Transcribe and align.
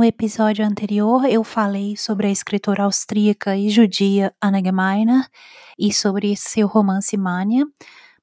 No 0.00 0.04
episódio 0.06 0.64
anterior, 0.64 1.26
eu 1.26 1.44
falei 1.44 1.94
sobre 1.94 2.26
a 2.26 2.30
escritora 2.30 2.84
austríaca 2.84 3.54
e 3.54 3.68
judia 3.68 4.34
Anna 4.40 4.58
Gemeiner 4.58 5.28
e 5.78 5.92
sobre 5.92 6.34
seu 6.36 6.66
romance 6.66 7.14
Mania, 7.18 7.66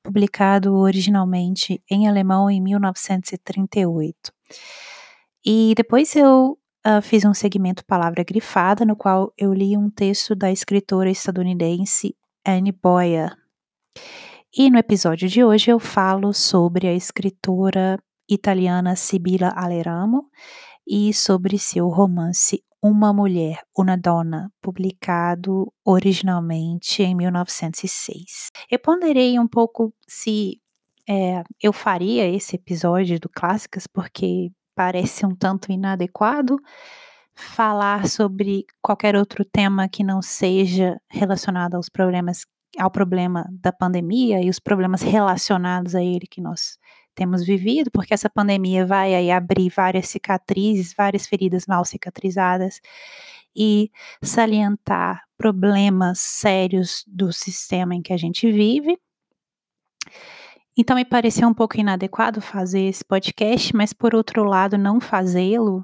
publicado 0.02 0.74
originalmente 0.74 1.80
em 1.88 2.08
alemão 2.08 2.50
em 2.50 2.60
1938. 2.60 4.16
E 5.46 5.76
depois 5.78 6.16
eu 6.16 6.58
uh, 6.84 7.02
fiz 7.04 7.24
um 7.26 7.34
segmento 7.36 7.86
Palavra 7.86 8.24
Grifada, 8.24 8.84
no 8.84 8.96
qual 8.96 9.32
eu 9.38 9.54
li 9.54 9.78
um 9.78 9.88
texto 9.88 10.34
da 10.34 10.52
escritora 10.52 11.12
estadunidense 11.12 12.16
Anne 12.44 12.72
Boyer. 12.72 13.38
E 14.52 14.72
no 14.72 14.80
episódio 14.80 15.30
de 15.30 15.44
hoje 15.44 15.70
eu 15.70 15.78
falo 15.78 16.34
sobre 16.34 16.88
a 16.88 16.94
escritora 16.96 18.00
italiana 18.28 18.96
Sibila 18.96 19.54
Aleramo 19.56 20.26
e 20.88 21.14
sobre 21.14 21.60
seu 21.60 21.90
romance 21.90 22.64
Uma 22.82 23.12
Mulher, 23.12 23.62
Una 23.78 23.98
Donna, 23.98 24.52
publicado 24.62 25.72
originalmente 25.84 27.04
em 27.04 27.14
1906. 27.14 28.52
Eu 28.72 28.80
ponderei 28.80 29.38
um 29.38 29.48
pouco 29.48 29.94
se 30.08 30.62
é, 31.10 31.44
eu 31.62 31.74
faria 31.74 32.28
esse 32.28 32.56
episódio 32.56 33.20
do 33.20 33.30
Clássicas, 33.30 33.88
porque 33.88 34.52
parece 34.76 35.26
um 35.26 35.36
tanto 35.36 35.72
inadequado 35.72 36.58
falar 37.34 38.08
sobre 38.08 38.66
qualquer 38.82 39.16
outro 39.16 39.46
tema 39.46 39.88
que 39.88 40.04
não 40.04 40.22
seja 40.22 41.00
relacionado 41.10 41.76
aos 41.76 41.90
problemas 41.90 42.46
ao 42.78 42.92
problema 42.92 43.48
da 43.52 43.72
pandemia 43.72 44.42
e 44.44 44.50
os 44.50 44.60
problemas 44.60 45.02
relacionados 45.02 45.96
a 45.96 46.04
ele 46.04 46.28
que 46.30 46.42
nós 46.42 46.78
temos 47.18 47.44
vivido, 47.44 47.90
porque 47.90 48.14
essa 48.14 48.30
pandemia 48.30 48.86
vai 48.86 49.16
aí 49.16 49.32
abrir 49.32 49.70
várias 49.70 50.08
cicatrizes, 50.08 50.94
várias 50.94 51.26
feridas 51.26 51.66
mal 51.66 51.84
cicatrizadas 51.84 52.80
e 53.56 53.92
salientar 54.22 55.24
problemas 55.36 56.20
sérios 56.20 57.04
do 57.08 57.34
sistema 57.34 57.96
em 57.96 58.04
que 58.04 58.14
a 58.14 58.18
gente 58.18 58.52
vive. 58.52 58.96
Então 60.78 60.96
me 60.96 61.04
pareceu 61.04 61.48
um 61.48 61.56
pouco 61.56 61.80
inadequado 61.80 62.40
fazer 62.40 62.82
esse 62.82 63.04
podcast, 63.04 63.76
mas 63.76 63.94
por 63.94 64.14
outro 64.14 64.44
lado, 64.44 64.78
não 64.78 65.02
fazê-lo 65.02 65.84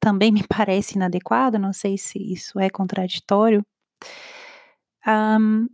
também 0.00 0.32
me 0.32 0.42
parece 0.44 0.96
inadequado, 0.96 1.60
não 1.60 1.72
sei 1.72 1.96
se 1.96 2.18
isso 2.18 2.58
é 2.58 2.68
contraditório. 2.68 3.64
Um, 5.06 5.68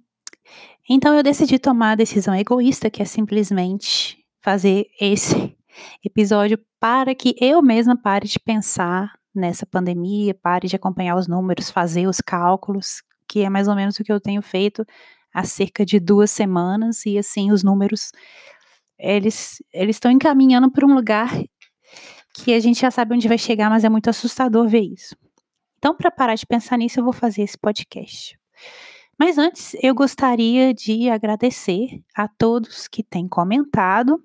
então 0.87 1.15
eu 1.15 1.23
decidi 1.23 1.59
tomar 1.59 1.93
a 1.93 1.95
decisão 1.95 2.35
egoísta, 2.35 2.91
que 2.91 3.01
é 3.01 3.07
simplesmente 3.07 4.19
fazer 4.41 4.87
esse 5.01 5.57
episódio 6.05 6.59
para 6.81 7.15
que 7.15 7.35
eu 7.41 7.63
mesma 7.63 7.97
pare 7.97 8.27
de 8.27 8.39
pensar 8.39 9.19
nessa 9.35 9.67
pandemia, 9.67 10.35
pare 10.35 10.69
de 10.69 10.77
acompanhar 10.77 11.17
os 11.17 11.29
números, 11.29 11.71
fazer 11.71 12.07
os 12.07 12.21
cálculos, 12.21 13.03
que 13.29 13.41
é 13.41 13.51
mais 13.51 13.69
ou 13.69 13.75
menos 13.75 13.99
o 13.99 14.05
que 14.05 14.13
eu 14.13 14.21
tenho 14.21 14.43
feito 14.43 14.85
há 15.33 15.45
cerca 15.45 15.85
de 15.85 16.01
duas 16.01 16.31
semanas, 16.31 17.05
e 17.07 17.19
assim 17.19 17.53
os 17.53 17.63
números 17.63 18.11
eles 18.99 19.63
eles 19.73 19.97
estão 19.97 20.11
encaminhando 20.11 20.71
para 20.71 20.87
um 20.87 20.95
lugar 20.95 21.31
que 22.35 22.55
a 22.55 22.61
gente 22.61 22.81
já 22.81 22.91
sabe 22.91 23.15
onde 23.15 23.29
vai 23.29 23.39
chegar, 23.39 23.71
mas 23.71 23.85
é 23.85 23.89
muito 23.89 24.11
assustador 24.11 24.69
ver 24.69 24.81
isso. 24.81 25.17
Então, 25.79 25.95
para 25.95 26.11
parar 26.11 26.35
de 26.35 26.47
pensar 26.47 26.77
nisso, 26.77 26.99
eu 26.99 27.05
vou 27.05 27.13
fazer 27.13 27.43
esse 27.43 27.57
podcast. 27.57 28.39
Mas 29.19 29.39
antes, 29.39 29.77
eu 29.83 29.95
gostaria 29.95 30.73
de 30.73 31.09
agradecer 31.09 32.03
a 32.15 32.29
todos 32.29 32.87
que 32.87 33.03
têm 33.03 33.29
comentado 33.29 34.23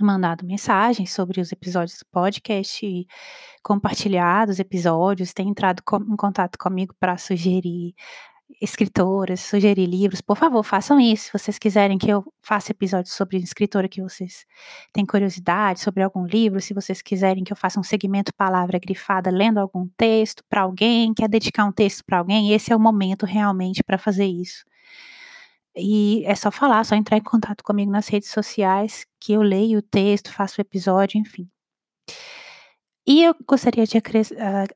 mandado 0.00 0.46
mensagens 0.46 1.12
sobre 1.12 1.40
os 1.40 1.52
episódios 1.52 1.98
do 1.98 2.06
podcast, 2.10 3.06
compartilhado 3.62 4.52
os 4.52 4.58
episódios, 4.58 5.32
tem 5.32 5.48
entrado 5.48 5.82
em 6.10 6.16
contato 6.16 6.58
comigo 6.58 6.94
para 6.98 7.16
sugerir 7.18 7.94
escritoras, 8.60 9.40
sugerir 9.40 9.86
livros, 9.86 10.20
por 10.20 10.36
favor, 10.36 10.62
façam 10.62 10.98
isso. 10.98 11.26
Se 11.26 11.32
vocês 11.32 11.58
quiserem 11.58 11.98
que 11.98 12.10
eu 12.10 12.24
faça 12.42 12.72
episódios 12.72 13.14
sobre 13.14 13.36
escritora 13.38 13.88
que 13.88 14.02
vocês 14.02 14.46
têm 14.92 15.04
curiosidade 15.04 15.80
sobre 15.80 16.02
algum 16.02 16.24
livro, 16.24 16.60
se 16.60 16.72
vocês 16.74 17.02
quiserem 17.02 17.44
que 17.44 17.52
eu 17.52 17.56
faça 17.56 17.78
um 17.78 17.82
segmento 17.82 18.32
palavra 18.34 18.78
grifada 18.78 19.30
lendo 19.30 19.58
algum 19.58 19.86
texto 19.96 20.42
para 20.48 20.62
alguém, 20.62 21.12
quer 21.14 21.28
dedicar 21.28 21.64
um 21.64 21.72
texto 21.72 22.04
para 22.04 22.18
alguém, 22.18 22.52
esse 22.52 22.72
é 22.72 22.76
o 22.76 22.80
momento 22.80 23.26
realmente 23.26 23.82
para 23.84 23.98
fazer 23.98 24.26
isso. 24.26 24.64
E 25.78 26.24
é 26.24 26.34
só 26.34 26.50
falar, 26.50 26.84
só 26.84 26.94
entrar 26.94 27.16
em 27.16 27.22
contato 27.22 27.62
comigo 27.62 27.90
nas 27.90 28.08
redes 28.08 28.30
sociais, 28.30 29.06
que 29.20 29.32
eu 29.32 29.42
leio 29.42 29.78
o 29.78 29.82
texto, 29.82 30.32
faço 30.32 30.60
o 30.60 30.62
episódio, 30.62 31.18
enfim. 31.18 31.48
E 33.06 33.22
eu 33.22 33.34
gostaria 33.46 33.86
de 33.86 33.96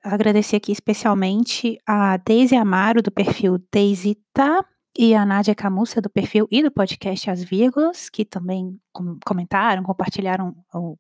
agradecer 0.03 0.57
aqui 0.57 0.73
especialmente 0.73 1.79
a 1.87 2.17
Deise 2.17 2.57
Amaro, 2.57 3.03
do 3.03 3.11
perfil 3.11 3.59
Deisita, 3.71 4.65
e 4.97 5.15
a 5.15 5.25
Nádia 5.25 5.55
Camussa, 5.55 6.01
do 6.01 6.11
perfil 6.11 6.47
e 6.51 6.63
do 6.63 6.71
podcast 6.71 7.31
As 7.31 7.43
Vírgulas, 7.43 8.11
que 8.11 8.25
também 8.25 8.79
comentaram, 9.25 9.83
compartilharam 9.83 10.55
o 10.75 10.97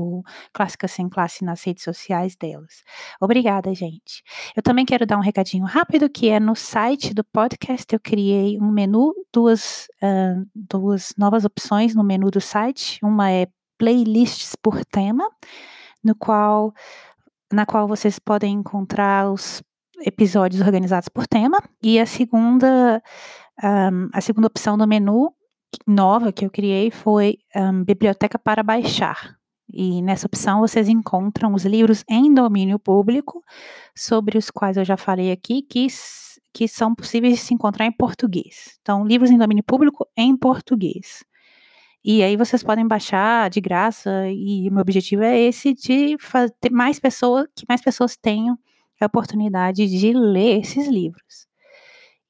o 0.00 0.22
Clássica 0.52 0.88
Sem 0.88 1.08
Classe 1.08 1.44
nas 1.44 1.62
redes 1.62 1.84
sociais 1.84 2.36
delas. 2.36 2.82
Obrigada, 3.20 3.74
gente. 3.74 4.22
Eu 4.54 4.62
também 4.62 4.84
quero 4.84 5.06
dar 5.06 5.16
um 5.16 5.22
recadinho 5.22 5.64
rápido, 5.64 6.08
que 6.08 6.28
é 6.28 6.38
no 6.40 6.54
site 6.54 7.14
do 7.14 7.24
podcast 7.24 7.92
eu 7.94 8.00
criei 8.00 8.58
um 8.60 8.70
menu, 8.70 9.14
duas, 9.32 9.88
uh, 10.02 10.46
duas 10.54 11.12
novas 11.16 11.44
opções 11.44 11.94
no 11.94 12.04
menu 12.04 12.30
do 12.30 12.40
site. 12.40 12.98
Uma 13.02 13.30
é 13.30 13.46
playlists 13.78 14.54
por 14.56 14.84
tema, 14.84 15.28
no 16.02 16.14
qual 16.14 16.72
na 17.52 17.64
qual 17.64 17.86
vocês 17.86 18.18
podem 18.18 18.54
encontrar 18.54 19.30
os 19.30 19.62
episódios 20.00 20.60
organizados 20.60 21.08
por 21.08 21.26
tema, 21.26 21.62
e 21.82 21.98
a 22.00 22.06
segunda 22.06 23.00
um, 23.62 24.08
a 24.12 24.20
segunda 24.20 24.46
opção 24.46 24.76
do 24.76 24.86
menu 24.86 25.32
nova 25.86 26.32
que 26.32 26.44
eu 26.44 26.50
criei 26.50 26.90
foi 26.90 27.38
um, 27.54 27.84
biblioteca 27.84 28.38
para 28.38 28.62
baixar. 28.62 29.36
E 29.72 30.00
nessa 30.00 30.26
opção 30.26 30.60
vocês 30.60 30.88
encontram 30.88 31.52
os 31.54 31.64
livros 31.64 32.04
em 32.08 32.32
domínio 32.32 32.78
público, 32.78 33.42
sobre 33.94 34.38
os 34.38 34.50
quais 34.50 34.76
eu 34.76 34.84
já 34.84 34.96
falei 34.96 35.32
aqui, 35.32 35.62
que, 35.62 35.86
que 36.52 36.68
são 36.68 36.94
possíveis 36.94 37.34
de 37.34 37.40
se 37.40 37.54
encontrar 37.54 37.86
em 37.86 37.92
português. 37.92 38.78
Então, 38.80 39.04
livros 39.04 39.30
em 39.30 39.38
domínio 39.38 39.64
público 39.64 40.06
em 40.16 40.36
português. 40.36 41.24
E 42.04 42.22
aí 42.22 42.36
vocês 42.36 42.62
podem 42.62 42.86
baixar 42.86 43.50
de 43.50 43.60
graça, 43.60 44.28
e 44.30 44.68
o 44.68 44.72
meu 44.72 44.82
objetivo 44.82 45.24
é 45.24 45.38
esse 45.40 45.74
de 45.74 46.16
ter 46.60 46.70
mais 46.70 47.00
pessoas, 47.00 47.46
que 47.54 47.66
mais 47.68 47.82
pessoas 47.82 48.16
tenham 48.16 48.56
a 49.00 49.06
oportunidade 49.06 49.86
de 49.86 50.12
ler 50.12 50.60
esses 50.60 50.86
livros. 50.86 51.46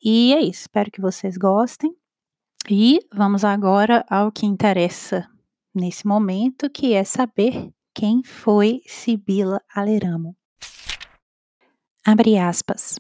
E 0.03 0.32
é 0.35 0.41
isso, 0.41 0.62
espero 0.62 0.91
que 0.91 1.00
vocês 1.00 1.37
gostem. 1.37 1.94
E 2.69 3.00
vamos 3.15 3.44
agora 3.44 4.05
ao 4.09 4.32
que 4.32 4.47
interessa 4.47 5.29
nesse 5.78 6.06
momento, 6.06 6.70
que 6.70 6.94
é 6.94 7.05
saber 7.05 7.73
quem 7.94 8.23
foi 8.25 8.81
Sibila 8.87 9.61
Aleramo. 9.75 10.37
Abre 12.05 12.38
aspas. 12.38 12.99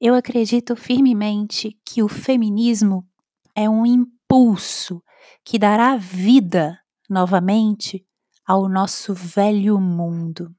Eu 0.00 0.14
acredito 0.14 0.74
firmemente 0.74 1.78
que 1.84 2.02
o 2.02 2.08
feminismo 2.08 3.06
é 3.54 3.68
um 3.68 3.84
impulso 3.84 5.02
que 5.44 5.58
dará 5.58 5.96
vida 5.96 6.78
novamente 7.08 8.06
ao 8.46 8.68
nosso 8.68 9.14
velho 9.14 9.78
mundo. 9.78 10.54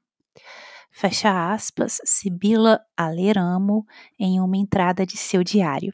Fecha 0.90 1.52
aspas, 1.52 1.98
Sibila 2.04 2.80
Aleramo 2.96 3.84
em 4.18 4.40
uma 4.40 4.56
entrada 4.56 5.04
de 5.04 5.16
seu 5.16 5.42
diário. 5.42 5.92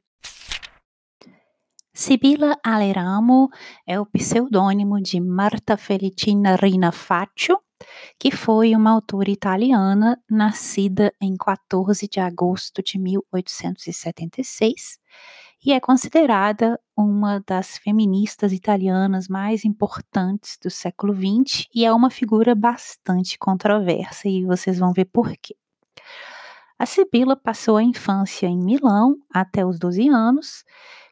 Sibila 2.00 2.56
Aleramo 2.62 3.50
é 3.84 3.98
o 3.98 4.06
pseudônimo 4.06 5.02
de 5.02 5.20
Marta 5.20 5.76
Felitina 5.76 6.54
Rina 6.54 6.92
Faccio, 6.92 7.58
que 8.16 8.30
foi 8.30 8.72
uma 8.76 8.92
autora 8.92 9.28
italiana 9.28 10.16
nascida 10.30 11.12
em 11.20 11.36
14 11.36 12.06
de 12.06 12.20
agosto 12.20 12.84
de 12.84 13.00
1876 13.00 15.00
e 15.66 15.72
é 15.72 15.80
considerada 15.80 16.78
uma 16.96 17.42
das 17.44 17.78
feministas 17.78 18.52
italianas 18.52 19.26
mais 19.26 19.64
importantes 19.64 20.56
do 20.62 20.70
século 20.70 21.12
XX 21.12 21.66
e 21.74 21.84
é 21.84 21.92
uma 21.92 22.10
figura 22.10 22.54
bastante 22.54 23.36
controversa 23.36 24.28
e 24.28 24.46
vocês 24.46 24.78
vão 24.78 24.92
ver 24.92 25.06
por 25.06 25.32
quê. 25.42 25.56
A 26.78 26.86
Sibila 26.86 27.34
passou 27.34 27.76
a 27.76 27.82
infância 27.82 28.46
em 28.46 28.56
Milão 28.56 29.16
até 29.34 29.66
os 29.66 29.80
12 29.80 30.08
anos 30.10 30.62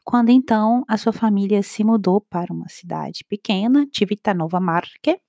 quando 0.07 0.29
então 0.29 0.85
a 0.87 0.95
sua 0.95 1.11
família 1.11 1.61
se 1.61 1.83
mudou 1.83 2.21
para 2.21 2.53
uma 2.53 2.69
cidade 2.69 3.25
pequena, 3.27 3.85
Civitanova 3.93 4.57
Marche. 4.57 5.19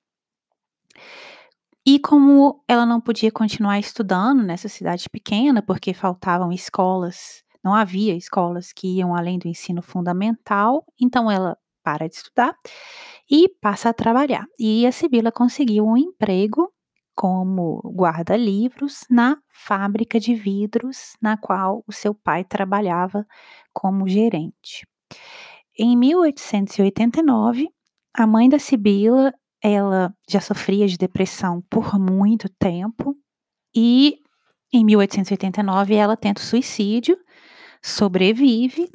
E 1.85 1.99
como 1.99 2.63
ela 2.69 2.87
não 2.87 3.01
podia 3.01 3.33
continuar 3.33 3.81
estudando 3.81 4.41
nessa 4.41 4.69
cidade 4.69 5.11
pequena, 5.11 5.61
porque 5.61 5.93
faltavam 5.93 6.53
escolas, 6.53 7.43
não 7.65 7.75
havia 7.75 8.15
escolas 8.15 8.73
que 8.73 8.99
iam 8.99 9.17
além 9.17 9.37
do 9.37 9.49
ensino 9.49 9.83
fundamental, 9.83 10.85
então 11.01 11.29
ela 11.29 11.59
para 11.83 12.09
de 12.09 12.15
estudar 12.15 12.55
e 13.29 13.49
passa 13.61 13.89
a 13.89 13.93
trabalhar. 13.93 14.47
E 14.61 14.87
a 14.87 14.93
Sibila 14.93 15.33
conseguiu 15.33 15.85
um 15.89 15.97
emprego 15.97 16.73
como 17.19 17.81
guarda-livros 17.85 19.01
na 19.11 19.37
fábrica 19.49 20.21
de 20.21 20.37
vidros 20.37 21.17
na 21.21 21.37
qual 21.37 21.83
o 21.85 21.93
seu 21.93 22.15
pai 22.15 22.45
trabalhava 22.45 23.27
como 23.73 24.07
gerente. 24.07 24.87
Em 25.77 25.97
1889, 25.97 27.69
a 28.15 28.25
mãe 28.25 28.49
da 28.49 28.61
Sibila, 28.61 29.35
ela 29.61 30.15
já 30.31 30.41
sofria 30.41 30.87
de 30.87 30.97
depressão 30.97 31.61
por 31.69 31.99
muito 31.99 32.49
tempo 32.51 33.17
e 33.75 34.21
em 34.73 34.85
1889 34.85 35.97
ela 35.97 36.17
tenta 36.17 36.41
suicídio, 36.41 37.19
sobrevive 37.83 38.89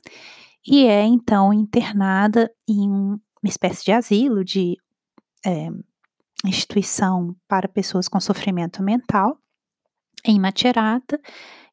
e 0.65 0.85
é 0.85 1.03
então 1.03 1.51
internada 1.51 2.49
em 2.69 2.89
uma 2.89 3.19
espécie 3.43 3.83
de 3.83 3.91
asilo 3.91 4.45
de 4.45 4.77
é, 5.45 5.67
instituição 6.49 7.35
para 7.47 7.67
pessoas 7.67 8.07
com 8.07 8.19
sofrimento 8.19 8.83
mental 8.83 9.37
em 10.25 10.39
Macerata 10.39 11.19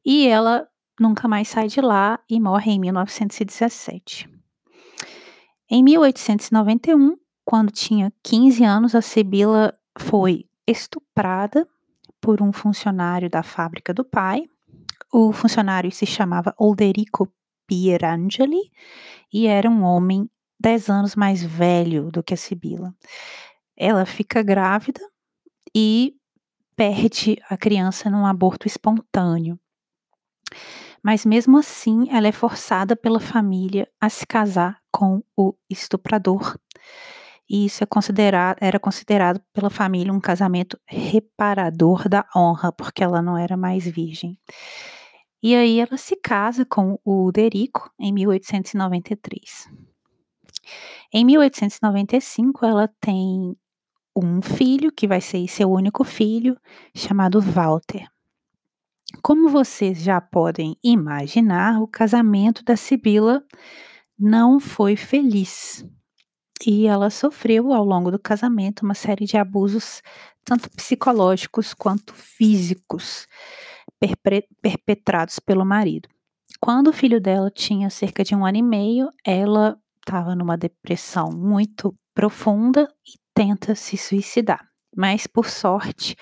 e 0.05 0.27
ela 0.27 0.67
nunca 0.99 1.27
mais 1.27 1.47
sai 1.47 1.67
de 1.67 1.81
lá 1.81 2.19
e 2.29 2.39
morre 2.39 2.71
em 2.71 2.79
1917. 2.79 4.29
Em 5.69 5.83
1891, 5.83 7.15
quando 7.45 7.71
tinha 7.71 8.13
15 8.23 8.63
anos, 8.63 8.95
a 8.95 9.01
Sibila 9.01 9.73
foi 9.97 10.45
estuprada 10.67 11.67
por 12.19 12.41
um 12.41 12.51
funcionário 12.51 13.29
da 13.29 13.41
fábrica 13.41 13.93
do 13.93 14.03
pai. 14.03 14.43
O 15.11 15.31
funcionário 15.31 15.91
se 15.91 16.05
chamava 16.05 16.53
Olderico 16.57 17.31
Pierangeli 17.67 18.71
e 19.33 19.47
era 19.47 19.69
um 19.69 19.83
homem 19.83 20.29
10 20.59 20.89
anos 20.89 21.15
mais 21.15 21.43
velho 21.43 22.11
do 22.11 22.21
que 22.21 22.33
a 22.33 22.37
Sibila 22.37 22.93
ela 23.77 24.05
fica 24.05 24.41
grávida 24.41 25.01
e 25.75 26.15
perde 26.75 27.37
a 27.49 27.57
criança 27.57 28.09
num 28.09 28.25
aborto 28.25 28.67
espontâneo. 28.67 29.59
Mas 31.03 31.25
mesmo 31.25 31.57
assim, 31.57 32.07
ela 32.09 32.27
é 32.27 32.31
forçada 32.31 32.95
pela 32.95 33.19
família 33.19 33.87
a 33.99 34.09
se 34.09 34.25
casar 34.25 34.79
com 34.91 35.23
o 35.35 35.53
estuprador. 35.69 36.57
E 37.49 37.65
isso 37.65 37.83
é 37.83 37.87
considerado, 37.87 38.57
era 38.61 38.79
considerado 38.79 39.41
pela 39.51 39.69
família 39.69 40.13
um 40.13 40.19
casamento 40.19 40.79
reparador 40.85 42.07
da 42.07 42.25
honra, 42.35 42.71
porque 42.71 43.03
ela 43.03 43.21
não 43.21 43.37
era 43.37 43.57
mais 43.57 43.83
virgem. 43.83 44.39
E 45.43 45.55
aí 45.55 45.79
ela 45.79 45.97
se 45.97 46.15
casa 46.15 46.63
com 46.63 46.99
o 47.03 47.31
Derico 47.31 47.91
em 47.99 48.13
1893. 48.13 49.67
Em 51.11 51.25
1895, 51.25 52.65
ela 52.65 52.87
tem 53.01 53.57
um 54.15 54.41
filho, 54.41 54.91
que 54.91 55.07
vai 55.07 55.21
ser 55.21 55.47
seu 55.47 55.71
único 55.71 56.03
filho, 56.03 56.57
chamado 56.95 57.39
Walter. 57.41 58.07
Como 59.21 59.49
vocês 59.49 60.01
já 60.01 60.21
podem 60.21 60.75
imaginar, 60.83 61.81
o 61.81 61.87
casamento 61.87 62.63
da 62.63 62.75
Sibila 62.75 63.43
não 64.17 64.59
foi 64.59 64.95
feliz. 64.95 65.85
E 66.65 66.85
ela 66.85 67.09
sofreu 67.09 67.73
ao 67.73 67.83
longo 67.83 68.11
do 68.11 68.19
casamento 68.19 68.83
uma 68.83 68.93
série 68.93 69.25
de 69.25 69.35
abusos, 69.35 70.01
tanto 70.45 70.69
psicológicos 70.69 71.73
quanto 71.73 72.13
físicos, 72.13 73.27
perpetrados 74.61 75.39
pelo 75.39 75.65
marido. 75.65 76.07
Quando 76.59 76.87
o 76.87 76.93
filho 76.93 77.19
dela 77.19 77.49
tinha 77.49 77.89
cerca 77.89 78.23
de 78.23 78.35
um 78.35 78.45
ano 78.45 78.57
e 78.57 78.61
meio, 78.61 79.09
ela 79.25 79.77
estava 79.99 80.35
numa 80.35 80.57
depressão 80.57 81.31
muito 81.31 81.95
profunda 82.13 82.87
e 83.07 83.20
tenta 83.41 83.73
se 83.73 83.97
suicidar, 83.97 84.63
mas 84.95 85.25
por 85.25 85.49
sorte 85.49 86.15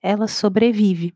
ela 0.00 0.28
sobrevive. 0.28 1.12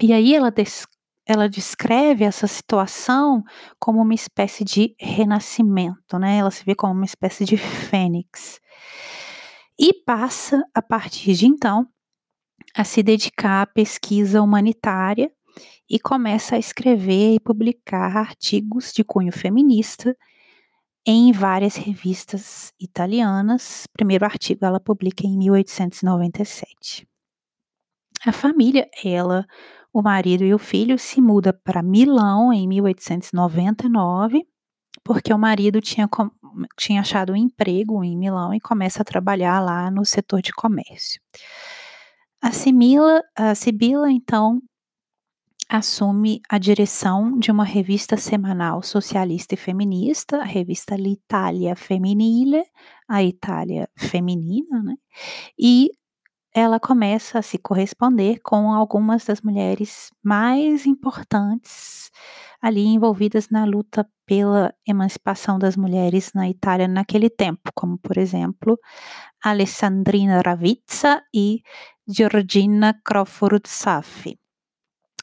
E 0.00 0.12
aí 0.12 0.34
ela, 0.34 0.50
des 0.50 0.88
ela 1.24 1.48
descreve 1.48 2.24
essa 2.24 2.48
situação 2.48 3.44
como 3.78 4.02
uma 4.02 4.12
espécie 4.12 4.64
de 4.64 4.96
renascimento, 4.98 6.18
né? 6.18 6.38
Ela 6.38 6.50
se 6.50 6.64
vê 6.64 6.74
como 6.74 6.92
uma 6.92 7.04
espécie 7.04 7.44
de 7.44 7.56
fênix. 7.56 8.60
E 9.78 9.94
passa, 9.94 10.64
a 10.74 10.82
partir 10.82 11.34
de 11.34 11.46
então, 11.46 11.86
a 12.74 12.82
se 12.82 13.04
dedicar 13.04 13.62
à 13.62 13.66
pesquisa 13.66 14.42
humanitária 14.42 15.30
e 15.88 16.00
começa 16.00 16.56
a 16.56 16.58
escrever 16.58 17.34
e 17.34 17.40
publicar 17.40 18.16
artigos 18.16 18.92
de 18.92 19.04
cunho 19.04 19.32
feminista 19.32 20.16
em 21.06 21.32
várias 21.32 21.76
revistas 21.76 22.72
italianas. 22.80 23.86
Primeiro 23.92 24.24
artigo 24.24 24.64
ela 24.64 24.80
publica 24.80 25.26
em 25.26 25.36
1897. 25.36 27.06
A 28.24 28.32
família, 28.32 28.88
ela, 29.04 29.44
o 29.92 30.00
marido 30.00 30.44
e 30.44 30.54
o 30.54 30.58
filho 30.58 30.98
se 30.98 31.20
muda 31.20 31.52
para 31.52 31.82
Milão 31.82 32.52
em 32.52 32.68
1899, 32.68 34.46
porque 35.02 35.32
o 35.32 35.38
marido 35.38 35.80
tinha, 35.80 36.08
tinha 36.78 37.00
achado 37.00 37.32
um 37.32 37.36
emprego 37.36 38.04
em 38.04 38.16
Milão 38.16 38.54
e 38.54 38.60
começa 38.60 39.02
a 39.02 39.04
trabalhar 39.04 39.60
lá 39.60 39.90
no 39.90 40.04
setor 40.04 40.40
de 40.40 40.52
comércio. 40.52 41.20
A, 42.40 42.52
Simila, 42.52 43.22
a 43.36 43.54
Sibila, 43.54 44.10
então, 44.10 44.60
assume 45.72 46.42
a 46.50 46.58
direção 46.58 47.38
de 47.38 47.50
uma 47.50 47.64
revista 47.64 48.18
semanal 48.18 48.82
socialista 48.82 49.54
e 49.54 49.56
feminista, 49.56 50.38
a 50.38 50.44
revista 50.44 50.94
L'Italia 50.94 51.74
Femminile, 51.74 52.62
a 53.08 53.22
Itália 53.22 53.88
Feminina, 53.96 54.82
né? 54.82 54.94
E 55.58 55.90
ela 56.54 56.78
começa 56.78 57.38
a 57.38 57.42
se 57.42 57.56
corresponder 57.56 58.40
com 58.42 58.70
algumas 58.70 59.24
das 59.24 59.40
mulheres 59.40 60.10
mais 60.22 60.84
importantes 60.84 62.10
ali 62.60 62.84
envolvidas 62.84 63.48
na 63.48 63.64
luta 63.64 64.06
pela 64.26 64.74
emancipação 64.86 65.58
das 65.58 65.74
mulheres 65.74 66.32
na 66.34 66.50
Itália 66.50 66.86
naquele 66.86 67.30
tempo, 67.30 67.70
como 67.74 67.96
por 67.98 68.18
exemplo 68.18 68.78
Alessandrina 69.42 70.42
Ravizza 70.44 71.22
e 71.34 71.62
Georgina 72.06 72.94
Crawford 73.02 73.66
Saffi. 73.66 74.41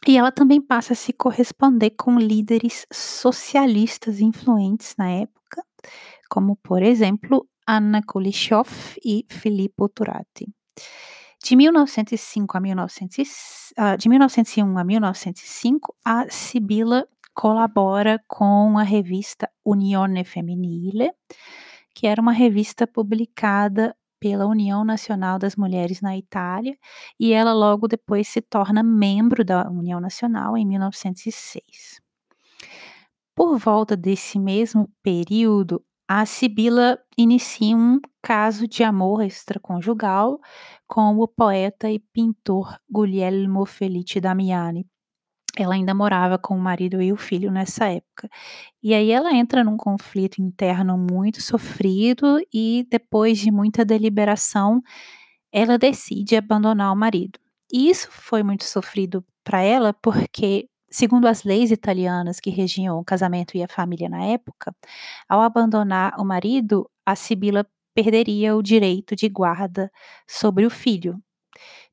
E 0.07 0.17
ela 0.17 0.31
também 0.31 0.61
passa 0.61 0.93
a 0.93 0.95
se 0.95 1.11
corresponder 1.11 1.91
com 1.91 2.17
líderes 2.17 2.85
socialistas 2.91 4.19
influentes 4.19 4.95
na 4.97 5.09
época, 5.09 5.63
como, 6.29 6.55
por 6.57 6.81
exemplo, 6.81 7.47
Anna 7.67 8.01
Kulishov 8.01 8.69
e 9.03 9.25
Filippo 9.29 9.89
Turati. 9.89 10.47
De 11.43 11.55
1905 11.55 12.57
a 12.57 12.59
1900, 12.59 13.73
uh, 13.77 13.97
de 13.97 14.09
1901 14.09 14.77
a 14.77 14.83
1905, 14.83 15.95
a 16.03 16.29
Sibila 16.29 17.07
colabora 17.33 18.21
com 18.27 18.77
a 18.77 18.83
revista 18.83 19.49
Unione 19.63 20.25
Femminile, 20.25 21.11
que 21.93 22.07
era 22.07 22.21
uma 22.21 22.33
revista 22.33 22.85
publicada 22.85 23.95
pela 24.19 24.45
União 24.45 24.83
Nacional 24.83 25.39
das 25.39 25.55
Mulheres 25.55 26.01
na 26.01 26.17
Itália 26.17 26.77
e 27.19 27.33
ela 27.33 27.53
logo 27.53 27.87
depois 27.87 28.27
se 28.27 28.41
torna 28.41 28.83
membro 28.83 29.43
da 29.43 29.69
União 29.69 29.99
Nacional 29.99 30.57
em 30.57 30.65
1906. 30.65 32.01
Por 33.35 33.57
volta 33.57 33.95
desse 33.95 34.37
mesmo 34.37 34.89
período, 35.01 35.83
a 36.07 36.25
Sibila 36.25 36.99
inicia 37.17 37.75
um 37.77 37.99
caso 38.21 38.67
de 38.67 38.83
amor 38.83 39.21
extraconjugal 39.21 40.39
com 40.87 41.17
o 41.17 41.27
poeta 41.27 41.89
e 41.89 41.99
pintor 41.99 42.77
Guglielmo 42.89 43.65
Felice 43.65 44.19
Damiani. 44.19 44.85
Ela 45.57 45.75
ainda 45.75 45.93
morava 45.93 46.37
com 46.37 46.55
o 46.55 46.59
marido 46.59 47.01
e 47.01 47.11
o 47.11 47.17
filho 47.17 47.51
nessa 47.51 47.85
época. 47.87 48.29
E 48.83 48.93
aí 48.93 49.11
ela 49.11 49.33
entra 49.33 49.63
num 49.63 49.77
conflito 49.77 50.41
interno 50.41 50.97
muito 50.97 51.41
sofrido 51.41 52.39
e 52.53 52.87
depois 52.89 53.39
de 53.39 53.51
muita 53.51 53.83
deliberação, 53.83 54.81
ela 55.51 55.77
decide 55.77 56.35
abandonar 56.35 56.93
o 56.93 56.95
marido. 56.95 57.39
E 57.71 57.89
isso 57.89 58.09
foi 58.11 58.43
muito 58.43 58.63
sofrido 58.63 59.23
para 59.43 59.61
ela 59.61 59.93
porque 59.93 60.69
Segundo 60.91 61.27
as 61.27 61.43
leis 61.43 61.69
italianas 61.69 62.39
que 62.39 62.49
regiam 62.49 62.97
o 62.97 63.05
casamento 63.05 63.55
e 63.55 63.61
a 63.63 63.67
família 63.67 64.09
na 64.09 64.23
época, 64.25 64.75
ao 65.27 65.41
abandonar 65.41 66.19
o 66.19 66.25
marido, 66.25 66.89
a 67.05 67.15
Sibila 67.15 67.65
perderia 67.93 68.55
o 68.55 68.63
direito 68.63 69.15
de 69.15 69.29
guarda 69.29 69.91
sobre 70.27 70.65
o 70.65 70.69
filho. 70.69 71.21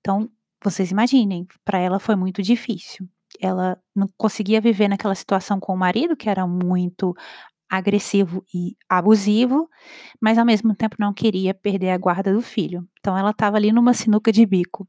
Então, 0.00 0.30
vocês 0.64 0.90
imaginem, 0.90 1.46
para 1.64 1.78
ela 1.78 1.98
foi 1.98 2.16
muito 2.16 2.42
difícil. 2.42 3.08
Ela 3.40 3.78
não 3.94 4.08
conseguia 4.16 4.60
viver 4.60 4.88
naquela 4.88 5.14
situação 5.14 5.60
com 5.60 5.74
o 5.74 5.76
marido, 5.76 6.16
que 6.16 6.28
era 6.28 6.46
muito 6.46 7.14
agressivo 7.68 8.44
e 8.54 8.76
abusivo, 8.88 9.68
mas 10.20 10.38
ao 10.38 10.44
mesmo 10.44 10.74
tempo 10.74 10.96
não 10.98 11.12
queria 11.12 11.52
perder 11.52 11.90
a 11.90 11.98
guarda 11.98 12.32
do 12.32 12.40
filho. 12.40 12.86
Então 13.00 13.16
ela 13.16 13.30
estava 13.30 13.56
ali 13.56 13.72
numa 13.72 13.92
sinuca 13.92 14.30
de 14.30 14.46
bico. 14.46 14.88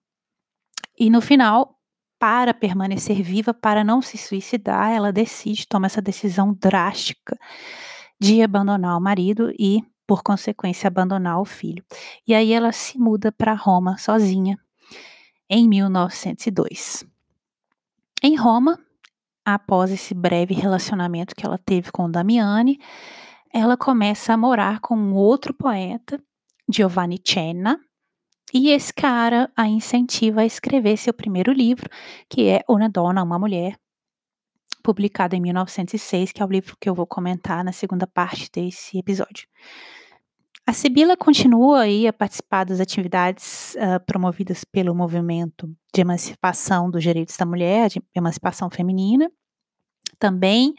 E 0.98 1.10
no 1.10 1.22
final, 1.22 1.76
para 2.20 2.54
permanecer 2.54 3.22
viva, 3.22 3.54
para 3.54 3.84
não 3.84 4.02
se 4.02 4.18
suicidar, 4.18 4.92
ela 4.92 5.12
decide, 5.12 5.68
toma 5.68 5.86
essa 5.88 6.02
decisão 6.02 6.54
drástica 6.54 7.38
de 8.20 8.42
abandonar 8.42 8.98
o 8.98 9.02
marido 9.02 9.52
e, 9.60 9.84
por 10.08 10.24
consequência, 10.24 10.88
abandonar 10.88 11.40
o 11.40 11.46
filho. 11.46 11.84
E 12.28 12.34
aí 12.34 12.52
ela 12.52 12.72
se 12.72 12.98
muda 12.98 13.32
para 13.32 13.54
Roma 13.54 13.98
sozinha 13.98 14.58
em 15.50 15.68
1902. 15.68 17.06
Em 18.24 18.36
Roma, 18.36 18.80
após 19.46 19.92
esse 19.92 20.14
breve 20.14 20.54
relacionamento 20.54 21.36
que 21.36 21.46
ela 21.46 21.58
teve 21.58 21.92
com 21.92 22.10
Damiani, 22.10 22.80
ela 23.54 23.78
começa 23.78 24.34
a 24.34 24.38
morar 24.38 24.80
com 24.80 24.98
um 24.98 25.14
outro 25.14 25.54
poeta, 25.54 26.20
Giovanni 26.68 27.22
Cenna, 27.24 27.80
e 28.54 28.70
esse 28.70 28.94
cara 28.94 29.52
a 29.56 29.68
incentiva 29.68 30.42
a 30.42 30.46
escrever 30.46 30.98
seu 30.98 31.14
primeiro 31.14 31.52
livro, 31.52 31.90
que 32.30 32.48
é 32.48 32.64
Una 32.68 32.90
Donna, 32.90 33.24
Uma 33.24 33.38
Mulher, 33.38 33.78
publicado 34.82 35.36
em 35.36 35.42
1906, 35.42 36.32
que 36.32 36.42
é 36.42 36.46
o 36.46 36.50
livro 36.50 36.76
que 36.80 36.90
eu 36.90 36.96
vou 36.96 37.06
comentar 37.06 37.64
na 37.64 37.72
segunda 37.72 38.08
parte 38.08 38.50
desse 38.52 38.98
episódio. 38.98 39.48
A 40.70 40.74
Sibila 40.74 41.16
continua 41.16 41.84
a 41.86 42.12
participar 42.12 42.66
das 42.66 42.82
atividades 42.82 43.74
uh, 43.76 44.04
promovidas 44.06 44.66
pelo 44.66 44.94
movimento 44.94 45.74
de 45.96 46.02
emancipação 46.02 46.92
dos 46.92 47.02
direitos 47.02 47.38
da 47.38 47.46
mulher, 47.46 47.88
de 47.88 48.02
emancipação 48.14 48.70
feminina, 48.70 49.32
também 50.20 50.74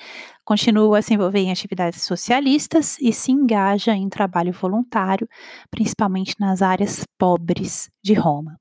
continua 0.45 0.99
a 0.99 1.03
se 1.03 1.15
envolver 1.15 1.39
em 1.39 1.51
atividades 1.51 2.03
socialistas 2.03 2.99
e 3.01 3.15
se 3.15 3.33
engaja 3.33 3.95
em 3.95 4.11
trabalho 4.11 4.53
voluntário, 4.53 5.27
principalmente 5.71 6.35
nas 6.39 6.61
áreas 6.61 7.07
pobres 7.17 7.89
de 8.05 8.13
Roma. 8.13 8.61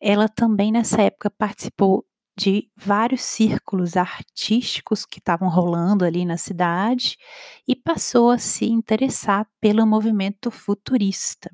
Ela 0.00 0.30
também, 0.30 0.72
nessa 0.72 1.02
época, 1.02 1.28
participou 1.28 2.06
de 2.38 2.70
vários 2.76 3.22
círculos 3.22 3.96
artísticos 3.96 5.04
que 5.04 5.18
estavam 5.18 5.48
rolando 5.48 6.04
ali 6.04 6.24
na 6.24 6.36
cidade 6.36 7.16
e 7.66 7.74
passou 7.74 8.30
a 8.30 8.38
se 8.38 8.66
interessar 8.66 9.44
pelo 9.60 9.84
movimento 9.84 10.48
futurista. 10.48 11.50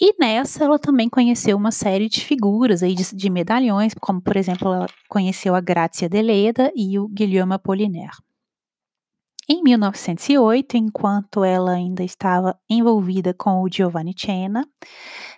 E 0.00 0.14
nessa 0.18 0.64
ela 0.64 0.78
também 0.78 1.08
conheceu 1.08 1.54
uma 1.56 1.70
série 1.70 2.08
de 2.08 2.24
figuras 2.24 2.82
aí 2.82 2.94
de, 2.94 3.14
de 3.14 3.30
medalhões, 3.30 3.92
como 4.00 4.22
por 4.22 4.38
exemplo 4.38 4.72
ela 4.72 4.86
conheceu 5.06 5.54
a 5.54 5.60
Grazia 5.60 6.08
Deleda 6.08 6.72
e 6.74 6.98
o 6.98 7.06
Guilherme 7.06 7.54
Apollinaire. 7.54 8.16
Em 9.54 9.62
1908, 9.62 10.78
enquanto 10.78 11.44
ela 11.44 11.72
ainda 11.72 12.02
estava 12.02 12.58
envolvida 12.70 13.34
com 13.34 13.60
o 13.60 13.68
Giovanni 13.70 14.14
Cena, 14.16 14.66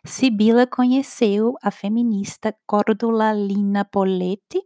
Sibila 0.04 0.68
conheceu 0.68 1.56
a 1.60 1.68
feminista 1.68 2.54
Cordula 2.64 3.32
Lina 3.32 3.84
Poletti 3.84 4.62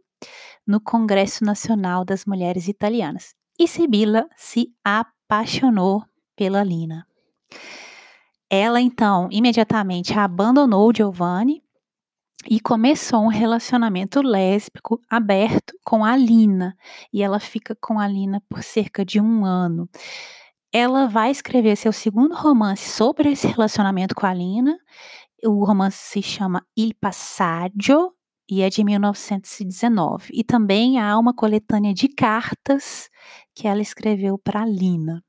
no 0.67 0.79
Congresso 0.79 1.43
Nacional 1.43 2.05
das 2.05 2.25
Mulheres 2.25 2.67
Italianas. 2.67 3.33
E 3.57 3.67
Sibila 3.67 4.29
se 4.37 4.67
apaixonou 4.85 6.03
pela 6.35 6.63
Lina. 6.63 7.07
Ela 8.51 8.79
então 8.79 9.27
imediatamente 9.31 10.13
abandonou 10.13 10.93
Giovanni 10.95 11.63
e 12.47 12.59
começou 12.59 13.21
um 13.21 13.27
relacionamento 13.27 14.21
lésbico 14.21 15.01
aberto 15.09 15.73
com 15.83 16.05
a 16.05 16.15
Lina. 16.15 16.75
E 17.11 17.21
ela 17.21 17.39
fica 17.39 17.75
com 17.81 17.99
a 17.99 18.07
Lina 18.07 18.41
por 18.49 18.63
cerca 18.63 19.03
de 19.03 19.19
um 19.19 19.43
ano. 19.43 19.89
Ela 20.71 21.07
vai 21.07 21.31
escrever 21.31 21.75
seu 21.75 21.91
segundo 21.91 22.35
romance 22.35 22.89
sobre 22.89 23.31
esse 23.31 23.47
relacionamento 23.47 24.15
com 24.15 24.25
a 24.25 24.33
Lina. 24.33 24.77
O 25.43 25.65
romance 25.65 25.97
se 25.97 26.21
chama 26.21 26.65
Il 26.77 26.93
Passaggio 26.99 28.13
e 28.49 28.61
é 28.61 28.69
de 28.69 28.83
1919. 28.83 30.29
E 30.33 30.43
também 30.43 30.99
há 30.99 31.17
uma 31.17 31.33
coletânea 31.33 31.93
de 31.93 32.07
cartas 32.07 33.09
que 33.53 33.67
ela 33.67 33.81
escreveu 33.81 34.37
para 34.37 34.65
Lina. 34.65 35.23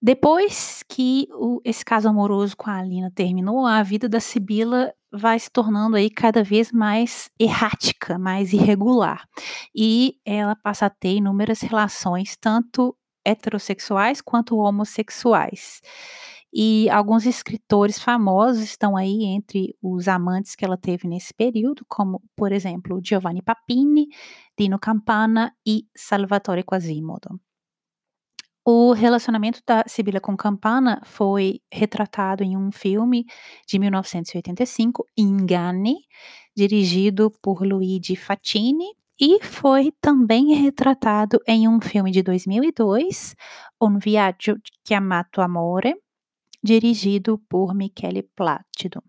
Depois 0.00 0.82
que 0.88 1.26
o, 1.32 1.60
esse 1.64 1.84
caso 1.84 2.08
amoroso 2.08 2.56
com 2.56 2.70
a 2.70 2.78
Alina 2.78 3.10
terminou, 3.14 3.66
a 3.66 3.82
vida 3.82 4.08
da 4.08 4.20
Sibila 4.20 4.92
vai 5.16 5.38
se 5.38 5.50
tornando 5.50 5.96
aí 5.96 6.10
cada 6.10 6.44
vez 6.44 6.70
mais 6.70 7.30
errática, 7.40 8.18
mais 8.18 8.52
irregular. 8.52 9.24
E 9.74 10.14
ela 10.24 10.54
passa 10.54 10.86
a 10.86 10.90
ter 10.90 11.16
inúmeras 11.16 11.60
relações, 11.60 12.36
tanto 12.36 12.96
heterossexuais 13.24 14.20
quanto 14.20 14.56
homossexuais. 14.56 15.80
E 16.52 16.88
alguns 16.90 17.26
escritores 17.26 17.98
famosos 17.98 18.62
estão 18.62 18.96
aí 18.96 19.24
entre 19.24 19.76
os 19.82 20.08
amantes 20.08 20.54
que 20.54 20.64
ela 20.64 20.76
teve 20.76 21.06
nesse 21.08 21.34
período, 21.34 21.84
como, 21.88 22.22
por 22.36 22.52
exemplo, 22.52 23.00
Giovanni 23.04 23.42
Papini, 23.42 24.06
Dino 24.58 24.78
Campana 24.78 25.52
e 25.66 25.84
Salvatore 25.94 26.62
Quasimodo. 26.62 27.38
O 28.68 28.92
relacionamento 28.92 29.62
da 29.64 29.84
Sibila 29.86 30.18
com 30.18 30.36
Campana 30.36 31.00
foi 31.04 31.60
retratado 31.72 32.42
em 32.42 32.56
um 32.56 32.72
filme 32.72 33.24
de 33.64 33.78
1985, 33.78 35.06
Inganni, 35.16 35.98
dirigido 36.56 37.30
por 37.40 37.64
Luigi 37.64 38.16
Facchini, 38.16 38.88
e 39.20 39.40
foi 39.40 39.92
também 40.00 40.52
retratado 40.52 41.38
em 41.46 41.68
um 41.68 41.80
filme 41.80 42.10
de 42.10 42.24
2002, 42.24 43.36
Un 43.80 44.00
viaggio 44.00 44.60
chiamato 44.84 45.40
amore, 45.40 45.94
dirigido 46.60 47.38
por 47.48 47.72
Michele 47.72 48.24
Plácido. 48.34 49.00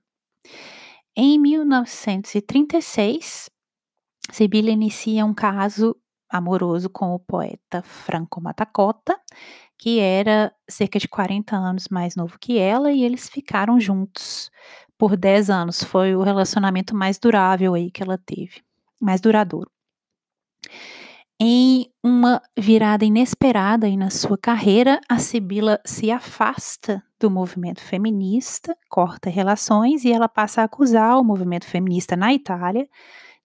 Em 1.16 1.40
1936, 1.40 3.50
Sibila 4.32 4.70
inicia 4.70 5.26
um 5.26 5.34
caso 5.34 5.96
amoroso 6.30 6.90
com 6.90 7.14
o 7.14 7.20
poeta 7.20 7.82
Franco 7.84 8.42
Matacota, 8.42 9.20
que 9.78 10.00
era 10.00 10.52
cerca 10.68 11.00
de 11.00 11.08
40 11.08 11.56
anos 11.56 11.88
mais 11.90 12.16
novo 12.16 12.38
que 12.40 12.58
ela, 12.58 12.92
e 12.92 13.04
eles 13.04 13.30
ficaram 13.30 13.80
juntos 13.80 14.50
por 14.98 15.16
10 15.16 15.50
anos. 15.50 15.84
Foi 15.84 16.16
o 16.16 16.24
relacionamento 16.24 16.96
mais 16.96 17.20
durável 17.20 17.74
aí 17.74 17.92
que 17.92 18.02
ela 18.02 18.18
teve, 18.18 18.62
mais 19.00 19.22
duradouro. 19.22 19.70
Em 21.40 21.86
uma 22.04 22.42
virada 22.58 23.06
inesperada 23.06 23.86
aí 23.86 23.96
na 23.96 24.10
sua 24.10 24.40
carreira, 24.40 25.00
a 25.08 25.20
Sibila 25.20 25.80
se 25.86 26.10
afasta 26.10 27.04
do 27.20 27.30
movimento 27.30 27.80
feminista, 27.80 28.76
corta 28.90 29.30
relações 29.30 30.04
e 30.04 30.12
ela 30.12 30.28
passa 30.28 30.62
a 30.62 30.64
acusar 30.64 31.20
o 31.20 31.24
movimento 31.24 31.66
feminista 31.66 32.16
na 32.16 32.34
Itália 32.34 32.88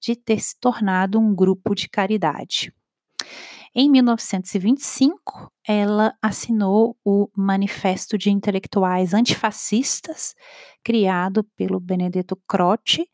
de 0.03 0.17
ter 0.17 0.41
se 0.41 0.59
tornado 0.59 1.19
um 1.19 1.35
grupo 1.35 1.75
de 1.75 1.89
caridade. 1.89 2.73
Em 3.75 3.91
1925, 3.91 5.51
ela 5.67 6.15
assinou 6.21 6.97
o 7.05 7.29
Manifesto 7.35 8.19
de 8.19 8.31
Intelectuais 8.31 9.15
Antifascistas, 9.15 10.35
criado 10.85 11.45
pelo 11.57 11.81
Benedetto 11.81 12.37
Croce, 12.47 13.09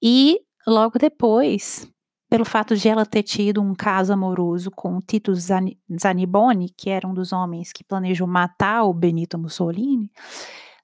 e 0.00 0.40
logo 0.64 0.98
depois, 0.98 1.90
pelo 2.30 2.44
fato 2.44 2.76
de 2.76 2.88
ela 2.88 3.04
ter 3.04 3.24
tido 3.24 3.60
um 3.60 3.74
caso 3.74 4.12
amoroso 4.12 4.70
com 4.70 5.00
Tito 5.00 5.32
Zaniboni, 5.34 6.68
que 6.76 6.90
era 6.90 7.08
um 7.08 7.14
dos 7.14 7.32
homens 7.32 7.72
que 7.72 7.82
planejou 7.82 8.28
matar 8.28 8.84
o 8.84 8.94
Benito 8.94 9.36
Mussolini, 9.36 10.12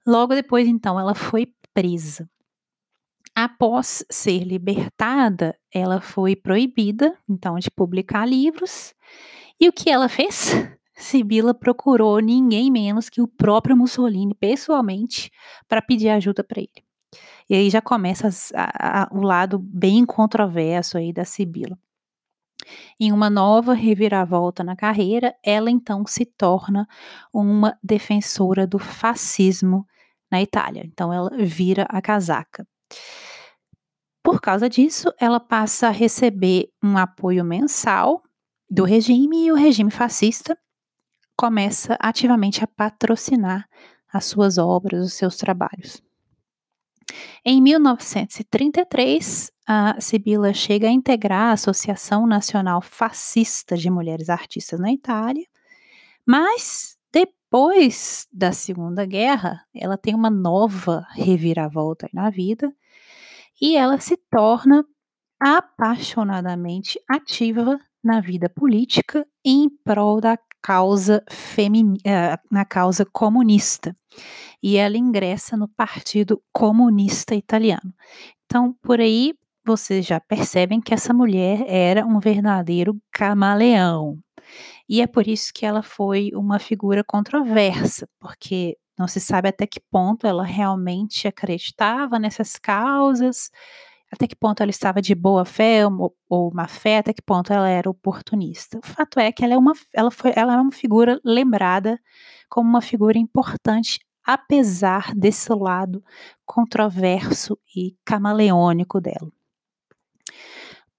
Logo 0.07 0.35
depois, 0.35 0.69
então, 0.69 1.01
ela 1.01 1.15
foi 1.15 1.49
presa. 1.73 2.29
Após 3.37 4.05
ser 4.09 4.45
libertada, 4.45 5.59
ela 5.73 6.01
foi 6.01 6.37
proibida, 6.37 7.19
então, 7.29 7.59
de 7.59 7.69
publicar 7.69 8.25
livros. 8.25 8.95
E 9.61 9.69
o 9.69 9.73
que 9.73 9.91
ela 9.91 10.09
fez? 10.09 10.53
Sibila 10.95 11.53
procurou 11.53 12.21
ninguém 12.21 12.71
menos 12.71 13.11
que 13.11 13.21
o 13.21 13.27
próprio 13.27 13.77
Mussolini 13.77 14.35
pessoalmente 14.35 15.33
para 15.69 15.83
pedir 15.83 16.11
ajuda 16.11 16.45
para 16.45 16.61
ele. 16.61 16.85
E 17.51 17.55
aí 17.55 17.69
já 17.69 17.83
começa 17.83 18.29
o 19.11 19.21
lado 19.21 19.59
bem 19.59 20.07
controverso 20.07 20.97
aí 20.97 21.13
da 21.13 21.25
Sibila. 21.25 21.77
Em 22.99 23.13
uma 23.13 23.29
nova 23.29 23.75
reviravolta 23.75 24.63
na 24.63 24.77
carreira, 24.77 25.35
ela 25.45 25.71
então 25.71 26.07
se 26.07 26.25
torna 26.25 26.87
uma 27.33 27.77
defensora 27.83 28.67
do 28.67 28.79
fascismo 28.79 29.87
na 30.31 30.41
Itália. 30.41 30.83
Então 30.87 31.13
ela 31.13 31.31
vira 31.37 31.87
a 31.91 32.01
casaca. 32.01 32.67
Por 34.23 34.41
causa 34.41 34.69
disso, 34.69 35.13
ela 35.19 35.39
passa 35.39 35.89
a 35.89 35.91
receber 35.91 36.71
um 36.83 36.97
apoio 36.97 37.45
mensal 37.45 38.23
do 38.71 38.85
regime 38.85 39.47
e 39.47 39.53
o 39.53 39.55
regime 39.55 39.91
fascista 39.91 40.59
começa 41.37 41.97
ativamente 42.01 42.65
a 42.65 42.67
patrocinar 42.67 43.69
as 44.13 44.25
suas 44.25 44.57
obras, 44.59 45.05
os 45.05 45.15
seus 45.15 45.37
trabalhos. 45.37 46.03
Em 47.45 47.61
1933, 47.61 49.53
a 49.67 50.01
Sibila 50.01 50.55
chega 50.55 50.89
a 50.89 50.93
integrar 50.93 51.51
a 51.51 51.53
Associação 51.53 52.27
Nacional 52.27 52.81
Fascista 52.81 53.77
de 53.77 53.91
Mulheres 53.91 54.29
Artistas 54.29 54.81
na 54.81 54.93
Itália, 54.93 55.47
mas 56.27 56.94
depois 57.55 58.27
da 58.33 58.51
Segunda 58.51 59.07
Guerra, 59.07 59.65
ela 59.73 59.97
tem 59.97 60.13
uma 60.13 60.29
nova 60.29 61.07
reviravolta 61.13 62.09
na 62.13 62.29
vida 62.29 62.75
e 63.63 63.77
ela 63.77 64.01
se 64.01 64.17
torna 64.29 64.85
apaixonadamente 65.41 66.99
ativa 67.09 67.79
na 68.03 68.21
vida 68.21 68.49
política 68.49 69.25
em 69.45 69.71
prol 69.85 70.21
da 70.21 70.37
causa 70.61 71.23
femini 71.31 71.99
uh, 71.99 72.37
na 72.51 72.65
causa 72.65 73.07
comunista. 73.07 73.97
E 74.61 74.77
ela 74.77 74.99
ingressa 74.99 75.57
no 75.57 75.69
Partido 75.69 76.43
Comunista 76.53 77.37
Italiano. 77.37 77.95
Então, 78.47 78.75
por 78.83 78.99
aí 78.99 79.33
vocês 79.65 80.05
já 80.05 80.19
percebem 80.19 80.81
que 80.81 80.93
essa 80.93 81.15
mulher 81.15 81.65
era 81.69 82.05
um 82.05 82.19
verdadeiro 82.19 83.01
camaleão. 83.13 84.24
E 84.89 85.01
é 85.01 85.07
por 85.07 85.27
isso 85.27 85.53
que 85.55 85.65
ela 85.65 85.83
foi 85.83 86.31
uma 86.35 86.59
figura 86.59 87.03
controversa, 87.05 88.09
porque 88.19 88.77
não 88.99 89.09
se 89.09 89.21
sabe 89.21 89.49
até 89.49 89.67
que 89.67 89.81
ponto 89.81 90.27
ela 90.27 90.45
realmente 90.45 91.27
acreditava 91.27 92.19
nessas 92.19 92.57
causas, 92.57 93.51
até 94.13 94.27
que 94.27 94.37
ponto 94.37 94.63
ela 94.63 94.71
estava 94.71 95.03
de 95.03 95.15
boa 95.15 95.45
fé 95.45 95.83
ou, 96.29 96.53
má 96.55 96.69
fé, 96.69 96.99
até 96.99 97.13
que 97.13 97.23
ponto 97.23 97.53
ela 97.53 97.69
era 97.69 97.91
oportunista. 97.91 98.79
O 98.79 98.87
fato 98.87 99.19
é 99.19 99.33
que 99.33 99.45
ela 99.45 99.55
é 99.55 99.59
uma, 99.59 99.73
ela 99.93 100.11
foi, 100.11 100.33
ela 100.37 100.55
é 100.55 100.57
uma 100.57 100.73
figura 100.73 101.21
lembrada 101.25 101.99
como 102.49 102.69
uma 102.69 102.83
figura 102.83 103.19
importante, 103.19 103.99
apesar 104.25 105.13
desse 105.15 105.53
lado 105.53 106.03
controverso 106.47 107.59
e 107.75 107.97
camaleônico 108.05 109.01
dela. 109.01 109.31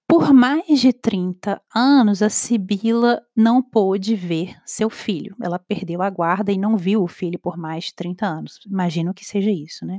Por 0.08 0.32
mais 0.32 0.80
de 0.80 0.92
30 0.92 1.60
anos, 1.74 2.22
a 2.22 2.30
Sibila 2.30 3.20
não 3.36 3.60
pôde 3.60 4.14
ver 4.14 4.56
seu 4.64 4.88
filho. 4.88 5.34
Ela 5.42 5.58
perdeu 5.58 6.00
a 6.00 6.08
guarda 6.08 6.52
e 6.52 6.58
não 6.58 6.76
viu 6.76 7.02
o 7.02 7.08
filho 7.08 7.38
por 7.40 7.56
mais 7.56 7.86
de 7.86 7.94
30 7.94 8.24
anos. 8.24 8.60
Imagino 8.66 9.12
que 9.12 9.24
seja 9.24 9.50
isso, 9.50 9.84
né? 9.84 9.98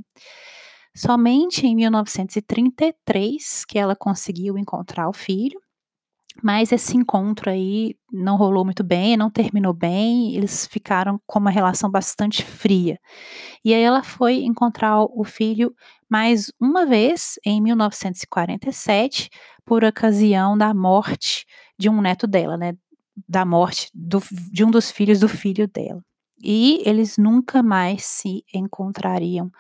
Somente 0.95 1.67
em 1.67 1.75
1933 1.75 3.65
que 3.65 3.77
ela 3.77 3.95
conseguiu 3.95 4.57
encontrar 4.57 5.09
o 5.09 5.13
filho, 5.13 5.59
mas 6.43 6.71
esse 6.71 6.95
encontro 6.95 7.49
aí 7.49 7.95
não 8.11 8.37
rolou 8.37 8.63
muito 8.63 8.83
bem, 8.83 9.17
não 9.17 9.29
terminou 9.29 9.73
bem, 9.73 10.35
eles 10.35 10.67
ficaram 10.67 11.19
com 11.25 11.39
uma 11.39 11.49
relação 11.51 11.89
bastante 11.89 12.43
fria. 12.43 12.99
E 13.63 13.73
aí 13.73 13.81
ela 13.81 14.03
foi 14.03 14.43
encontrar 14.43 15.01
o 15.03 15.23
filho 15.23 15.73
mais 16.09 16.51
uma 16.59 16.85
vez 16.85 17.39
em 17.45 17.61
1947, 17.61 19.29
por 19.67 19.83
ocasião 19.83 20.57
da 20.57 20.73
morte 20.73 21.45
de 21.77 21.89
um 21.89 22.01
neto 22.01 22.25
dela, 22.25 22.55
né? 22.55 22.73
Da 23.27 23.45
morte 23.45 23.89
do, 23.93 24.23
de 24.49 24.63
um 24.63 24.71
dos 24.71 24.89
filhos 24.89 25.19
do 25.19 25.27
filho 25.27 25.67
dela. 25.67 26.01
E 26.41 26.81
eles 26.85 27.17
nunca 27.17 27.61
mais 27.61 28.05
se 28.05 28.45
encontrariam 28.53 29.51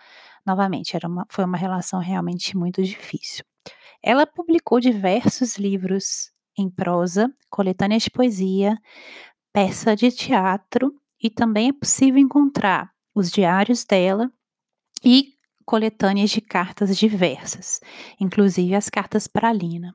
novamente. 0.45 0.95
Era 0.95 1.09
uma, 1.09 1.25
foi 1.29 1.43
uma 1.43 1.57
relação 1.57 1.99
realmente 1.99 2.55
muito 2.55 2.81
difícil. 2.81 3.43
Ela 4.01 4.25
publicou 4.25 4.79
diversos 4.79 5.57
livros 5.57 6.31
em 6.57 6.69
prosa, 6.69 7.29
coletâneas 7.49 8.03
de 8.03 8.09
poesia, 8.09 8.77
peça 9.51 9.93
de 9.93 10.09
teatro 10.09 10.93
e 11.21 11.29
também 11.29 11.69
é 11.69 11.73
possível 11.73 12.21
encontrar 12.21 12.91
os 13.13 13.29
diários 13.29 13.83
dela 13.83 14.31
e 15.03 15.33
coletâneas 15.67 16.29
de 16.29 16.39
cartas 16.39 16.97
diversas, 16.97 17.81
inclusive 18.21 18.73
as 18.73 18.89
cartas 18.89 19.27
para 19.27 19.51
Lina. 19.51 19.93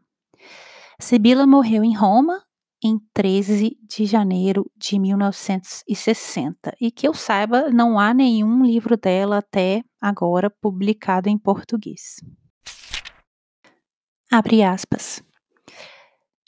Sibila 1.00 1.46
morreu 1.46 1.82
em 1.82 1.96
Roma 1.96 2.44
em 2.84 2.98
13 3.14 3.78
de 3.82 4.04
janeiro 4.04 4.70
de 4.76 4.98
1960 4.98 6.76
e 6.78 6.90
que 6.90 7.08
eu 7.08 7.14
saiba 7.14 7.70
não 7.70 7.98
há 7.98 8.12
nenhum 8.12 8.62
livro 8.62 8.98
dela 8.98 9.38
até 9.38 9.82
agora 9.98 10.50
publicado 10.50 11.30
em 11.30 11.38
português. 11.38 12.16
Abre 14.30 14.62
aspas. 14.62 15.22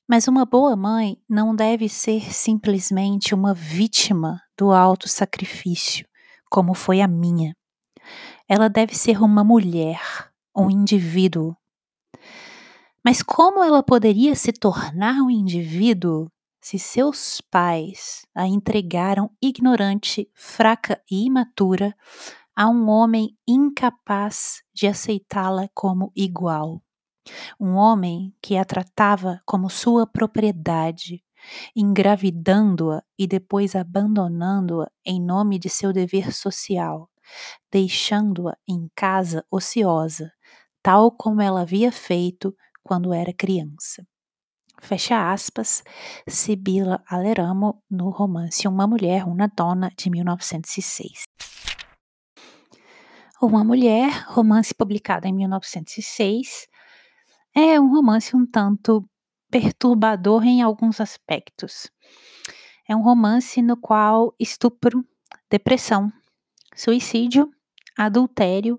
Mas 0.07 0.29
uma 0.29 0.45
boa 0.45 0.77
mãe 0.77 1.17
não 1.27 1.57
deve 1.57 1.89
ser 1.89 2.31
simplesmente 2.31 3.35
uma 3.35 3.55
vítima 3.55 4.39
do 4.57 4.71
alto 4.71 5.09
sacrifício, 5.09 6.07
como 6.51 6.75
foi 6.75 7.01
a 7.01 7.09
minha. 7.09 7.57
Ela 8.49 8.69
deve 8.69 8.95
ser 8.95 9.23
uma 9.23 9.43
mulher, 9.43 10.01
um 10.55 10.71
indivíduo. 10.71 11.57
Mas 13.03 13.23
como 13.23 13.63
ela 13.63 13.83
poderia 13.83 14.35
se 14.35 14.53
tornar 14.53 15.15
um 15.23 15.31
indivíduo 15.31 16.31
se 16.61 16.79
seus 16.79 17.41
pais 17.51 18.27
a 18.35 18.47
entregaram 18.47 19.31
ignorante, 19.41 20.31
fraca 20.35 21.01
e 21.11 21.25
imatura 21.25 21.95
a 22.55 22.69
um 22.69 22.89
homem 22.89 23.37
incapaz 23.49 24.63
de 24.75 24.87
aceitá-la 24.87 25.69
como 25.75 26.13
igual? 26.15 26.83
Um 27.59 27.75
homem 27.77 28.35
que 28.43 28.59
a 28.59 28.65
tratava 28.65 29.41
como 29.47 29.71
sua 29.71 30.07
propriedade, 30.07 31.25
engravidando-a 31.75 33.03
e 33.19 33.27
depois 33.27 33.75
abandonando-a 33.75 34.91
em 35.05 35.21
nome 35.21 35.59
de 35.59 35.71
seu 35.71 35.93
dever 35.95 36.31
social, 36.33 37.09
deixando-a 37.71 38.57
em 38.69 38.89
casa 38.95 39.45
ociosa, 39.51 40.33
tal 40.83 41.11
como 41.11 41.41
ela 41.41 41.63
havia 41.63 41.91
feito 41.91 42.55
quando 42.83 43.13
era 43.13 43.33
criança. 43.33 44.07
Fecha 44.81 45.33
aspas, 45.33 45.83
Sibila 46.29 47.03
Aleramo 47.09 47.83
no 47.91 48.11
romance 48.11 48.69
Uma 48.69 48.87
Mulher, 48.87 49.27
Uma 49.27 49.49
Dona, 49.49 49.91
de 49.97 50.11
1906. 50.11 51.25
Uma 53.41 53.65
Mulher, 53.65 54.25
romance 54.29 54.75
publicado 54.75 55.27
em 55.27 55.33
1906, 55.33 56.67
é 57.55 57.81
um 57.81 57.91
romance 57.91 58.35
um 58.37 58.45
tanto 58.45 59.09
perturbador 59.51 60.45
em 60.45 60.61
alguns 60.61 61.01
aspectos. 61.01 61.89
É 62.89 62.95
um 62.97 63.03
romance 63.03 63.63
no 63.63 63.77
qual 63.77 64.35
estupro, 64.39 65.05
depressão, 65.49 66.13
suicídio, 66.75 67.51
adultério 67.97 68.79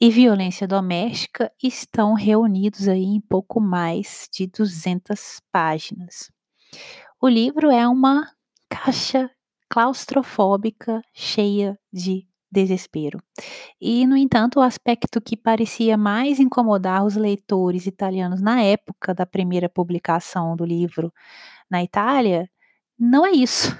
e 0.00 0.10
violência 0.10 0.66
doméstica 0.66 1.52
estão 1.62 2.14
reunidos 2.14 2.86
aí 2.86 3.04
em 3.04 3.20
pouco 3.20 3.60
mais 3.60 4.28
de 4.32 4.46
200 4.46 5.40
páginas. 5.50 6.30
O 7.20 7.28
livro 7.28 7.70
é 7.70 7.86
uma 7.88 8.30
caixa 8.68 9.30
claustrofóbica 9.68 11.02
cheia 11.12 11.78
de 11.92 12.26
desespero. 12.50 13.18
E, 13.80 14.06
no 14.06 14.16
entanto, 14.16 14.60
o 14.60 14.62
aspecto 14.62 15.20
que 15.20 15.36
parecia 15.36 15.96
mais 15.96 16.40
incomodar 16.40 17.04
os 17.04 17.16
leitores 17.16 17.86
italianos 17.86 18.40
na 18.40 18.62
época 18.62 19.14
da 19.14 19.26
primeira 19.26 19.68
publicação 19.68 20.56
do 20.56 20.64
livro 20.64 21.12
na 21.70 21.82
Itália 21.82 22.48
não 22.98 23.26
é 23.26 23.32
isso. 23.32 23.76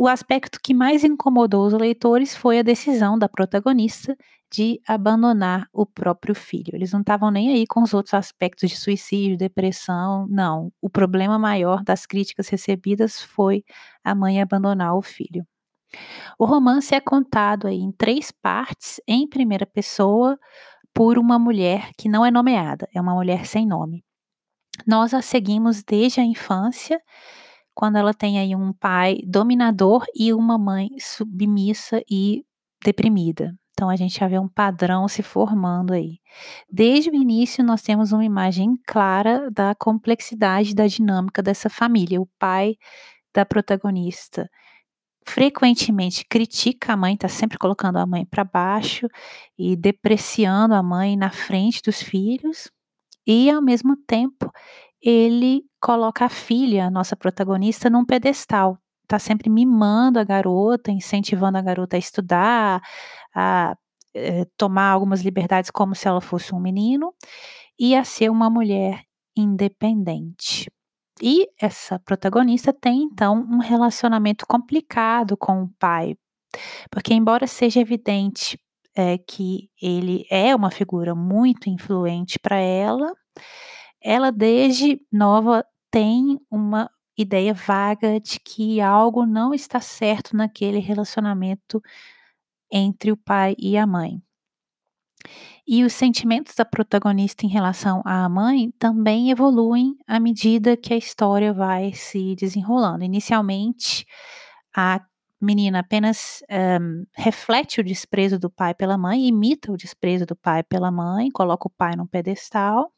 O 0.00 0.06
aspecto 0.06 0.60
que 0.62 0.72
mais 0.72 1.02
incomodou 1.02 1.66
os 1.66 1.72
leitores 1.72 2.36
foi 2.36 2.60
a 2.60 2.62
decisão 2.62 3.18
da 3.18 3.28
protagonista 3.28 4.16
de 4.48 4.80
abandonar 4.86 5.68
o 5.72 5.84
próprio 5.84 6.36
filho. 6.36 6.70
Eles 6.72 6.92
não 6.92 7.00
estavam 7.00 7.32
nem 7.32 7.48
aí 7.50 7.66
com 7.66 7.82
os 7.82 7.92
outros 7.92 8.14
aspectos 8.14 8.70
de 8.70 8.76
suicídio, 8.76 9.36
depressão, 9.36 10.24
não. 10.30 10.72
O 10.80 10.88
problema 10.88 11.36
maior 11.36 11.82
das 11.82 12.06
críticas 12.06 12.48
recebidas 12.48 13.20
foi 13.20 13.64
a 14.04 14.14
mãe 14.14 14.40
abandonar 14.40 14.94
o 14.94 15.02
filho. 15.02 15.44
O 16.38 16.44
romance 16.44 16.94
é 16.94 17.00
contado 17.00 17.66
aí 17.66 17.80
em 17.80 17.90
três 17.90 18.30
partes, 18.30 19.00
em 19.04 19.28
primeira 19.28 19.66
pessoa, 19.66 20.38
por 20.94 21.18
uma 21.18 21.40
mulher 21.40 21.90
que 21.98 22.08
não 22.08 22.24
é 22.24 22.30
nomeada, 22.30 22.88
é 22.94 23.00
uma 23.00 23.14
mulher 23.14 23.46
sem 23.46 23.66
nome. 23.66 24.04
Nós 24.86 25.12
a 25.12 25.20
seguimos 25.20 25.82
desde 25.82 26.20
a 26.20 26.24
infância, 26.24 27.00
quando 27.78 27.94
ela 27.94 28.12
tem 28.12 28.40
aí 28.40 28.56
um 28.56 28.72
pai 28.72 29.20
dominador 29.24 30.04
e 30.12 30.32
uma 30.32 30.58
mãe 30.58 30.88
submissa 30.98 32.02
e 32.10 32.44
deprimida. 32.84 33.54
Então 33.70 33.88
a 33.88 33.94
gente 33.94 34.18
já 34.18 34.26
vê 34.26 34.36
um 34.36 34.48
padrão 34.48 35.06
se 35.06 35.22
formando 35.22 35.92
aí. 35.92 36.18
Desde 36.68 37.08
o 37.08 37.14
início 37.14 37.62
nós 37.62 37.80
temos 37.80 38.10
uma 38.10 38.24
imagem 38.24 38.76
clara 38.84 39.48
da 39.52 39.76
complexidade 39.76 40.74
da 40.74 40.88
dinâmica 40.88 41.40
dessa 41.40 41.70
família. 41.70 42.20
O 42.20 42.26
pai 42.36 42.74
da 43.32 43.46
protagonista 43.46 44.50
frequentemente 45.24 46.24
critica 46.28 46.94
a 46.94 46.96
mãe, 46.96 47.14
está 47.14 47.28
sempre 47.28 47.58
colocando 47.58 47.98
a 47.98 48.06
mãe 48.06 48.26
para 48.26 48.42
baixo 48.42 49.06
e 49.56 49.76
depreciando 49.76 50.74
a 50.74 50.82
mãe 50.82 51.16
na 51.16 51.30
frente 51.30 51.80
dos 51.80 52.02
filhos, 52.02 52.72
e 53.24 53.50
ao 53.50 53.62
mesmo 53.62 53.94
tempo 53.94 54.50
ele 55.02 55.62
coloca 55.80 56.24
a 56.24 56.28
filha, 56.28 56.86
a 56.86 56.90
nossa 56.90 57.16
protagonista, 57.16 57.90
num 57.90 58.04
pedestal. 58.04 58.78
Está 59.04 59.18
sempre 59.18 59.48
mimando 59.48 60.18
a 60.18 60.24
garota, 60.24 60.90
incentivando 60.90 61.58
a 61.58 61.62
garota 61.62 61.96
a 61.96 61.98
estudar, 61.98 62.82
a 63.34 63.76
eh, 64.14 64.46
tomar 64.56 64.90
algumas 64.90 65.22
liberdades 65.22 65.70
como 65.70 65.94
se 65.94 66.08
ela 66.08 66.20
fosse 66.20 66.54
um 66.54 66.60
menino 66.60 67.14
e 67.78 67.94
a 67.94 68.04
ser 68.04 68.30
uma 68.30 68.50
mulher 68.50 69.02
independente. 69.36 70.70
E 71.22 71.48
essa 71.60 71.98
protagonista 71.98 72.72
tem 72.72 73.02
então 73.02 73.36
um 73.50 73.58
relacionamento 73.58 74.46
complicado 74.46 75.36
com 75.36 75.62
o 75.64 75.70
pai, 75.78 76.16
porque, 76.90 77.14
embora 77.14 77.46
seja 77.46 77.80
evidente 77.80 78.58
é, 78.96 79.18
que 79.18 79.70
ele 79.80 80.26
é 80.30 80.54
uma 80.54 80.70
figura 80.70 81.14
muito 81.14 81.68
influente 81.68 82.38
para 82.38 82.56
ela, 82.56 83.12
ela 84.02 84.30
desde 84.30 85.00
nova 85.12 85.64
tem 85.90 86.38
uma 86.50 86.90
ideia 87.16 87.52
vaga 87.52 88.20
de 88.20 88.38
que 88.38 88.80
algo 88.80 89.26
não 89.26 89.52
está 89.52 89.80
certo 89.80 90.36
naquele 90.36 90.78
relacionamento 90.78 91.82
entre 92.70 93.10
o 93.10 93.16
pai 93.16 93.54
e 93.58 93.76
a 93.76 93.86
mãe. 93.86 94.22
E 95.66 95.84
os 95.84 95.92
sentimentos 95.92 96.54
da 96.54 96.64
protagonista 96.64 97.44
em 97.44 97.48
relação 97.48 98.02
à 98.04 98.28
mãe 98.28 98.72
também 98.78 99.30
evoluem 99.30 99.96
à 100.06 100.18
medida 100.18 100.76
que 100.76 100.94
a 100.94 100.96
história 100.96 101.52
vai 101.52 101.92
se 101.92 102.34
desenrolando. 102.36 103.04
Inicialmente, 103.04 104.06
a 104.74 105.00
menina 105.40 105.80
apenas 105.80 106.42
um, 106.80 107.04
reflete 107.14 107.80
o 107.80 107.84
desprezo 107.84 108.38
do 108.38 108.50
pai 108.50 108.74
pela 108.74 108.96
mãe, 108.96 109.26
imita 109.26 109.70
o 109.70 109.76
desprezo 109.76 110.24
do 110.24 110.34
pai 110.34 110.62
pela 110.62 110.90
mãe, 110.90 111.30
coloca 111.30 111.68
o 111.68 111.70
pai 111.70 111.94
num 111.96 112.06
pedestal. 112.06 112.90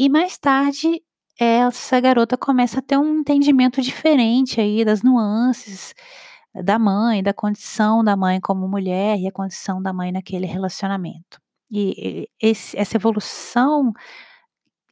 E 0.00 0.08
mais 0.08 0.38
tarde, 0.38 1.02
essa 1.36 1.98
garota 1.98 2.36
começa 2.36 2.78
a 2.78 2.82
ter 2.82 2.96
um 2.96 3.18
entendimento 3.18 3.82
diferente 3.82 4.60
aí 4.60 4.84
das 4.84 5.02
nuances 5.02 5.92
da 6.54 6.78
mãe, 6.78 7.20
da 7.20 7.34
condição 7.34 8.04
da 8.04 8.16
mãe 8.16 8.40
como 8.40 8.68
mulher 8.68 9.18
e 9.18 9.26
a 9.26 9.32
condição 9.32 9.82
da 9.82 9.92
mãe 9.92 10.12
naquele 10.12 10.46
relacionamento. 10.46 11.40
E 11.68 12.28
esse, 12.40 12.78
essa 12.78 12.96
evolução 12.96 13.88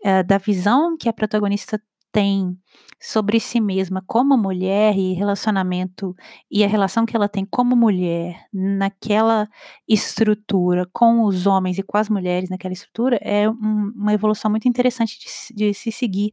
uh, 0.05 0.25
da 0.27 0.39
visão 0.39 0.97
que 0.97 1.09
a 1.09 1.13
protagonista 1.13 1.81
tem 2.17 2.59
sobre 2.99 3.39
si 3.39 3.61
mesma 3.61 4.03
como 4.07 4.39
mulher 4.39 4.97
e 4.97 5.13
relacionamento 5.13 6.17
e 6.51 6.65
a 6.65 6.67
relação 6.67 7.05
que 7.05 7.15
ela 7.15 7.29
tem 7.29 7.45
como 7.45 7.77
mulher 7.77 8.47
naquela 8.51 9.47
estrutura 9.87 10.89
com 10.95 11.25
os 11.25 11.47
homens 11.47 11.77
e 11.77 11.83
com 11.83 11.99
as 11.99 12.09
mulheres 12.09 12.49
naquela 12.49 12.73
estrutura 12.73 13.19
é 13.21 13.47
um, 13.51 13.93
uma 13.95 14.15
evolução 14.15 14.51
muito 14.51 14.67
interessante 14.67 15.19
de, 15.19 15.55
de 15.55 15.75
se 15.75 15.93
seguir 15.93 16.33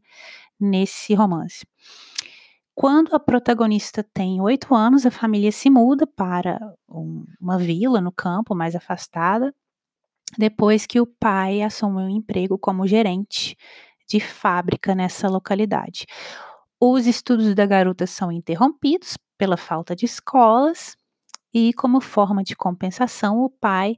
nesse 0.57 1.13
romance. 1.13 1.67
Quando 2.73 3.13
a 3.13 3.19
protagonista 3.19 4.01
tem 4.01 4.39
oito 4.39 4.73
anos, 4.73 5.05
a 5.05 5.11
família 5.11 5.51
se 5.51 5.69
muda 5.69 6.07
para 6.07 6.57
um, 6.87 7.25
uma 7.41 7.57
vila 7.57 7.99
no 7.99 8.11
campo 8.13 8.55
mais 8.55 8.73
afastada 8.73 9.53
depois 10.37 10.85
que 10.85 11.01
o 11.01 11.05
pai 11.05 11.61
assumiu 11.61 12.05
um 12.05 12.09
emprego 12.09 12.57
como 12.57 12.87
gerente 12.87 13.57
de 14.13 14.19
fábrica 14.19 14.93
nessa 14.93 15.27
localidade. 15.27 16.05
Os 16.79 17.07
estudos 17.07 17.55
da 17.55 17.65
garota 17.65 18.05
são 18.05 18.31
interrompidos 18.31 19.17
pela 19.39 19.57
falta 19.57 19.95
de 19.95 20.05
escolas 20.05 20.95
e, 21.51 21.73
como 21.73 21.99
forma 21.99 22.43
de 22.43 22.55
compensação, 22.55 23.39
o 23.39 23.49
pai 23.49 23.97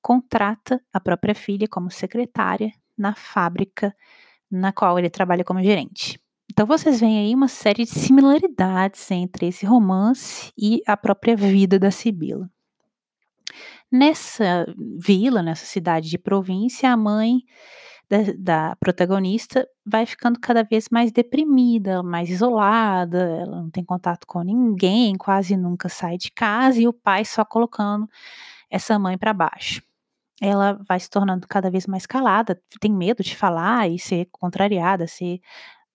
contrata 0.00 0.80
a 0.92 1.00
própria 1.00 1.34
filha 1.34 1.66
como 1.68 1.90
secretária 1.90 2.70
na 2.96 3.12
fábrica 3.16 3.92
na 4.48 4.72
qual 4.72 5.00
ele 5.00 5.10
trabalha 5.10 5.42
como 5.42 5.60
gerente. 5.60 6.20
Então 6.48 6.64
vocês 6.64 7.00
veem 7.00 7.18
aí 7.18 7.34
uma 7.34 7.48
série 7.48 7.82
de 7.82 7.90
similaridades 7.90 9.10
entre 9.10 9.48
esse 9.48 9.66
romance 9.66 10.52
e 10.56 10.80
a 10.86 10.96
própria 10.96 11.34
vida 11.34 11.76
da 11.76 11.90
Sibila. 11.90 12.48
Nessa 13.90 14.64
vila, 14.96 15.42
nessa 15.42 15.66
cidade 15.66 16.08
de 16.08 16.18
província, 16.18 16.92
a 16.92 16.96
mãe 16.96 17.42
da, 18.08 18.18
da, 18.38 18.76
protagonista 18.76 19.66
vai 19.84 20.06
ficando 20.06 20.38
cada 20.40 20.62
vez 20.62 20.88
mais 20.90 21.10
deprimida, 21.12 22.02
mais 22.02 22.30
isolada, 22.30 23.18
ela 23.18 23.62
não 23.62 23.70
tem 23.70 23.84
contato 23.84 24.26
com 24.26 24.42
ninguém, 24.42 25.16
quase 25.16 25.56
nunca 25.56 25.88
sai 25.88 26.16
de 26.16 26.30
casa 26.30 26.80
e 26.80 26.88
o 26.88 26.92
pai 26.92 27.24
só 27.24 27.44
colocando 27.44 28.08
essa 28.70 28.98
mãe 28.98 29.18
para 29.18 29.32
baixo. 29.32 29.82
Ela 30.40 30.78
vai 30.88 31.00
se 31.00 31.10
tornando 31.10 31.46
cada 31.48 31.70
vez 31.70 31.86
mais 31.86 32.06
calada, 32.06 32.60
tem 32.80 32.92
medo 32.92 33.22
de 33.22 33.34
falar 33.36 33.88
e 33.90 33.98
ser 33.98 34.28
contrariada, 34.32 35.06
ser 35.06 35.40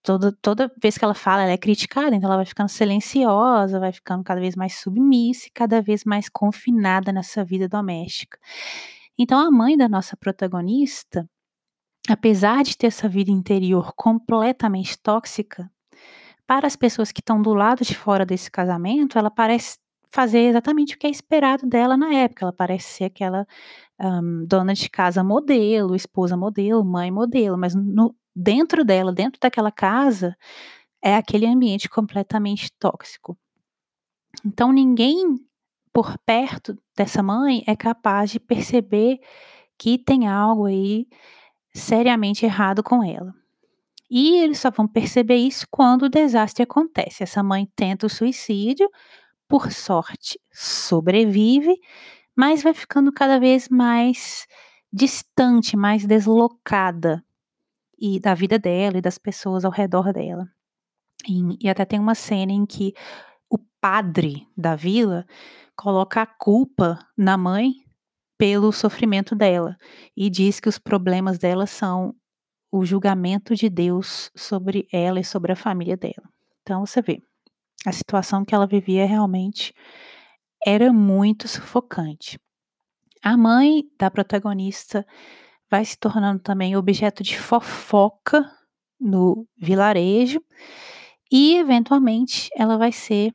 toda, 0.02 0.32
toda 0.42 0.72
vez 0.82 0.98
que 0.98 1.04
ela 1.04 1.14
fala, 1.14 1.42
ela 1.42 1.52
é 1.52 1.58
criticada, 1.58 2.14
então 2.16 2.28
ela 2.28 2.36
vai 2.36 2.46
ficando 2.46 2.68
silenciosa, 2.68 3.80
vai 3.80 3.92
ficando 3.92 4.24
cada 4.24 4.40
vez 4.40 4.56
mais 4.56 4.74
submissa 4.80 5.46
e 5.48 5.50
cada 5.52 5.80
vez 5.80 6.04
mais 6.04 6.28
confinada 6.28 7.12
nessa 7.12 7.44
vida 7.44 7.68
doméstica. 7.68 8.38
Então 9.18 9.38
a 9.38 9.50
mãe 9.50 9.76
da 9.76 9.88
nossa 9.88 10.16
protagonista, 10.16 11.28
apesar 12.08 12.62
de 12.62 12.76
ter 12.76 12.88
essa 12.88 13.08
vida 13.08 13.30
interior 13.30 13.92
completamente 13.94 14.98
tóxica, 14.98 15.70
para 16.46 16.66
as 16.66 16.76
pessoas 16.76 17.12
que 17.12 17.20
estão 17.20 17.40
do 17.40 17.54
lado 17.54 17.84
de 17.84 17.96
fora 17.96 18.26
desse 18.26 18.50
casamento, 18.50 19.18
ela 19.18 19.30
parece 19.30 19.78
fazer 20.10 20.40
exatamente 20.40 20.94
o 20.94 20.98
que 20.98 21.06
é 21.06 21.10
esperado 21.10 21.66
dela 21.66 21.96
na 21.96 22.12
época. 22.14 22.44
Ela 22.44 22.52
parece 22.52 22.88
ser 22.88 23.04
aquela 23.04 23.46
um, 23.98 24.44
dona 24.46 24.74
de 24.74 24.90
casa 24.90 25.24
modelo, 25.24 25.96
esposa 25.96 26.36
modelo, 26.36 26.84
mãe 26.84 27.10
modelo, 27.10 27.56
mas 27.56 27.74
no, 27.74 28.14
dentro 28.34 28.84
dela, 28.84 29.12
dentro 29.12 29.40
daquela 29.40 29.72
casa, 29.72 30.36
é 31.02 31.16
aquele 31.16 31.46
ambiente 31.46 31.88
completamente 31.88 32.70
tóxico. 32.78 33.36
Então 34.44 34.72
ninguém 34.72 35.36
por 35.92 36.18
perto 36.26 36.76
dessa 36.96 37.22
mãe 37.22 37.62
é 37.66 37.76
capaz 37.76 38.30
de 38.30 38.40
perceber 38.40 39.20
que 39.78 39.98
tem 39.98 40.28
algo 40.28 40.66
aí 40.66 41.06
seriamente 41.72 42.44
errado 42.44 42.82
com 42.82 43.02
ela. 43.02 43.34
E 44.10 44.36
eles 44.36 44.58
só 44.58 44.70
vão 44.70 44.86
perceber 44.86 45.36
isso 45.36 45.66
quando 45.70 46.02
o 46.02 46.08
desastre 46.08 46.62
acontece. 46.62 47.22
Essa 47.22 47.42
mãe 47.42 47.66
tenta 47.74 48.06
o 48.06 48.10
suicídio, 48.10 48.90
por 49.48 49.72
sorte 49.72 50.38
sobrevive, 50.52 51.78
mas 52.36 52.62
vai 52.62 52.74
ficando 52.74 53.12
cada 53.12 53.38
vez 53.38 53.68
mais 53.68 54.46
distante, 54.92 55.76
mais 55.76 56.04
deslocada 56.04 57.24
e 57.98 58.20
da 58.20 58.34
vida 58.34 58.58
dela 58.58 58.98
e 58.98 59.02
das 59.02 59.16
pessoas 59.16 59.64
ao 59.64 59.70
redor 59.70 60.12
dela. 60.12 60.46
E, 61.26 61.66
e 61.66 61.70
até 61.70 61.84
tem 61.84 61.98
uma 61.98 62.14
cena 62.14 62.52
em 62.52 62.66
que 62.66 62.92
o 63.48 63.58
padre 63.80 64.46
da 64.56 64.74
vila 64.74 65.24
coloca 65.76 66.22
a 66.22 66.26
culpa 66.26 66.98
na 67.16 67.36
mãe 67.36 67.81
pelo 68.42 68.72
sofrimento 68.72 69.36
dela 69.36 69.76
e 70.16 70.28
diz 70.28 70.58
que 70.58 70.68
os 70.68 70.76
problemas 70.76 71.38
dela 71.38 71.64
são 71.64 72.12
o 72.72 72.84
julgamento 72.84 73.54
de 73.54 73.70
Deus 73.70 74.32
sobre 74.34 74.88
ela 74.92 75.20
e 75.20 75.24
sobre 75.24 75.52
a 75.52 75.56
família 75.56 75.96
dela. 75.96 76.28
Então 76.60 76.84
você 76.84 77.00
vê, 77.00 77.22
a 77.86 77.92
situação 77.92 78.44
que 78.44 78.52
ela 78.52 78.66
vivia 78.66 79.06
realmente 79.06 79.72
era 80.66 80.92
muito 80.92 81.46
sufocante. 81.46 82.36
A 83.22 83.36
mãe 83.36 83.84
da 83.96 84.10
protagonista 84.10 85.06
vai 85.70 85.84
se 85.84 85.96
tornando 85.96 86.42
também 86.42 86.74
objeto 86.74 87.22
de 87.22 87.38
fofoca 87.38 88.44
no 88.98 89.46
vilarejo 89.56 90.42
e, 91.30 91.58
eventualmente, 91.58 92.50
ela 92.56 92.76
vai 92.76 92.90
ser 92.90 93.32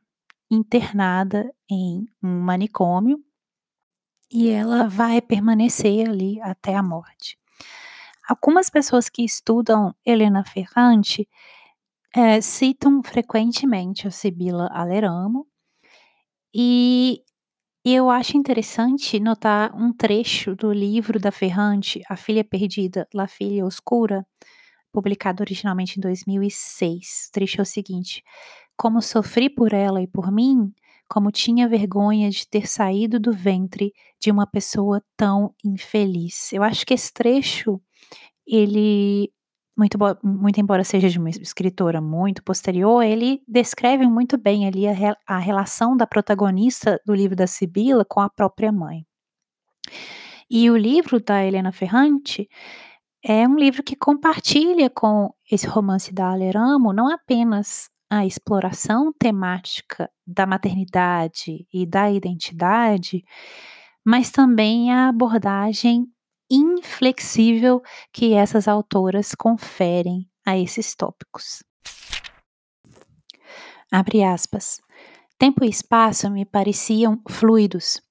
internada 0.52 1.50
em 1.72 2.06
um 2.22 2.41
manicômio 2.41 3.24
e 4.32 4.50
ela 4.50 4.88
vai 4.88 5.22
permanecer 5.22 6.10
ali 6.10 6.42
até 6.42 6.76
a 6.76 6.84
morte. 6.84 7.38
Algumas 8.28 8.70
pessoas 8.70 9.10
que 9.10 9.24
estudam 9.24 9.96
Helena 10.06 10.44
Ferrante 10.44 11.28
é, 12.13 12.42
citam 12.42 13.02
frequentemente 13.02 14.08
a 14.08 14.12
Sibila 14.12 14.68
Aleramo 14.72 15.48
E 16.54 17.24
eu 17.86 18.10
acho 18.10 18.36
interessante 18.36 19.20
notar 19.20 19.74
um 19.74 19.94
trecho 19.94 20.56
do 20.56 20.74
livro 20.74 21.20
da 21.20 21.32
Ferrante, 21.32 22.02
A 22.10 22.18
Filha 22.18 22.44
Perdida, 22.44 23.08
La 23.13 23.28
Filha 23.28 23.66
Oscura, 23.66 24.26
publicado 24.92 25.42
originalmente 25.42 25.98
em 25.98 26.02
2006. 26.02 27.28
O 27.30 27.32
trecho 27.32 27.62
é 27.62 27.63
o 27.63 27.66
seguinte: 27.66 28.24
Como 28.76 29.02
sofri 29.02 29.50
por 29.50 29.72
ela 29.74 30.02
e 30.02 30.08
por 30.08 30.32
mim, 30.32 30.74
como 31.08 31.32
tinha 31.32 31.67
vergonha 31.67 32.30
de 32.30 32.48
ter 32.48 32.67
saído 32.67 33.20
do 33.20 33.32
ventre 33.32 33.93
de 34.20 34.32
uma 34.32 34.46
pessoa 34.46 35.02
tão 35.15 35.54
infeliz. 35.63 36.52
Eu 36.54 36.63
acho 36.63 36.86
que 36.86 36.93
esse 36.93 37.13
trecho, 37.13 37.82
ele, 38.46 39.32
muito, 39.78 39.98
muito 40.24 40.60
embora 40.60 40.84
seja 40.84 41.10
de 41.10 41.17
uma 41.20 41.30
escritora 41.30 42.02
muito 42.02 42.43
posterior, 42.43 43.04
ele 43.04 43.41
descreve 43.48 44.06
muito 44.08 44.38
bem 44.38 44.67
ali 44.67 44.88
a, 44.88 44.93
a 45.26 45.38
relação 45.38 45.96
da 45.96 46.08
protagonista 46.08 47.00
do 47.06 47.13
livro 47.13 47.36
da 47.36 47.48
Sibila 47.48 48.06
com 48.06 48.20
a 48.20 48.30
própria 48.30 48.72
mãe. 48.72 49.06
E 50.50 50.70
o 50.70 50.78
livro 50.78 51.22
da 51.22 51.43
Helena 51.43 51.72
Ferrante 51.72 52.48
é 53.24 53.48
um 53.48 53.56
livro 53.56 53.84
que 53.84 53.96
compartilha 53.96 54.89
com 54.89 55.34
esse 55.52 55.67
romance 55.67 56.13
da 56.13 56.32
Aleramo 56.32 56.93
não 56.93 57.12
apenas 57.12 57.89
a 58.10 58.26
exploração 58.26 59.12
temática 59.13 60.10
da 60.26 60.46
maternidade 60.46 61.67
e 61.74 61.86
da 61.86 62.12
identidade, 62.12 63.24
mas 64.04 64.32
também 64.32 64.91
a 64.91 65.10
abordagem 65.10 66.08
inflexível 66.50 67.82
que 68.13 68.34
essas 68.34 68.67
autoras 68.67 69.36
conferem 69.36 70.30
a 70.46 70.58
esses 70.58 70.96
tópicos. 70.96 71.63
Abre 73.91 74.24
aspas. 74.24 74.82
Tempo 75.38 75.63
e 75.63 75.70
espaço 75.70 76.30
me 76.32 76.46
pareciam 76.46 77.22
fluidos, 77.30 78.02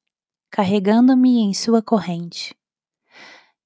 carregando-me 0.51 1.41
em 1.41 1.53
sua 1.53 1.83
corrente. 1.83 2.55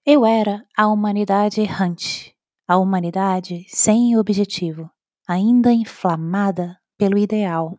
Eu 0.07 0.25
era 0.25 0.65
a 0.77 0.87
humanidade 0.87 1.61
errante, 1.61 2.35
a 2.67 2.79
humanidade 2.79 3.67
sem 3.69 4.17
objetivo, 4.17 4.91
ainda 5.31 5.73
inflamada 5.73 6.77
pelo 6.99 7.17
ideal. 7.17 7.79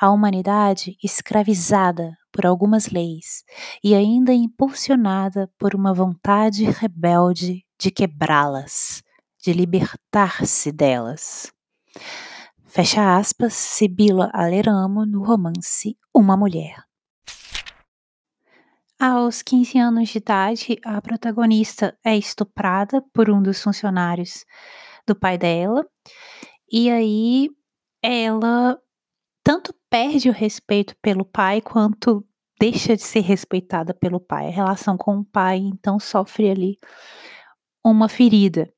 A 0.00 0.10
humanidade 0.10 0.96
escravizada 1.00 2.18
por 2.32 2.44
algumas 2.44 2.88
leis 2.88 3.44
e 3.84 3.94
ainda 3.94 4.32
impulsionada 4.32 5.48
por 5.56 5.76
uma 5.76 5.94
vontade 5.94 6.64
rebelde 6.64 7.64
de 7.78 7.92
quebrá-las, 7.92 9.00
de 9.40 9.52
libertar-se 9.52 10.72
delas. 10.72 11.52
Fecha 12.66 13.16
aspas, 13.16 13.54
Sibila 13.54 14.28
Aleramo 14.32 15.06
no 15.06 15.22
romance 15.22 15.96
Uma 16.12 16.36
Mulher. 16.36 16.82
Aos 18.98 19.40
15 19.40 19.78
anos 19.78 20.08
de 20.08 20.18
idade, 20.18 20.80
a 20.84 21.00
protagonista 21.00 21.96
é 22.04 22.16
estuprada 22.16 23.00
por 23.14 23.30
um 23.30 23.40
dos 23.40 23.62
funcionários 23.62 24.44
do 25.12 25.18
pai 25.18 25.36
dela 25.36 25.84
e 26.70 26.88
aí 26.88 27.50
ela 28.02 28.78
tanto 29.42 29.74
perde 29.90 30.30
o 30.30 30.32
respeito 30.32 30.94
pelo 31.02 31.24
pai 31.24 31.60
quanto 31.60 32.24
deixa 32.60 32.94
de 32.94 33.02
ser 33.02 33.20
respeitada 33.20 33.92
pelo 33.92 34.20
pai. 34.20 34.46
A 34.46 34.50
relação 34.50 34.96
com 34.96 35.18
o 35.18 35.24
pai 35.24 35.58
então 35.58 35.98
sofre 35.98 36.50
ali 36.50 36.78
uma 37.84 38.08
ferida. 38.08 38.72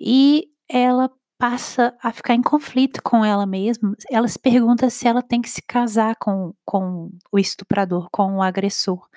E 0.00 0.48
ela 0.70 1.10
passa 1.38 1.96
a 2.00 2.12
ficar 2.12 2.34
em 2.34 2.42
conflito 2.42 3.02
com 3.02 3.24
ela 3.24 3.46
mesma. 3.46 3.96
Ela 4.10 4.28
se 4.28 4.38
pergunta 4.38 4.88
se 4.88 5.08
ela 5.08 5.22
tem 5.22 5.42
que 5.42 5.50
se 5.50 5.62
casar 5.62 6.14
com, 6.16 6.54
com 6.64 7.10
o 7.32 7.38
estuprador, 7.38 8.08
com 8.12 8.36
o 8.36 8.42
agressor. 8.42 9.08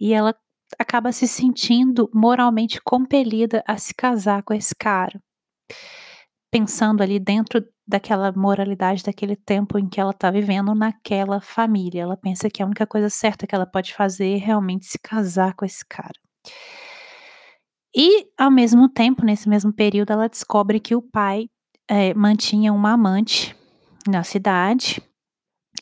E 0.00 0.12
ela 0.12 0.34
acaba 0.78 1.12
se 1.12 1.28
sentindo 1.28 2.10
moralmente 2.12 2.80
compelida 2.82 3.62
a 3.66 3.76
se 3.76 3.94
casar 3.94 4.42
com 4.42 4.54
esse 4.54 4.74
cara 4.74 5.20
pensando 6.50 7.02
ali 7.02 7.18
dentro 7.18 7.64
daquela 7.86 8.32
moralidade 8.32 9.02
daquele 9.02 9.36
tempo 9.36 9.78
em 9.78 9.88
que 9.88 10.00
ela 10.00 10.10
está 10.10 10.30
vivendo 10.30 10.74
naquela 10.74 11.40
família. 11.40 12.02
Ela 12.02 12.16
pensa 12.16 12.50
que 12.50 12.62
a 12.62 12.66
única 12.66 12.86
coisa 12.86 13.10
certa 13.10 13.46
que 13.46 13.54
ela 13.54 13.66
pode 13.66 13.94
fazer 13.94 14.36
é 14.36 14.38
realmente 14.38 14.86
se 14.86 14.98
casar 14.98 15.54
com 15.54 15.64
esse 15.64 15.84
cara. 15.84 16.18
E, 17.94 18.28
ao 18.38 18.50
mesmo 18.50 18.88
tempo, 18.88 19.24
nesse 19.24 19.48
mesmo 19.48 19.72
período, 19.72 20.12
ela 20.12 20.28
descobre 20.28 20.78
que 20.78 20.94
o 20.94 21.02
pai 21.02 21.48
é, 21.88 22.14
mantinha 22.14 22.72
uma 22.72 22.92
amante 22.92 23.56
na 24.08 24.22
cidade. 24.22 25.02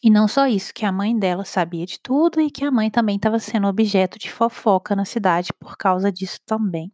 E 0.02 0.10
não 0.10 0.26
só 0.28 0.46
isso, 0.46 0.72
que 0.72 0.86
a 0.86 0.92
mãe 0.92 1.18
dela 1.18 1.44
sabia 1.44 1.84
de 1.84 2.00
tudo 2.00 2.40
e 2.40 2.50
que 2.50 2.64
a 2.64 2.70
mãe 2.70 2.90
também 2.90 3.16
estava 3.16 3.38
sendo 3.38 3.66
objeto 3.66 4.18
de 4.18 4.30
fofoca 4.30 4.96
na 4.96 5.04
cidade 5.04 5.52
por 5.58 5.76
causa 5.76 6.10
disso 6.10 6.38
também. 6.46 6.90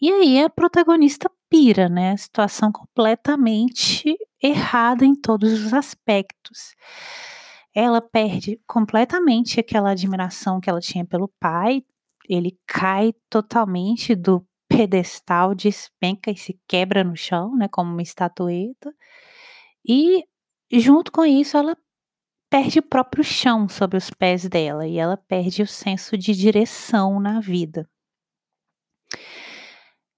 E 0.00 0.10
aí 0.10 0.42
a 0.42 0.50
protagonista 0.50 1.30
pira, 1.50 1.88
né? 1.88 2.16
Situação 2.16 2.72
completamente 2.72 4.16
errada 4.42 5.04
em 5.04 5.14
todos 5.14 5.52
os 5.66 5.74
aspectos. 5.74 6.74
Ela 7.74 8.00
perde 8.00 8.60
completamente 8.66 9.60
aquela 9.60 9.90
admiração 9.92 10.60
que 10.60 10.68
ela 10.68 10.80
tinha 10.80 11.04
pelo 11.04 11.28
pai, 11.40 11.82
ele 12.28 12.58
cai 12.66 13.12
totalmente 13.28 14.14
do 14.14 14.44
pedestal, 14.68 15.54
despenca 15.54 16.30
e 16.30 16.36
se 16.36 16.58
quebra 16.68 17.04
no 17.04 17.16
chão, 17.16 17.56
né, 17.56 17.68
como 17.68 17.90
uma 17.92 18.02
estatueta. 18.02 18.92
E 19.86 20.24
junto 20.72 21.12
com 21.12 21.24
isso, 21.24 21.56
ela 21.56 21.76
perde 22.50 22.80
o 22.80 22.82
próprio 22.82 23.24
chão 23.24 23.68
sobre 23.68 23.98
os 23.98 24.10
pés 24.10 24.48
dela 24.48 24.86
e 24.86 24.98
ela 24.98 25.16
perde 25.16 25.62
o 25.62 25.66
senso 25.66 26.18
de 26.18 26.34
direção 26.34 27.20
na 27.20 27.40
vida. 27.40 27.88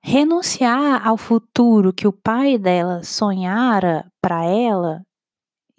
Renunciar 0.04 1.06
ao 1.06 1.16
futuro 1.16 1.92
que 1.92 2.08
o 2.08 2.12
pai 2.12 2.58
dela 2.58 3.04
sonhara 3.04 4.04
para 4.20 4.44
ela, 4.44 5.00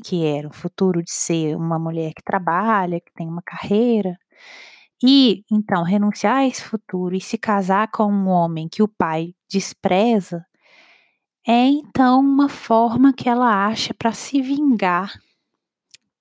que 0.03 0.25
era 0.25 0.47
o 0.47 0.53
futuro 0.53 1.03
de 1.03 1.11
ser 1.11 1.57
uma 1.57 1.77
mulher 1.77 2.13
que 2.13 2.23
trabalha, 2.23 3.01
que 3.01 3.11
tem 3.13 3.27
uma 3.27 3.41
carreira, 3.41 4.17
e 5.03 5.43
então 5.51 5.83
renunciar 5.83 6.37
a 6.37 6.47
esse 6.47 6.63
futuro 6.63 7.15
e 7.15 7.21
se 7.21 7.37
casar 7.37 7.91
com 7.91 8.05
um 8.05 8.29
homem 8.29 8.69
que 8.69 8.81
o 8.81 8.87
pai 8.87 9.33
despreza, 9.51 10.45
é 11.45 11.65
então 11.67 12.21
uma 12.21 12.47
forma 12.47 13.13
que 13.13 13.27
ela 13.27 13.67
acha 13.67 13.93
para 13.93 14.13
se 14.13 14.41
vingar 14.41 15.13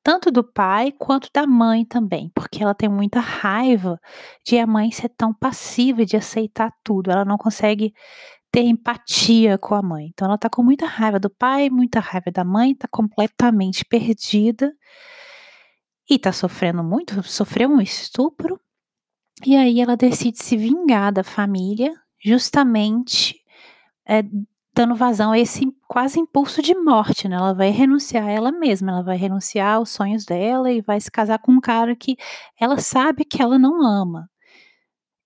tanto 0.03 0.31
do 0.31 0.43
pai 0.43 0.93
quanto 0.93 1.29
da 1.33 1.47
mãe 1.47 1.85
também, 1.85 2.31
porque 2.35 2.63
ela 2.63 2.75
tem 2.75 2.89
muita 2.89 3.21
raiva 3.21 4.01
de 4.45 4.59
a 4.59 4.67
mãe 4.67 4.91
ser 4.91 5.09
tão 5.11 5.33
passiva 5.33 6.05
de 6.05 6.17
aceitar 6.17 6.73
tudo. 6.83 7.11
Ela 7.11 7.25
não 7.25 7.39
consegue 7.39 7.95
ter 8.51 8.63
empatia 8.63 9.57
com 9.57 9.75
a 9.75 9.83
mãe. 9.83 10.09
Então 10.13 10.29
ela 10.29 10.37
tá 10.37 10.51
com 10.51 10.63
muita 10.63 10.87
raiva 10.87 11.19
do 11.19 11.31
pai, 11.31 11.71
muita 11.71 12.01
raiva 12.01 12.31
da 12.31 12.45
mãe, 12.45 12.75
tá 12.75 12.89
completamente 12.89 13.85
perdida 13.85 14.75
e 16.11 16.19
tá 16.19 16.33
sofrendo 16.33 16.85
muito, 16.85 17.23
sofreu 17.23 17.71
um 17.71 17.81
estupro. 17.81 18.61
E 19.45 19.57
aí 19.57 19.81
ela 19.81 19.97
decide 19.97 20.43
se 20.43 20.57
vingar 20.57 21.13
da 21.13 21.25
família, 21.25 21.95
justamente 22.23 23.41
é, 24.07 24.23
dando 24.75 24.95
vazão 24.95 25.33
a 25.33 25.39
esse 25.39 25.65
quase 25.93 26.19
impulso 26.19 26.63
de 26.63 26.75
morte, 26.75 27.29
né? 27.29 27.37
Ela 27.37 27.53
vai 27.53 27.69
renunciar 27.69 28.25
a 28.27 28.31
ela 28.31 28.51
mesma, 28.51 28.93
ela 28.93 29.03
vai 29.03 29.15
renunciar 29.19 29.75
aos 29.77 29.91
sonhos 29.91 30.25
dela 30.25 30.73
e 30.73 30.81
vai 30.81 30.99
se 30.99 31.11
casar 31.11 31.39
com 31.39 31.53
um 31.53 31.61
cara 31.61 31.95
que 31.95 32.17
ela 32.59 32.79
sabe 32.79 33.27
que 33.27 33.43
ela 33.43 33.59
não 33.59 33.85
ama. 33.87 34.27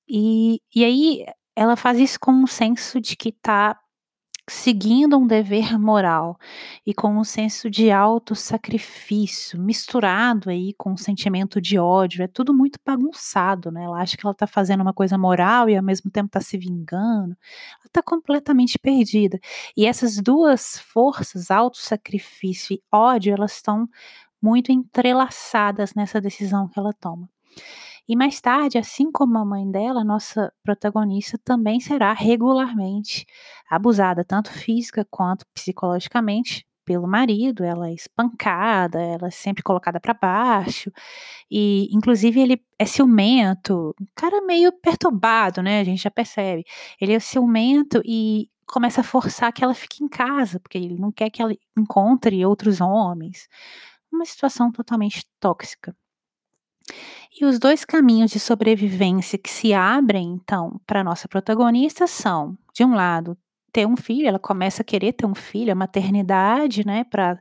E, 0.09 0.61
e 0.75 0.85
aí 0.85 1.25
ela 1.55 1.77
faz 1.77 2.01
isso 2.01 2.19
com 2.19 2.33
um 2.33 2.49
senso 2.49 3.01
de 3.01 3.15
que 3.17 3.31
tá 3.31 3.79
seguindo 4.49 5.19
um 5.19 5.27
dever 5.27 5.79
moral 5.79 6.39
e 6.87 6.95
com 6.95 7.17
um 7.17 7.25
senso 7.25 7.69
de 7.69 7.91
auto-sacrifício, 7.91 9.61
misturado 9.61 10.51
aí 10.51 10.73
com 10.75 10.93
um 10.93 10.97
sentimento 10.97 11.61
de 11.61 11.79
ódio, 11.79 12.23
é 12.23 12.29
tudo 12.29 12.55
muito 12.55 12.79
bagunçado, 12.85 13.71
né? 13.73 13.85
Ela 13.85 14.01
acha 14.01 14.17
que 14.17 14.25
ela 14.25 14.35
tá 14.35 14.47
fazendo 14.47 14.83
uma 14.83 14.93
coisa 14.93 15.19
moral 15.19 15.69
e 15.69 15.77
ao 15.77 15.83
mesmo 15.83 16.11
tempo 16.11 16.31
tá 16.31 16.41
se 16.41 16.57
vingando. 16.57 17.37
Ela 17.81 17.91
tá 17.93 18.03
completamente 18.03 18.79
perdida. 18.79 19.41
E 19.77 19.85
essas 19.87 20.17
duas 20.17 20.79
forças, 20.79 21.51
auto-sacrifício 21.51 22.75
e 22.75 22.83
ódio, 22.93 23.35
elas 23.35 23.55
estão 23.57 23.89
muito 24.41 24.71
entrelaçadas 24.71 25.95
nessa 25.95 26.21
decisão 26.21 26.69
que 26.69 26.79
ela 26.79 26.93
toma. 26.93 27.29
E 28.09 28.15
mais 28.17 28.41
tarde, 28.41 28.79
assim 28.79 29.11
como 29.11 29.37
a 29.39 29.45
mãe 29.45 29.69
dela, 29.71 30.05
nossa 30.05 30.53
protagonista 30.63 31.39
também 31.45 31.81
será 31.81 32.13
regularmente 32.13 33.27
abusada, 33.71 34.25
tanto 34.25 34.51
física 34.53 35.05
quanto 35.11 35.45
psicologicamente, 35.53 36.65
pelo 36.85 37.09
marido, 37.09 37.65
ela 37.65 37.89
é 37.89 37.95
espancada, 37.95 39.01
ela 39.03 39.27
é 39.27 39.31
sempre 39.31 39.61
colocada 39.63 39.99
para 39.99 40.15
baixo, 40.15 40.91
e 41.51 41.89
inclusive 41.93 42.41
ele 42.41 42.63
é 42.79 42.87
ciumento, 42.87 43.95
um 44.01 44.07
cara 44.15 44.41
meio 44.43 44.73
perturbado, 44.81 45.63
né? 45.63 45.81
A 45.81 45.85
gente 45.85 46.03
já 46.03 46.11
percebe. 46.11 46.65
Ele 47.01 47.13
é 47.15 47.21
ciumento 47.21 48.01
e 48.05 48.49
começa 48.67 49.01
a 49.01 49.05
forçar 49.05 49.53
que 49.53 49.65
ela 49.65 49.75
fique 49.75 50.05
em 50.05 50.09
casa, 50.09 50.61
porque 50.61 50.79
ele 50.79 50.97
não 50.99 51.11
quer 51.13 51.31
que 51.31 51.43
ela 51.43 51.53
encontre 51.77 52.45
outros 52.47 52.81
homens 52.81 53.49
uma 54.13 54.25
situação 54.25 54.73
totalmente 54.73 55.25
tóxica. 55.41 55.95
E 57.39 57.45
os 57.45 57.59
dois 57.59 57.85
caminhos 57.85 58.31
de 58.31 58.41
sobrevivência 58.41 59.39
que 59.39 59.51
se 59.51 59.73
abrem, 59.75 60.29
então, 60.43 60.81
para 60.87 61.05
nossa 61.05 61.29
protagonista 61.29 62.07
são, 62.07 62.57
de 62.75 62.85
um 62.85 62.95
lado, 62.95 63.37
ter 63.73 63.87
um 63.87 63.97
filho, 63.97 64.27
ela 64.29 64.39
começa 64.39 64.83
a 64.83 64.85
querer 64.85 65.13
ter 65.13 65.27
um 65.27 65.35
filho, 65.35 65.73
a 65.73 65.75
maternidade, 65.75 66.87
né, 66.87 67.05
para 67.05 67.39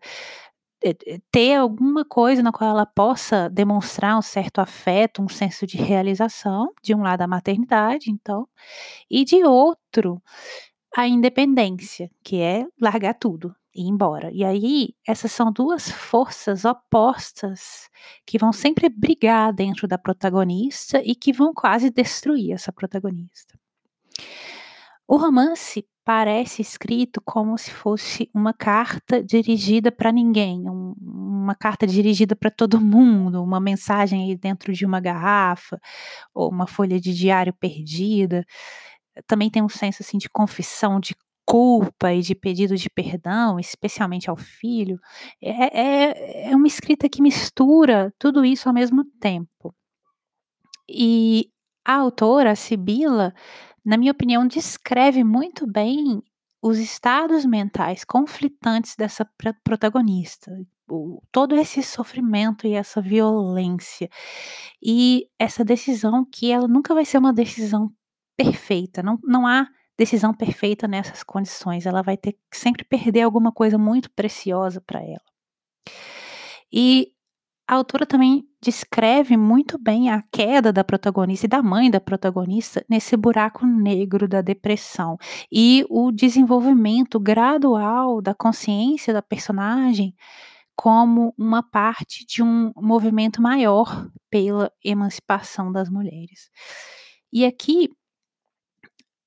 eh, 0.84 0.96
eh, 1.08 1.20
ter 1.32 1.56
alguma 1.56 2.06
coisa 2.06 2.44
na 2.44 2.52
qual 2.52 2.72
ela 2.72 2.86
possa 2.86 3.50
demonstrar 3.50 4.18
um 4.18 4.22
certo 4.22 4.60
afeto, 4.62 5.22
um 5.24 5.30
senso 5.30 5.68
de 5.68 5.78
realização, 5.78 6.74
de 6.84 6.96
um 6.96 7.02
lado 7.04 7.22
a 7.24 7.28
maternidade, 7.28 8.12
então, 8.12 8.48
e 9.12 9.26
de 9.26 9.44
outro, 9.46 10.22
a 10.96 11.08
independência, 11.08 12.10
que 12.24 12.40
é 12.40 12.66
largar 12.80 13.16
tudo, 13.16 13.54
e 13.76 13.82
ir 13.82 13.90
embora. 13.90 14.32
E 14.32 14.46
aí, 14.46 14.96
essas 15.06 15.30
são 15.32 15.52
duas 15.52 15.92
forças 15.92 16.64
opostas 16.64 17.90
que 18.26 18.38
vão 18.38 18.54
sempre 18.54 18.88
brigar 18.88 19.52
dentro 19.52 19.90
da 19.90 19.98
protagonista 19.98 21.02
e 21.04 21.14
que 21.14 21.34
vão 21.34 21.54
quase 21.54 21.90
destruir 21.90 22.54
essa 22.54 22.72
protagonista. 22.72 23.60
O 25.06 25.18
romance 25.18 25.86
parece 26.06 26.62
escrito 26.62 27.22
como 27.26 27.58
se 27.58 27.72
fosse 27.72 28.30
uma 28.34 28.54
carta 28.54 29.22
dirigida 29.22 29.92
para 29.92 30.12
ninguém, 30.12 30.70
um, 30.70 30.94
uma 31.02 31.56
carta 31.56 31.86
dirigida 31.86 32.36
para 32.36 32.50
todo 32.50 32.80
mundo, 32.80 33.44
uma 33.44 33.60
mensagem 33.60 34.30
aí 34.30 34.38
dentro 34.38 34.72
de 34.72 34.86
uma 34.86 35.00
garrafa 35.02 35.80
ou 36.34 36.50
uma 36.50 36.68
folha 36.68 37.02
de 37.02 37.14
diário 37.14 37.54
perdida. 37.54 38.46
Também 39.28 39.50
tem 39.50 39.64
um 39.64 39.70
senso 39.70 40.02
assim 40.02 40.18
de 40.18 40.30
confissão, 40.30 41.00
de 41.00 41.16
culpa 41.46 42.12
e 42.12 42.22
de 42.22 42.34
pedido 42.34 42.76
de 42.76 42.90
perdão, 42.90 43.60
especialmente 43.60 44.30
ao 44.30 44.36
filho, 44.36 45.00
é, 45.42 45.80
é, 45.80 46.52
é 46.52 46.56
uma 46.56 46.68
escrita 46.68 47.08
que 47.08 47.22
mistura 47.22 48.12
tudo 48.18 48.44
isso 48.44 48.68
ao 48.68 48.74
mesmo 48.74 49.06
tempo. 49.20 49.74
E 50.90 51.50
a 51.86 51.96
autora, 51.96 52.52
a 52.52 52.56
Sibila, 52.56 53.34
na 53.86 53.98
minha 53.98 54.12
opinião, 54.12 54.48
descreve 54.48 55.24
muito 55.24 55.68
bem 55.68 56.22
os 56.62 56.80
estados 56.80 57.46
mentais 57.46 58.04
conflitantes 58.04 58.96
dessa 58.96 59.24
protagonista, 59.64 60.52
o, 60.90 61.22
todo 61.32 61.56
esse 61.56 61.84
sofrimento 61.84 62.66
e 62.66 62.74
essa 62.74 63.00
violência, 63.00 64.10
e 64.82 65.28
essa 65.38 65.64
decisão 65.64 66.26
que 66.26 66.52
ela 66.52 66.68
nunca 66.68 66.94
vai 66.96 67.06
ser 67.06 67.20
uma 67.20 67.32
decisão 67.34 67.92
perfeita, 68.38 69.02
não, 69.04 69.18
não 69.24 69.48
há 69.48 69.68
decisão 69.98 70.34
perfeita 70.34 70.88
nessas 70.88 71.24
condições. 71.24 71.86
Ela 71.86 72.02
vai 72.02 72.18
ter 72.18 72.34
que 72.34 72.58
sempre 72.58 72.84
perder 72.84 73.22
alguma 73.22 73.52
coisa 73.52 73.78
muito 73.78 74.10
preciosa 74.12 74.82
para 74.82 75.02
ela. 75.02 75.22
E 76.72 77.12
a 77.68 77.76
autora 77.76 78.06
também 78.06 78.44
descreve 78.62 79.36
muito 79.38 79.78
bem 79.80 80.10
a 80.10 80.22
queda 80.32 80.72
da 80.72 80.84
protagonista 80.84 81.46
e 81.46 81.50
da 81.50 81.64
mãe 81.64 81.90
da 81.90 82.00
protagonista 82.00 82.86
nesse 82.90 83.18
buraco 83.18 83.66
negro 83.66 84.28
da 84.28 84.42
depressão 84.42 85.18
e 85.52 85.86
o 85.90 86.12
desenvolvimento 86.12 87.20
gradual 87.20 88.22
da 88.22 88.36
consciência 88.36 89.14
da 89.14 89.22
personagem 89.22 90.14
como 90.76 91.34
uma 91.38 91.64
parte 91.64 92.26
de 92.26 92.44
um 92.44 92.72
movimento 92.76 93.42
maior 93.42 94.10
pela 94.30 94.72
emancipação 94.84 95.72
das 95.72 95.90
mulheres. 95.90 96.52
E 97.32 97.46
aqui 97.46 97.90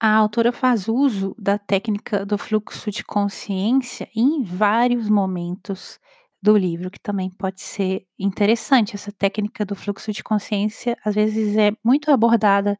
a 0.00 0.14
autora 0.14 0.52
faz 0.52 0.88
uso 0.88 1.34
da 1.38 1.58
técnica 1.58 2.24
do 2.24 2.38
fluxo 2.38 2.90
de 2.90 3.02
consciência 3.04 4.08
em 4.14 4.42
vários 4.42 5.08
momentos 5.08 5.98
do 6.40 6.56
livro, 6.56 6.90
que 6.90 7.00
também 7.00 7.30
pode 7.30 7.60
ser 7.60 8.06
interessante. 8.18 8.94
Essa 8.94 9.10
técnica 9.10 9.64
do 9.64 9.74
fluxo 9.74 10.12
de 10.12 10.22
consciência, 10.22 10.96
às 11.04 11.14
vezes, 11.14 11.56
é 11.56 11.72
muito 11.84 12.10
abordada 12.10 12.78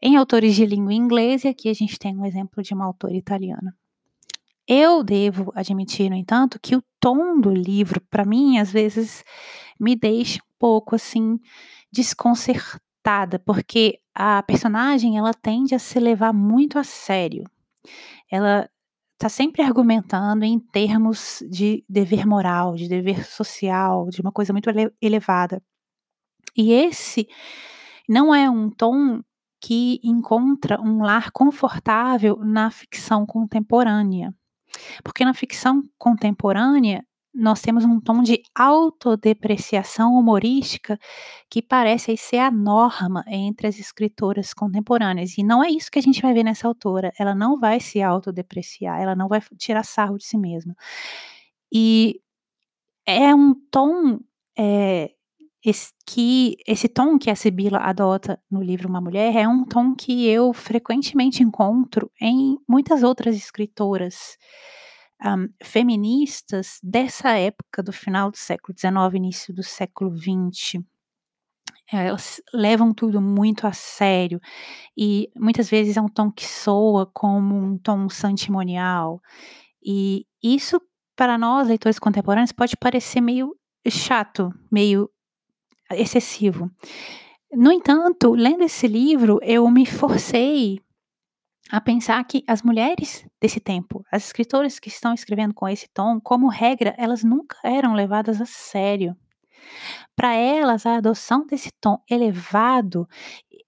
em 0.00 0.16
autores 0.16 0.54
de 0.54 0.66
língua 0.66 0.92
inglesa, 0.92 1.46
e 1.46 1.50
aqui 1.50 1.68
a 1.70 1.74
gente 1.74 1.98
tem 1.98 2.16
um 2.16 2.26
exemplo 2.26 2.62
de 2.62 2.74
uma 2.74 2.84
autora 2.84 3.14
italiana. 3.14 3.74
Eu 4.68 5.02
devo 5.02 5.52
admitir, 5.54 6.10
no 6.10 6.16
entanto, 6.16 6.58
que 6.60 6.76
o 6.76 6.82
tom 7.00 7.40
do 7.40 7.50
livro, 7.50 8.00
para 8.10 8.24
mim, 8.24 8.58
às 8.58 8.70
vezes, 8.70 9.24
me 9.80 9.96
deixa 9.96 10.38
um 10.38 10.54
pouco 10.58 10.94
assim 10.94 11.38
desconcertada 11.90 12.91
porque 13.38 14.00
a 14.14 14.42
personagem 14.42 15.18
ela 15.18 15.32
tende 15.32 15.74
a 15.74 15.78
se 15.78 15.98
levar 15.98 16.32
muito 16.32 16.78
a 16.78 16.84
sério. 16.84 17.44
Ela 18.30 18.68
está 19.14 19.28
sempre 19.28 19.62
argumentando 19.62 20.44
em 20.44 20.58
termos 20.58 21.42
de 21.48 21.84
dever 21.88 22.26
moral, 22.26 22.74
de 22.74 22.88
dever 22.88 23.24
social, 23.24 24.08
de 24.08 24.20
uma 24.20 24.32
coisa 24.32 24.52
muito 24.52 24.68
ele 24.68 24.92
elevada. 25.00 25.62
E 26.56 26.72
esse 26.72 27.28
não 28.08 28.34
é 28.34 28.50
um 28.50 28.68
tom 28.68 29.22
que 29.60 30.00
encontra 30.02 30.80
um 30.80 31.02
lar 31.02 31.30
confortável 31.30 32.36
na 32.38 32.70
ficção 32.70 33.24
contemporânea. 33.24 34.34
Porque 35.04 35.24
na 35.24 35.32
ficção 35.32 35.84
contemporânea, 35.96 37.04
nós 37.34 37.62
temos 37.62 37.84
um 37.84 38.00
tom 38.00 38.22
de 38.22 38.42
autodepreciação 38.54 40.14
humorística 40.14 40.98
que 41.48 41.62
parece 41.62 42.16
ser 42.16 42.38
a 42.38 42.50
norma 42.50 43.24
entre 43.26 43.66
as 43.66 43.78
escritoras 43.78 44.52
contemporâneas. 44.52 45.38
E 45.38 45.42
não 45.42 45.64
é 45.64 45.68
isso 45.70 45.90
que 45.90 45.98
a 45.98 46.02
gente 46.02 46.20
vai 46.20 46.34
ver 46.34 46.44
nessa 46.44 46.68
autora. 46.68 47.12
Ela 47.18 47.34
não 47.34 47.58
vai 47.58 47.80
se 47.80 48.02
autodepreciar, 48.02 49.00
ela 49.00 49.16
não 49.16 49.28
vai 49.28 49.40
tirar 49.56 49.84
sarro 49.84 50.18
de 50.18 50.24
si 50.24 50.36
mesma. 50.36 50.74
E 51.72 52.20
é 53.06 53.34
um 53.34 53.54
tom 53.70 54.20
é, 54.58 55.10
esse, 55.64 55.92
que 56.06 56.56
esse 56.66 56.88
tom 56.88 57.18
que 57.18 57.30
a 57.30 57.36
Sibila 57.36 57.78
adota 57.78 58.40
no 58.50 58.62
livro 58.62 58.88
Uma 58.88 59.00
Mulher 59.00 59.36
é 59.36 59.48
um 59.48 59.64
tom 59.64 59.94
que 59.94 60.26
eu 60.26 60.52
frequentemente 60.52 61.42
encontro 61.42 62.10
em 62.20 62.58
muitas 62.68 63.02
outras 63.02 63.36
escritoras 63.36 64.36
um, 65.24 65.48
feministas 65.62 66.78
dessa 66.82 67.30
época, 67.30 67.82
do 67.82 67.92
final 67.92 68.30
do 68.30 68.36
século 68.36 68.76
XIX, 68.76 69.14
início 69.14 69.54
do 69.54 69.62
século 69.62 70.16
XX. 70.16 70.82
Elas 71.90 72.40
levam 72.54 72.94
tudo 72.94 73.20
muito 73.20 73.66
a 73.66 73.72
sério 73.72 74.40
e 74.96 75.28
muitas 75.36 75.68
vezes 75.68 75.96
é 75.96 76.00
um 76.00 76.08
tom 76.08 76.30
que 76.30 76.46
soa 76.46 77.04
como 77.06 77.54
um 77.54 77.76
tom 77.76 78.08
santimonial. 78.08 79.20
E 79.84 80.26
isso, 80.42 80.80
para 81.14 81.36
nós, 81.36 81.68
leitores 81.68 81.98
contemporâneos, 81.98 82.52
pode 82.52 82.76
parecer 82.76 83.20
meio 83.20 83.54
chato, 83.88 84.50
meio 84.70 85.10
excessivo. 85.90 86.70
No 87.52 87.70
entanto, 87.70 88.32
lendo 88.32 88.64
esse 88.64 88.86
livro, 88.86 89.38
eu 89.42 89.68
me 89.70 89.84
forcei 89.84 90.80
a 91.70 91.80
pensar 91.80 92.22
que 92.24 92.42
as 92.46 92.62
mulheres 92.62 93.26
desse 93.40 93.60
tempo, 93.60 94.01
as 94.12 94.26
escritoras 94.26 94.78
que 94.78 94.90
estão 94.90 95.14
escrevendo 95.14 95.54
com 95.54 95.66
esse 95.66 95.88
tom, 95.88 96.20
como 96.20 96.48
regra, 96.48 96.94
elas 96.98 97.24
nunca 97.24 97.56
eram 97.64 97.94
levadas 97.94 98.42
a 98.42 98.44
sério. 98.44 99.16
Para 100.14 100.34
elas, 100.34 100.84
a 100.84 100.96
adoção 100.96 101.46
desse 101.46 101.70
tom 101.80 101.98
elevado, 102.10 103.08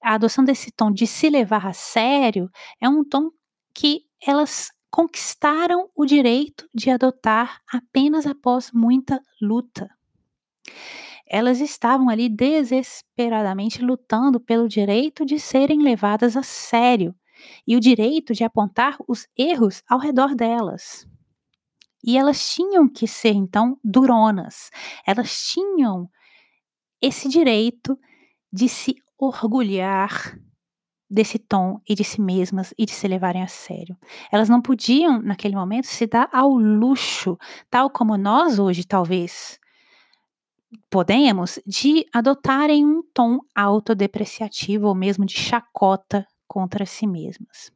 a 0.03 0.15
adoção 0.15 0.45
desse 0.45 0.71
tom 0.71 0.93
de 0.93 1.07
se 1.07 1.31
levar 1.31 1.67
a 1.67 1.73
sério, 1.73 2.51
é 2.79 2.87
um 2.87 3.03
tom 3.03 3.31
que 3.73 4.03
elas 4.23 4.71
conquistaram 4.91 5.89
o 5.97 6.05
direito 6.05 6.69
de 6.75 6.91
adotar 6.91 7.63
apenas 7.73 8.27
após 8.27 8.71
muita 8.71 9.21
luta. 9.41 9.89
Elas 11.27 11.59
estavam 11.59 12.11
ali 12.11 12.29
desesperadamente 12.29 13.81
lutando 13.81 14.38
pelo 14.38 14.69
direito 14.69 15.25
de 15.25 15.40
serem 15.40 15.83
levadas 15.83 16.37
a 16.37 16.42
sério 16.42 17.15
e 17.67 17.77
o 17.77 17.81
direito 17.81 18.33
de 18.33 18.45
apontar 18.45 18.97
os 19.09 19.27
erros 19.37 19.83
ao 19.88 19.99
redor 19.99 20.35
delas. 20.35 21.07
E 22.03 22.19
elas 22.19 22.53
tinham 22.53 22.87
que 22.88 23.09
ser, 23.09 23.33
então, 23.33 23.79
duronas. 23.83 24.71
Elas 25.07 25.49
tinham 25.49 26.09
esse 27.01 27.29
direito 27.29 27.99
de 28.53 28.69
se 28.69 28.95
orgulhar 29.19 30.38
desse 31.09 31.38
tom 31.38 31.81
e 31.88 31.95
de 31.95 32.05
si 32.05 32.21
mesmas 32.21 32.75
e 32.77 32.85
de 32.85 32.92
se 32.92 33.07
levarem 33.09 33.42
a 33.42 33.47
sério. 33.47 33.97
Elas 34.31 34.49
não 34.49 34.61
podiam, 34.61 35.21
naquele 35.23 35.55
momento, 35.55 35.87
se 35.87 36.07
dar 36.07 36.29
ao 36.33 36.51
luxo, 36.51 37.38
tal 37.71 37.88
como 37.88 38.17
nós 38.17 38.59
hoje, 38.59 38.85
talvez, 38.85 39.59
podemos, 40.90 41.59
de 41.67 42.05
adotarem 42.13 42.85
um 42.85 43.03
tom 43.15 43.38
autodepreciativo 43.55 44.88
ou 44.88 44.95
mesmo 44.95 45.25
de 45.25 45.35
chacota 45.35 46.27
contra 46.47 46.87
si 46.87 47.07
mesmas. 47.07 47.71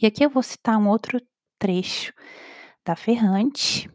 E 0.00 0.06
aqui 0.06 0.24
eu 0.24 0.30
vou 0.30 0.42
citar 0.42 0.78
um 0.78 0.88
outro 0.88 1.20
trecho 1.58 2.12
da 2.84 2.96
Ferrante, 2.96 3.88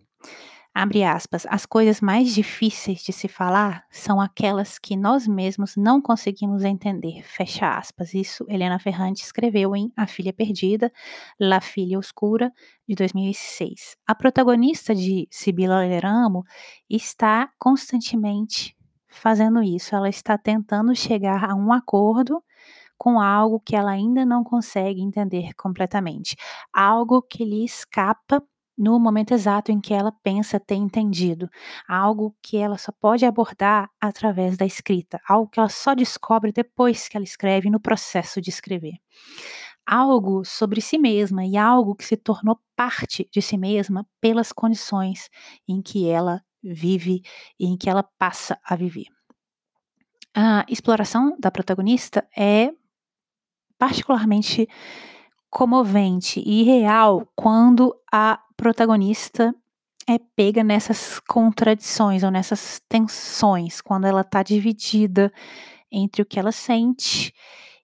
Abre 0.78 1.06
aspas, 1.06 1.48
as 1.50 1.66
coisas 1.66 2.02
mais 2.02 2.36
difíceis 2.36 3.02
de 3.02 3.14
se 3.14 3.30
falar 3.30 3.86
são 3.90 4.20
aquelas 4.20 4.78
que 4.78 4.98
nós 4.98 5.26
mesmos 5.26 5.78
não 5.78 6.02
conseguimos 6.02 6.66
entender. 6.66 7.24
Fecha 7.24 7.78
aspas. 7.78 8.14
Isso 8.14 8.46
Helena 8.50 8.78
Ferrante 8.78 9.24
escreveu 9.24 9.74
em 9.74 9.90
A 9.96 10.06
Filha 10.06 10.34
Perdida, 10.34 10.92
La 11.40 11.62
Filha 11.62 11.98
Oscura, 11.98 12.52
de 12.86 12.94
2006. 12.94 13.96
A 14.06 14.14
protagonista 14.14 14.94
de 14.94 15.30
Sibila 15.32 15.80
Leramo 15.80 16.44
está 16.90 17.50
constantemente 17.58 18.76
fazendo 19.08 19.64
isso. 19.64 19.96
Ela 19.96 20.10
está 20.10 20.38
tentando 20.38 20.94
chegar 20.94 21.50
a 21.50 21.56
um 21.56 21.72
acordo 21.72 22.44
com 22.98 23.20
algo 23.20 23.60
que 23.60 23.76
ela 23.76 23.92
ainda 23.92 24.26
não 24.26 24.44
consegue 24.44 25.02
entender 25.02 25.54
completamente, 25.56 26.36
algo 26.74 27.22
que 27.22 27.44
lhe 27.44 27.64
escapa 27.64 28.42
no 28.78 29.00
momento 29.00 29.34
exato 29.34 29.72
em 29.72 29.80
que 29.80 29.94
ela 29.94 30.12
pensa 30.24 30.60
ter 30.60 30.76
entendido, 30.76 31.50
algo 31.88 32.36
que 32.42 32.58
ela 32.58 32.78
só 32.78 32.92
pode 32.92 33.26
abordar 33.26 33.90
através 34.02 34.58
da 34.58 34.66
escrita, 34.66 35.20
algo 35.28 35.50
que 35.50 35.60
ela 35.60 35.70
só 35.70 35.96
descobre 35.96 36.52
depois 36.52 37.08
que 37.08 37.16
ela 37.16 37.24
escreve 37.24 37.70
no 37.70 37.80
processo 37.80 38.42
de 38.42 38.50
escrever. 38.50 38.96
Algo 39.86 40.44
sobre 40.44 40.82
si 40.82 40.98
mesma 40.98 41.46
e 41.46 41.56
algo 41.56 41.96
que 41.96 42.04
se 42.04 42.18
tornou 42.18 42.60
parte 42.76 43.30
de 43.32 43.42
si 43.42 43.58
mesma 43.58 44.06
pelas 44.20 44.52
condições 44.52 45.30
em 45.68 45.82
que 45.82 46.10
ela 46.10 46.42
vive 46.62 47.22
e 47.60 47.68
em 47.68 47.78
que 47.78 47.90
ela 47.90 48.04
passa 48.18 48.60
a 48.66 48.76
viver. 48.76 49.06
A 50.34 50.66
exploração 50.68 51.38
da 51.40 51.50
protagonista 51.50 52.28
é 52.36 52.72
particularmente 53.78 54.68
comovente 55.50 56.42
e 56.46 56.64
real 56.64 57.28
quando 57.36 57.96
a 58.12 58.40
protagonista 58.58 59.54
é 60.08 60.20
pega 60.36 60.64
nessas 60.64 61.20
contradições 61.22 62.24
ou 62.24 62.30
nessas 62.32 62.82
tensões, 62.88 63.82
quando 63.82 64.06
ela 64.06 64.22
está 64.22 64.44
dividida 64.44 65.32
entre 65.92 66.22
o 66.22 66.26
que 66.26 66.40
ela 66.40 66.52
sente 66.52 67.34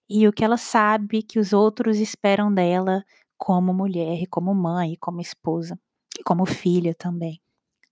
e 0.08 0.28
o 0.28 0.32
que 0.32 0.44
ela 0.44 0.56
sabe 0.56 1.22
que 1.22 1.38
os 1.38 1.52
outros 1.52 1.98
esperam 1.98 2.52
dela 2.52 3.02
como 3.38 3.72
mulher, 3.74 4.24
como 4.30 4.54
mãe, 4.54 4.96
como 5.00 5.20
esposa, 5.20 5.78
e 6.18 6.22
como 6.22 6.46
filha 6.46 6.94
também. 6.94 7.40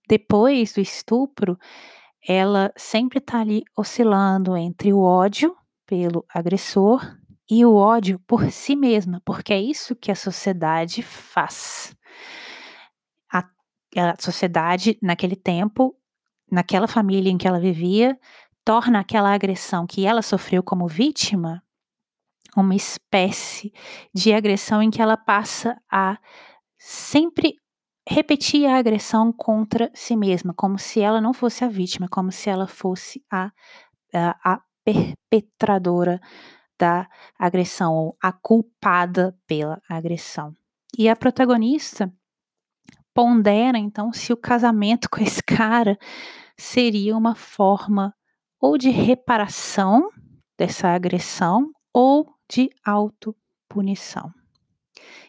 Depois 0.07 0.73
do 0.73 0.79
estupro, 0.79 1.57
ela 2.25 2.71
sempre 2.77 3.17
está 3.17 3.39
ali 3.39 3.63
oscilando 3.75 4.55
entre 4.55 4.93
o 4.93 5.01
ódio 5.01 5.55
pelo 5.85 6.23
agressor 6.33 7.01
e 7.51 7.65
o 7.65 7.75
ódio 7.75 8.17
por 8.25 8.49
si 8.49 8.77
mesma, 8.77 9.21
porque 9.25 9.51
é 9.51 9.61
isso 9.61 9.93
que 9.93 10.09
a 10.09 10.15
sociedade 10.15 11.03
faz. 11.03 11.93
A 13.29 13.43
sociedade, 14.17 14.97
naquele 15.01 15.35
tempo, 15.35 15.93
naquela 16.49 16.87
família 16.87 17.29
em 17.29 17.37
que 17.37 17.45
ela 17.45 17.59
vivia, 17.59 18.17
torna 18.63 19.01
aquela 19.01 19.33
agressão 19.33 19.85
que 19.85 20.05
ela 20.05 20.21
sofreu 20.21 20.63
como 20.63 20.87
vítima 20.87 21.61
uma 22.55 22.73
espécie 22.73 23.73
de 24.15 24.31
agressão 24.31 24.81
em 24.81 24.89
que 24.89 25.01
ela 25.01 25.17
passa 25.17 25.77
a 25.91 26.17
sempre 26.77 27.55
repetir 28.07 28.65
a 28.65 28.77
agressão 28.77 29.31
contra 29.33 29.91
si 29.93 30.15
mesma, 30.15 30.53
como 30.53 30.79
se 30.79 31.01
ela 31.01 31.19
não 31.19 31.33
fosse 31.33 31.65
a 31.65 31.67
vítima, 31.67 32.07
como 32.07 32.31
se 32.31 32.49
ela 32.49 32.65
fosse 32.65 33.21
a, 33.29 33.51
a, 34.13 34.53
a 34.53 34.61
perpetradora 34.85 36.21
da 36.81 37.07
agressão, 37.37 37.93
ou 37.93 38.17
a 38.19 38.31
culpada 38.31 39.37
pela 39.45 39.79
agressão. 39.87 40.55
E 40.97 41.07
a 41.07 41.15
protagonista 41.15 42.11
pondera 43.13 43.77
então 43.77 44.11
se 44.11 44.33
o 44.33 44.37
casamento 44.37 45.07
com 45.07 45.21
esse 45.21 45.43
cara 45.43 45.95
seria 46.57 47.15
uma 47.15 47.35
forma 47.35 48.15
ou 48.59 48.79
de 48.79 48.89
reparação 48.89 50.09
dessa 50.57 50.87
agressão 50.87 51.69
ou 51.93 52.33
de 52.51 52.71
autopunição. 52.83 54.33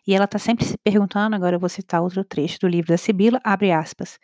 E 0.07 0.15
ela 0.15 0.25
está 0.25 0.39
sempre 0.39 0.65
se 0.65 0.79
perguntando, 0.79 1.37
agora 1.37 1.57
eu 1.57 1.61
vou 1.61 1.69
citar 1.69 2.01
outro 2.01 2.25
trecho 2.25 2.59
do 2.61 2.69
livro 2.69 2.89
da 2.89 2.97
Sibila, 2.97 3.41
abre 3.45 3.73
aspas. 3.73 4.19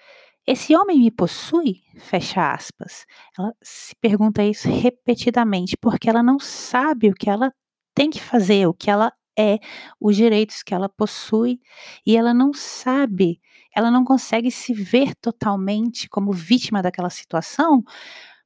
Esse 0.51 0.75
homem 0.75 0.99
me 0.99 1.11
possui? 1.11 1.83
Fecha 1.99 2.55
aspas. 2.55 3.05
Ela 3.39 3.53
se 3.63 3.95
pergunta 3.97 4.43
isso 4.43 4.67
repetidamente, 4.67 5.77
porque 5.77 6.09
ela 6.09 6.23
não 6.23 6.39
sabe 6.39 7.11
o 7.11 7.15
que 7.15 7.29
ela 7.29 7.53
tem 7.95 8.09
que 8.09 8.19
fazer, 8.19 8.67
o 8.67 8.73
que 8.73 8.91
ela 8.91 9.13
é, 9.39 9.59
os 10.01 10.17
direitos 10.17 10.63
que 10.63 10.73
ela 10.73 10.89
possui, 10.89 11.61
e 12.07 12.17
ela 12.17 12.33
não 12.33 12.55
sabe, 12.55 13.43
ela 13.77 13.91
não 13.91 14.03
consegue 14.07 14.51
se 14.51 14.73
ver 14.73 15.15
totalmente 15.17 16.09
como 16.09 16.33
vítima 16.33 16.81
daquela 16.81 17.11
situação, 17.11 17.85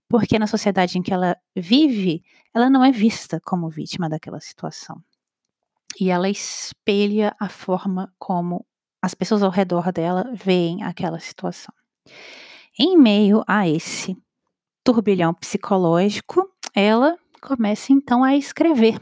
porque 0.08 0.40
na 0.40 0.48
sociedade 0.48 0.98
em 0.98 1.02
que 1.02 1.14
ela 1.14 1.36
vive, 1.54 2.24
ela 2.52 2.68
não 2.68 2.84
é 2.84 2.90
vista 2.90 3.40
como 3.44 3.70
vítima 3.70 4.08
daquela 4.08 4.40
situação. 4.40 5.00
E 6.00 6.10
ela 6.10 6.28
espelha 6.28 7.32
a 7.38 7.48
forma 7.48 8.12
como 8.18 8.66
as 9.00 9.14
pessoas 9.14 9.44
ao 9.44 9.52
redor 9.52 9.92
dela 9.92 10.28
veem 10.34 10.82
aquela 10.82 11.20
situação. 11.20 11.72
Em 12.78 12.96
meio 12.96 13.42
a 13.46 13.68
esse 13.68 14.16
turbilhão 14.84 15.34
psicológico, 15.34 16.48
ela 16.74 17.16
começa 17.40 17.92
então 17.92 18.24
a 18.24 18.36
escrever 18.36 19.00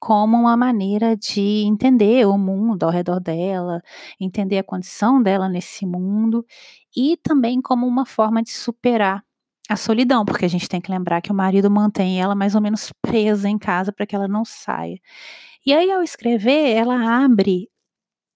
como 0.00 0.36
uma 0.36 0.56
maneira 0.56 1.16
de 1.16 1.62
entender 1.64 2.26
o 2.26 2.36
mundo 2.36 2.82
ao 2.82 2.90
redor 2.90 3.20
dela, 3.20 3.80
entender 4.18 4.58
a 4.58 4.64
condição 4.64 5.22
dela 5.22 5.48
nesse 5.48 5.86
mundo 5.86 6.44
e 6.96 7.16
também 7.18 7.62
como 7.62 7.86
uma 7.86 8.04
forma 8.04 8.42
de 8.42 8.50
superar 8.50 9.22
a 9.68 9.76
solidão, 9.76 10.24
porque 10.24 10.44
a 10.44 10.48
gente 10.48 10.68
tem 10.68 10.80
que 10.80 10.90
lembrar 10.90 11.20
que 11.22 11.30
o 11.30 11.34
marido 11.34 11.70
mantém 11.70 12.20
ela 12.20 12.34
mais 12.34 12.56
ou 12.56 12.60
menos 12.60 12.92
presa 13.00 13.48
em 13.48 13.56
casa 13.56 13.92
para 13.92 14.04
que 14.04 14.16
ela 14.16 14.26
não 14.26 14.44
saia. 14.44 14.98
E 15.64 15.72
aí, 15.72 15.88
ao 15.92 16.02
escrever, 16.02 16.70
ela 16.70 17.24
abre 17.24 17.68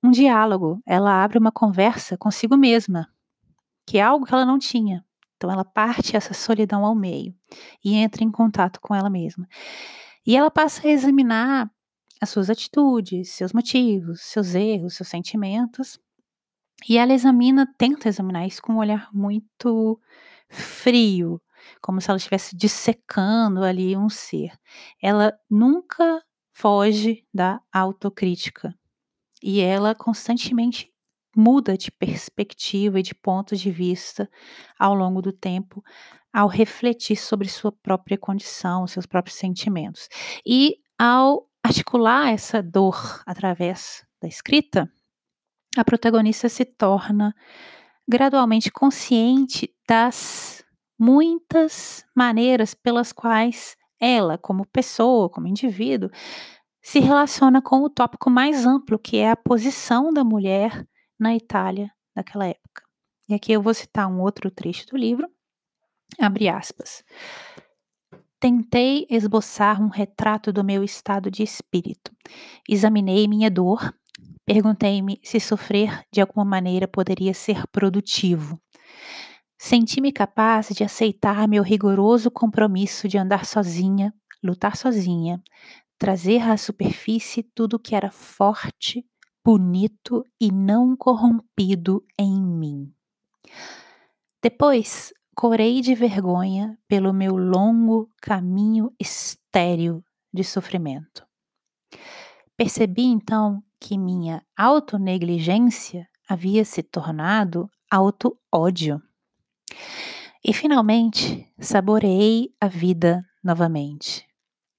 um 0.05 0.11
diálogo, 0.13 0.81
ela 0.87 1.25
abre 1.25 1.37
uma 1.37 1.51
conversa 1.51 2.17
consigo 2.17 2.57
mesma, 2.57 3.09
que 3.87 3.99
é 3.99 4.03
algo 4.03 4.27
que 4.27 4.35
ela 4.35 4.45
não 4.45 4.59
tinha. 4.59 5.05
Então, 5.37 5.51
ela 5.51 5.65
parte 5.65 6.17
essa 6.17 6.35
solidão 6.35 6.85
ao 6.85 6.95
meio 6.95 7.35
e 7.85 7.95
entra 7.95 8.25
em 8.25 8.31
contato 8.31 8.81
com 8.81 8.95
ela 8.95 9.11
mesma. 9.11 9.47
E 10.27 10.37
ela 10.37 10.51
passa 10.51 10.87
a 10.87 10.91
examinar 10.91 11.71
as 12.21 12.31
suas 12.31 12.51
atitudes, 12.51 13.31
seus 13.31 13.53
motivos, 13.53 14.23
seus 14.23 14.55
erros, 14.55 14.95
seus 14.95 15.09
sentimentos. 15.09 15.99
E 16.89 16.99
ela 16.99 17.13
examina, 17.13 17.67
tenta 17.79 18.09
examinar 18.09 18.47
isso 18.47 18.63
com 18.63 18.75
um 18.75 18.79
olhar 18.79 19.09
muito 19.13 20.01
frio, 20.49 21.41
como 21.81 22.01
se 22.01 22.11
ela 22.11 22.19
estivesse 22.19 22.57
dissecando 22.57 23.63
ali 23.63 23.97
um 23.97 24.09
ser. 24.09 24.53
Ela 25.01 25.39
nunca 25.51 26.23
foge 26.53 27.25
da 27.33 27.61
autocrítica. 27.73 28.75
E 29.43 29.61
ela 29.61 29.95
constantemente 29.95 30.91
muda 31.37 31.77
de 31.77 31.91
perspectiva 31.91 32.99
e 32.99 33.03
de 33.03 33.15
ponto 33.15 33.55
de 33.55 33.71
vista 33.71 34.29
ao 34.79 34.95
longo 34.95 35.21
do 35.21 35.33
tempo, 35.33 35.85
ao 36.33 36.49
refletir 36.49 37.17
sobre 37.17 37.49
sua 37.49 37.71
própria 37.71 38.17
condição, 38.17 38.87
seus 38.87 39.07
próprios 39.07 39.37
sentimentos. 39.37 40.09
E 40.47 40.77
ao 40.99 41.49
articular 41.63 42.33
essa 42.33 42.63
dor 42.63 43.23
através 43.27 44.05
da 44.21 44.29
escrita, 44.29 44.91
a 45.77 45.85
protagonista 45.85 46.49
se 46.49 46.65
torna 46.65 47.35
gradualmente 48.09 48.71
consciente 48.71 49.75
das 49.87 50.65
muitas 50.99 52.05
maneiras 52.15 52.73
pelas 52.73 53.13
quais 53.13 53.77
ela, 54.01 54.39
como 54.39 54.67
pessoa, 54.67 55.29
como 55.29 55.47
indivíduo, 55.47 56.11
se 56.81 57.01
relaciona 57.01 57.61
com 57.61 57.83
o 57.83 57.91
tópico 57.91 58.31
mais 58.31 58.65
amplo, 58.65 58.99
que 58.99 59.17
é 59.17 59.31
a 59.31 59.37
posição 59.37 60.13
da 60.13 60.23
mulher 60.23 60.87
na 61.19 61.35
Itália 61.35 61.91
daquela 62.15 62.47
época. 62.47 62.83
E 63.29 63.35
aqui 63.35 63.53
eu 63.53 63.63
vou 63.63 63.75
citar 63.75 64.09
um 64.09 64.21
outro 64.21 64.51
trecho 64.51 64.87
do 64.87 64.97
livro, 64.97 65.29
abre 66.21 66.49
aspas. 66.49 67.03
Tentei 68.39 69.07
esboçar 69.11 69.83
um 69.83 69.89
retrato 69.89 70.53
do 70.53 70.63
meu 70.63 70.85
estado 70.85 71.31
de 71.31 71.43
espírito. 71.43 72.13
Examinei 72.69 73.27
minha 73.27 73.51
dor, 73.51 73.93
perguntei-me 74.45 75.19
se 75.25 75.41
sofrer 75.41 76.05
de 76.13 76.21
alguma 76.21 76.45
maneira 76.45 76.87
poderia 76.87 77.35
ser 77.35 77.67
produtivo. 77.69 78.61
Senti-me 79.59 80.13
capaz 80.13 80.69
de 80.69 80.85
aceitar 80.85 81.49
meu 81.49 81.63
rigoroso 81.63 82.31
compromisso 82.31 83.09
de 83.09 83.17
andar 83.17 83.47
sozinha, 83.47 84.15
lutar 84.45 84.77
sozinha, 84.77 85.43
trazer 85.99 86.43
à 86.43 86.57
superfície 86.57 87.43
tudo 87.43 87.79
que 87.79 87.95
era 87.95 88.11
forte, 88.11 89.05
bonito 89.47 90.27
e 90.41 90.51
não 90.51 90.97
corrompido 90.97 92.05
em 92.19 92.45
mim. 92.45 92.93
Depois, 94.43 95.15
corei 95.37 95.81
de 95.81 95.95
vergonha 95.95 96.77
pelo 96.89 97.13
meu 97.13 97.37
longo 97.37 98.11
caminho 98.21 98.93
estéril 98.99 100.03
de 100.35 100.43
sofrimento. 100.43 101.25
Percebi 102.57 103.05
então 103.05 103.63
que 103.81 103.97
minha 103.97 104.45
autonegligência 104.57 106.09
havia 106.29 106.65
se 106.65 106.83
tornado 106.83 107.71
auto-ódio. 107.89 109.01
E 110.45 110.53
finalmente 110.53 111.49
saboreei 111.61 112.53
a 112.61 112.67
vida 112.67 113.25
novamente, 113.45 114.27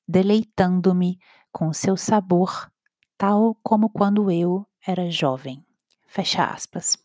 deleitando-me 0.05 1.17
com 1.53 1.71
seu 1.71 1.95
sabor, 1.95 2.69
tal 3.17 3.57
como 3.63 3.89
quando 3.89 4.29
eu 4.31 4.65
era 4.85 5.09
jovem. 5.09 5.63
Fecha 6.05 6.45
aspas. 6.45 6.97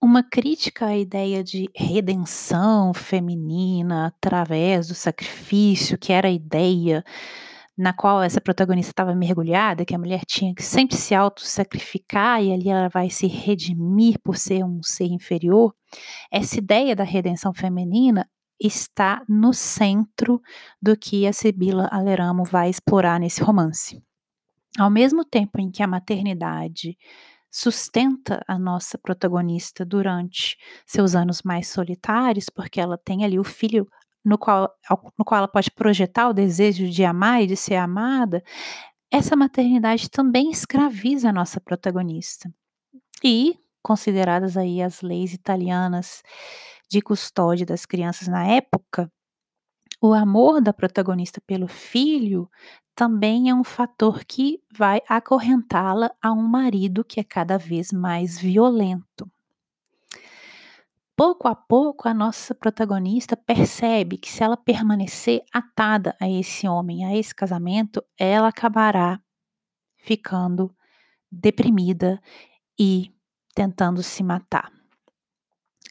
Uma 0.00 0.22
crítica 0.22 0.86
à 0.86 0.96
ideia 0.96 1.44
de 1.44 1.68
redenção 1.76 2.92
feminina 2.92 4.06
através 4.06 4.88
do 4.88 4.94
sacrifício, 4.94 5.96
que 5.96 6.12
era 6.12 6.28
a 6.28 6.32
ideia 6.32 7.04
na 7.76 7.92
qual 7.92 8.22
essa 8.22 8.40
protagonista 8.40 8.90
estava 8.90 9.14
mergulhada, 9.14 9.84
que 9.84 9.94
a 9.94 9.98
mulher 9.98 10.22
tinha 10.26 10.54
que 10.54 10.62
sempre 10.62 10.96
se 10.96 11.14
auto-sacrificar 11.14 12.42
e 12.42 12.52
ali 12.52 12.68
ela 12.68 12.88
vai 12.88 13.08
se 13.08 13.26
redimir 13.26 14.18
por 14.22 14.36
ser 14.36 14.64
um 14.64 14.80
ser 14.82 15.06
inferior, 15.06 15.74
essa 16.30 16.58
ideia 16.58 16.94
da 16.94 17.04
redenção 17.04 17.52
feminina 17.54 18.28
está 18.60 19.22
no 19.28 19.52
centro 19.52 20.40
do 20.80 20.96
que 20.96 21.26
a 21.26 21.32
Sibila 21.32 21.88
Aleramo 21.90 22.44
vai 22.44 22.70
explorar 22.70 23.18
nesse 23.18 23.42
romance. 23.42 24.02
Ao 24.78 24.90
mesmo 24.90 25.24
tempo 25.24 25.60
em 25.60 25.70
que 25.70 25.82
a 25.82 25.86
maternidade 25.86 26.96
sustenta 27.50 28.42
a 28.48 28.58
nossa 28.58 28.96
protagonista 28.96 29.84
durante 29.84 30.56
seus 30.86 31.14
anos 31.14 31.42
mais 31.42 31.68
solitários, 31.68 32.48
porque 32.48 32.80
ela 32.80 32.96
tem 32.96 33.24
ali 33.24 33.38
o 33.38 33.44
filho 33.44 33.86
no 34.24 34.38
qual, 34.38 34.70
no 35.18 35.24
qual 35.24 35.38
ela 35.38 35.48
pode 35.48 35.70
projetar 35.70 36.28
o 36.28 36.32
desejo 36.32 36.88
de 36.88 37.04
amar 37.04 37.42
e 37.42 37.46
de 37.46 37.56
ser 37.56 37.74
amada, 37.76 38.42
essa 39.10 39.36
maternidade 39.36 40.10
também 40.10 40.50
escraviza 40.50 41.28
a 41.28 41.32
nossa 41.32 41.60
protagonista. 41.60 42.50
E, 43.24 43.56
consideradas 43.82 44.56
aí 44.56 44.82
as 44.82 45.02
leis 45.02 45.34
italianas 45.34 46.22
de 46.90 47.02
custódia 47.02 47.66
das 47.66 47.86
crianças 47.86 48.28
na 48.28 48.46
época, 48.46 49.10
o 50.00 50.12
amor 50.14 50.60
da 50.60 50.72
protagonista 50.72 51.40
pelo 51.46 51.68
filho 51.68 52.50
também 52.94 53.50
é 53.50 53.54
um 53.54 53.64
fator 53.64 54.24
que 54.24 54.60
vai 54.70 55.00
acorrentá-la 55.08 56.10
a 56.22 56.32
um 56.32 56.42
marido 56.42 57.04
que 57.04 57.20
é 57.20 57.24
cada 57.24 57.58
vez 57.58 57.92
mais 57.92 58.38
violento 58.38 59.30
pouco 61.22 61.46
a 61.46 61.54
pouco 61.54 62.08
a 62.08 62.14
nossa 62.14 62.52
protagonista 62.52 63.36
percebe 63.36 64.16
que 64.16 64.28
se 64.28 64.42
ela 64.42 64.56
permanecer 64.56 65.44
atada 65.52 66.16
a 66.20 66.28
esse 66.28 66.66
homem, 66.66 67.04
a 67.04 67.16
esse 67.16 67.32
casamento, 67.32 68.02
ela 68.18 68.48
acabará 68.48 69.20
ficando 69.98 70.74
deprimida 71.30 72.20
e 72.76 73.14
tentando 73.54 74.02
se 74.02 74.24
matar. 74.24 74.81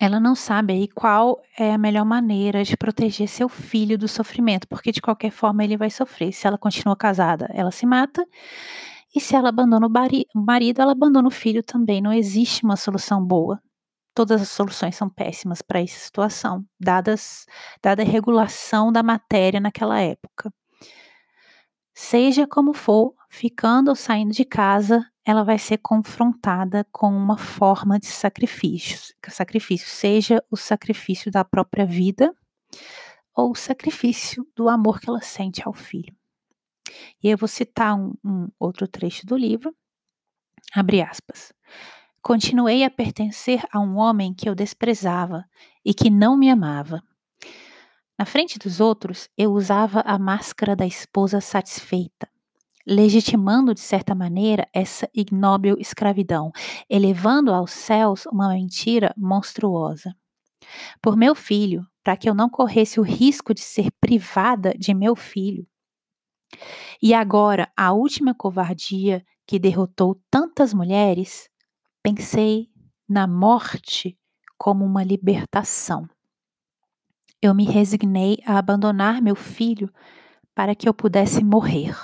Ela 0.02 0.20
não 0.20 0.34
sabe 0.36 0.74
aí 0.74 0.88
qual 0.88 1.40
é 1.58 1.74
a 1.74 1.78
melhor 1.78 2.04
maneira 2.04 2.64
de 2.64 2.76
proteger 2.76 3.28
seu 3.28 3.48
filho 3.48 3.98
do 3.98 4.08
sofrimento, 4.08 4.68
porque 4.68 4.92
de 4.92 5.02
qualquer 5.02 5.32
forma 5.32 5.64
ele 5.64 5.78
vai 5.78 5.92
sofrer. 5.92 6.34
Se 6.34 6.48
ela 6.48 6.58
continua 6.58 6.96
casada, 6.96 7.48
ela 7.54 7.72
se 7.72 7.86
mata. 7.86 8.26
E 9.16 9.20
se 9.20 9.36
ela 9.36 9.50
abandona 9.50 9.88
o 9.88 10.42
marido, 10.44 10.82
ela 10.82 10.94
abandona 10.94 11.28
o 11.28 11.32
filho 11.32 11.62
também. 11.64 12.02
Não 12.02 12.12
existe 12.12 12.64
uma 12.64 12.76
solução 12.76 13.24
boa 13.24 13.62
todas 14.14 14.42
as 14.42 14.50
soluções 14.50 14.96
são 14.96 15.10
péssimas 15.10 15.62
para 15.62 15.82
essa 15.82 16.00
situação, 16.00 16.66
dadas, 16.80 17.46
dada 17.82 18.04
a 18.04 18.06
regulação 18.06 18.92
da 18.92 19.04
matéria 19.04 19.60
naquela 19.60 20.00
época. 20.00 20.52
Seja 21.94 22.48
como 22.48 22.74
for, 22.74 23.14
ficando 23.30 23.90
ou 23.90 23.96
saindo 23.96 24.32
de 24.32 24.46
casa, 24.46 25.06
ela 25.26 25.44
vai 25.44 25.60
ser 25.60 25.78
confrontada 25.78 26.86
com 26.92 27.16
uma 27.16 27.38
forma 27.38 28.00
de 28.00 28.08
sacrifício, 28.08 29.14
sacrifício, 29.30 29.88
seja 29.88 30.44
o 30.50 30.58
sacrifício 30.58 31.32
da 31.32 31.46
própria 31.46 31.86
vida 31.86 32.34
ou 33.36 33.52
o 33.52 33.56
sacrifício 33.56 34.46
do 34.56 34.68
amor 34.68 35.00
que 35.00 35.10
ela 35.10 35.22
sente 35.22 35.62
ao 35.66 35.74
filho. 35.74 36.16
E 37.24 37.30
eu 37.30 37.38
vou 37.38 37.48
citar 37.48 37.96
um, 37.96 38.14
um 38.24 38.48
outro 38.60 38.88
trecho 38.88 39.26
do 39.26 39.38
livro, 39.38 39.76
abre 40.74 41.02
aspas. 41.02 41.54
Continuei 42.22 42.84
a 42.84 42.90
pertencer 42.90 43.64
a 43.72 43.80
um 43.80 43.98
homem 43.98 44.34
que 44.34 44.48
eu 44.48 44.54
desprezava 44.54 45.46
e 45.84 45.94
que 45.94 46.10
não 46.10 46.38
me 46.38 46.50
amava. 46.50 47.02
Na 48.18 48.26
frente 48.26 48.60
dos 48.60 48.80
outros, 48.80 49.28
eu 49.36 49.52
usava 49.52 50.02
a 50.02 50.20
máscara 50.20 50.76
da 50.76 50.86
esposa 50.86 51.42
satisfeita, 51.42 52.30
legitimando 52.86 53.74
de 53.74 53.80
certa 53.80 54.16
maneira 54.16 54.68
essa 54.74 55.10
ignóbil 55.14 55.78
escravidão, 55.80 56.52
elevando 56.90 57.54
aos 57.54 57.72
céus 57.72 58.26
uma 58.26 58.50
mentira 58.50 59.14
monstruosa. 59.18 60.16
Por 61.02 61.16
meu 61.16 61.36
filho, 61.36 61.86
para 62.04 62.18
que 62.18 62.30
eu 62.30 62.34
não 62.34 62.50
corresse 62.50 63.00
o 63.00 63.04
risco 63.04 63.54
de 63.54 63.62
ser 63.62 63.92
privada 64.00 64.74
de 64.78 64.94
meu 64.94 65.16
filho. 65.16 65.68
E 67.02 67.14
agora, 67.14 67.72
a 67.78 67.94
última 67.94 68.34
covardia 68.34 69.24
que 69.46 69.60
derrotou 69.60 70.20
tantas 70.30 70.74
mulheres 70.74 71.52
Pensei 72.04 72.68
na 73.08 73.28
morte 73.28 74.18
como 74.58 74.84
uma 74.84 75.04
libertação. 75.04 76.10
Eu 77.40 77.54
me 77.54 77.64
resignei 77.64 78.40
a 78.44 78.58
abandonar 78.58 79.22
meu 79.22 79.36
filho 79.36 79.88
para 80.56 80.74
que 80.74 80.90
eu 80.90 80.96
pudesse 80.96 81.44
morrer, 81.44 81.96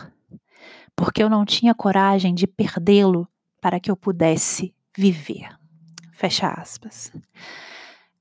porque 0.97 1.21
eu 1.21 1.29
não 1.29 1.45
tinha 1.45 1.75
coragem 1.75 2.33
de 2.33 2.47
perdê-lo 2.47 3.27
para 3.61 3.79
que 3.79 3.91
eu 3.91 3.95
pudesse 3.95 4.73
viver. 4.97 5.47
Fecha 6.11 6.49
aspas. 6.49 7.13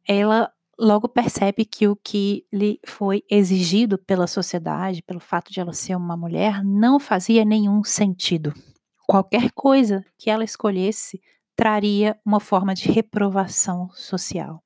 Ela 0.07 0.53
logo 0.79 1.09
percebe 1.09 1.65
que 1.65 1.89
o 1.89 1.97
que 1.97 2.45
lhe 2.53 2.79
foi 2.85 3.25
exigido 3.31 3.97
pela 3.97 4.27
sociedade, 4.27 5.03
pelo 5.03 5.19
fato 5.19 5.51
de 5.51 5.59
ela 5.59 5.73
ser 5.73 5.97
uma 5.97 6.19
mulher, 6.19 6.63
não 6.63 7.01
fazia 7.01 7.47
nenhum 7.47 7.83
sentido. 7.83 8.53
Qualquer 9.07 9.51
coisa 9.53 10.05
que 10.19 10.29
ela 10.29 10.45
escolhesse 10.45 11.19
traria 11.57 12.21
uma 12.25 12.39
forma 12.39 12.75
de 12.75 12.91
reprovação 12.91 13.89
social. 13.95 14.63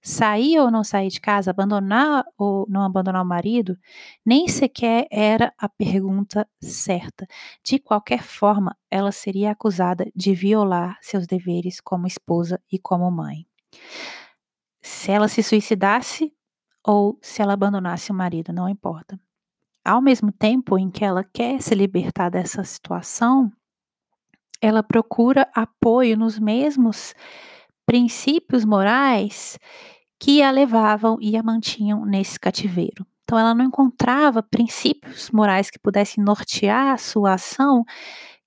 Sair 0.00 0.58
ou 0.58 0.70
não 0.70 0.82
sair 0.82 1.08
de 1.08 1.20
casa, 1.20 1.50
abandonar 1.50 2.24
ou 2.38 2.66
não 2.68 2.82
abandonar 2.82 3.22
o 3.22 3.28
marido, 3.28 3.76
nem 4.24 4.48
sequer 4.48 5.06
era 5.10 5.52
a 5.58 5.68
pergunta 5.68 6.48
certa. 6.60 7.26
De 7.62 7.78
qualquer 7.78 8.22
forma, 8.22 8.76
ela 8.90 9.12
seria 9.12 9.50
acusada 9.50 10.10
de 10.16 10.34
violar 10.34 10.98
seus 11.02 11.26
deveres 11.26 11.80
como 11.80 12.06
esposa 12.06 12.60
e 12.72 12.78
como 12.78 13.10
mãe. 13.10 13.46
Se 14.80 15.12
ela 15.12 15.28
se 15.28 15.42
suicidasse 15.42 16.32
ou 16.84 17.18
se 17.22 17.42
ela 17.42 17.52
abandonasse 17.52 18.10
o 18.10 18.14
marido, 18.14 18.52
não 18.52 18.68
importa. 18.68 19.20
Ao 19.84 20.00
mesmo 20.00 20.32
tempo 20.32 20.78
em 20.78 20.90
que 20.90 21.04
ela 21.04 21.22
quer 21.22 21.60
se 21.60 21.74
libertar 21.74 22.30
dessa 22.30 22.64
situação, 22.64 23.52
ela 24.62 24.82
procura 24.82 25.48
apoio 25.52 26.16
nos 26.16 26.38
mesmos 26.38 27.14
princípios 27.84 28.64
morais 28.64 29.58
que 30.20 30.40
a 30.40 30.52
levavam 30.52 31.18
e 31.20 31.36
a 31.36 31.42
mantinham 31.42 32.06
nesse 32.06 32.38
cativeiro. 32.38 33.04
Então, 33.24 33.36
ela 33.36 33.54
não 33.54 33.64
encontrava 33.64 34.42
princípios 34.42 35.30
morais 35.32 35.68
que 35.68 35.80
pudessem 35.80 36.22
nortear 36.22 36.92
a 36.92 36.98
sua 36.98 37.34
ação 37.34 37.84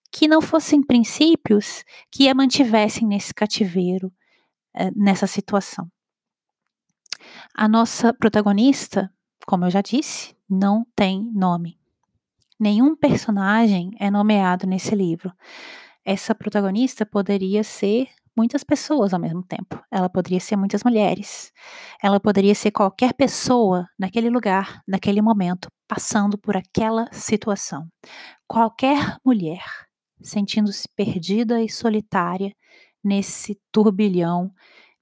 que 0.10 0.28
não 0.28 0.42
fossem 0.42 0.82
princípios 0.82 1.84
que 2.10 2.30
a 2.30 2.34
mantivessem 2.34 3.06
nesse 3.06 3.34
cativeiro, 3.34 4.10
eh, 4.74 4.92
nessa 4.96 5.28
situação. 5.28 5.92
A 7.54 7.68
nossa 7.68 8.14
protagonista, 8.14 9.12
como 9.46 9.66
eu 9.66 9.70
já 9.70 9.82
disse, 9.82 10.34
não 10.50 10.86
tem 10.96 11.30
nome. 11.34 11.78
Nenhum 12.58 12.96
personagem 12.96 13.92
é 14.00 14.10
nomeado 14.10 14.66
nesse 14.66 14.96
livro 14.96 15.34
essa 16.06 16.36
protagonista 16.36 17.06
poderia 17.06 17.64
ser 17.64 18.08
muitas 18.38 18.64
pessoas 18.64 19.14
ao 19.14 19.20
mesmo 19.20 19.42
tempo. 19.44 19.82
Ela 19.90 20.10
poderia 20.10 20.40
ser 20.40 20.56
muitas 20.56 20.84
mulheres. 20.84 21.52
Ela 22.04 22.20
poderia 22.20 22.54
ser 22.54 22.72
qualquer 22.72 23.14
pessoa 23.14 23.88
naquele 23.98 24.30
lugar, 24.30 24.82
naquele 24.88 25.22
momento, 25.22 25.70
passando 25.88 26.38
por 26.38 26.56
aquela 26.56 27.08
situação. 27.12 27.88
Qualquer 28.48 29.18
mulher 29.26 29.64
sentindo-se 30.22 30.88
perdida 30.96 31.62
e 31.62 31.70
solitária 31.70 32.54
nesse 33.04 33.60
turbilhão 33.72 34.52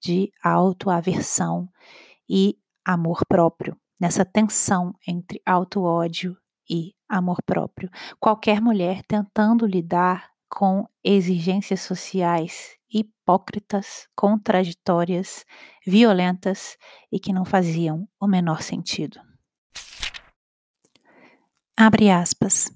de 0.01 0.31
autoaversão 0.43 1.69
e 2.29 2.57
amor 2.85 3.25
próprio, 3.27 3.77
nessa 3.99 4.25
tensão 4.25 4.93
entre 5.07 5.41
auto-ódio 5.45 6.37
e 6.69 6.93
amor 7.07 7.37
próprio. 7.45 7.89
Qualquer 8.19 8.59
mulher 8.59 9.01
tentando 9.07 9.65
lidar 9.65 10.32
com 10.53 10.87
exigências 11.03 11.81
sociais 11.81 12.77
hipócritas, 12.93 14.07
contraditórias, 14.15 15.43
violentas 15.83 16.77
e 17.11 17.19
que 17.19 17.33
não 17.33 17.43
faziam 17.43 18.07
o 18.21 18.27
menor 18.27 18.61
sentido. 18.61 19.19
Abre 21.75 22.11
aspas. 22.11 22.71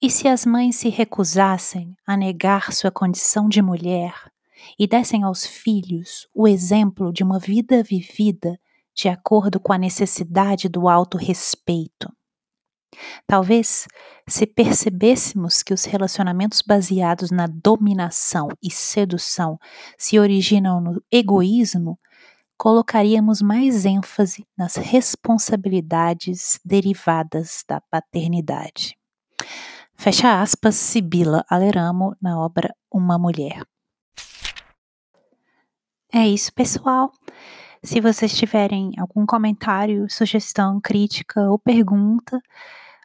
E 0.00 0.10
se 0.10 0.26
as 0.26 0.46
mães 0.46 0.76
se 0.76 0.88
recusassem 0.88 1.94
a 2.06 2.16
negar 2.16 2.72
sua 2.72 2.90
condição 2.90 3.46
de 3.46 3.60
mulher 3.60 4.14
e 4.78 4.86
dessem 4.86 5.22
aos 5.22 5.44
filhos 5.44 6.26
o 6.34 6.48
exemplo 6.48 7.12
de 7.12 7.22
uma 7.22 7.38
vida 7.38 7.82
vivida 7.82 8.58
de 8.94 9.06
acordo 9.10 9.60
com 9.60 9.74
a 9.74 9.78
necessidade 9.78 10.66
do 10.66 10.88
autorrespeito? 10.88 12.10
Talvez, 13.26 13.86
se 14.26 14.46
percebêssemos 14.46 15.62
que 15.62 15.72
os 15.72 15.84
relacionamentos 15.84 16.62
baseados 16.62 17.30
na 17.30 17.46
dominação 17.46 18.48
e 18.62 18.70
sedução 18.70 19.58
se 19.96 20.18
originam 20.18 20.80
no 20.80 21.02
egoísmo, 21.10 21.98
colocaríamos 22.58 23.40
mais 23.40 23.86
ênfase 23.86 24.46
nas 24.56 24.76
responsabilidades 24.76 26.60
derivadas 26.64 27.64
da 27.66 27.80
paternidade. 27.80 28.96
Fecha 29.96 30.40
aspas, 30.40 30.76
Sibila 30.76 31.44
Aleramo, 31.48 32.16
na 32.20 32.38
obra 32.38 32.74
Uma 32.92 33.18
Mulher. 33.18 33.62
É 36.12 36.26
isso, 36.26 36.52
pessoal. 36.52 37.12
Se 37.82 38.00
vocês 38.00 38.36
tiverem 38.36 38.92
algum 38.98 39.24
comentário, 39.24 40.06
sugestão, 40.10 40.80
crítica 40.80 41.40
ou 41.50 41.58
pergunta, 41.58 42.40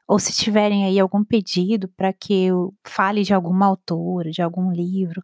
ou 0.08 0.20
se 0.20 0.34
tiverem 0.34 0.86
aí 0.86 1.00
algum 1.00 1.24
pedido 1.24 1.88
para 1.98 2.14
que 2.14 2.46
eu 2.46 2.74
fale 2.86 3.24
de 3.24 3.34
alguma 3.34 3.66
autora, 3.66 4.32
de 4.32 4.42
algum 4.42 4.72
livro, 4.72 5.24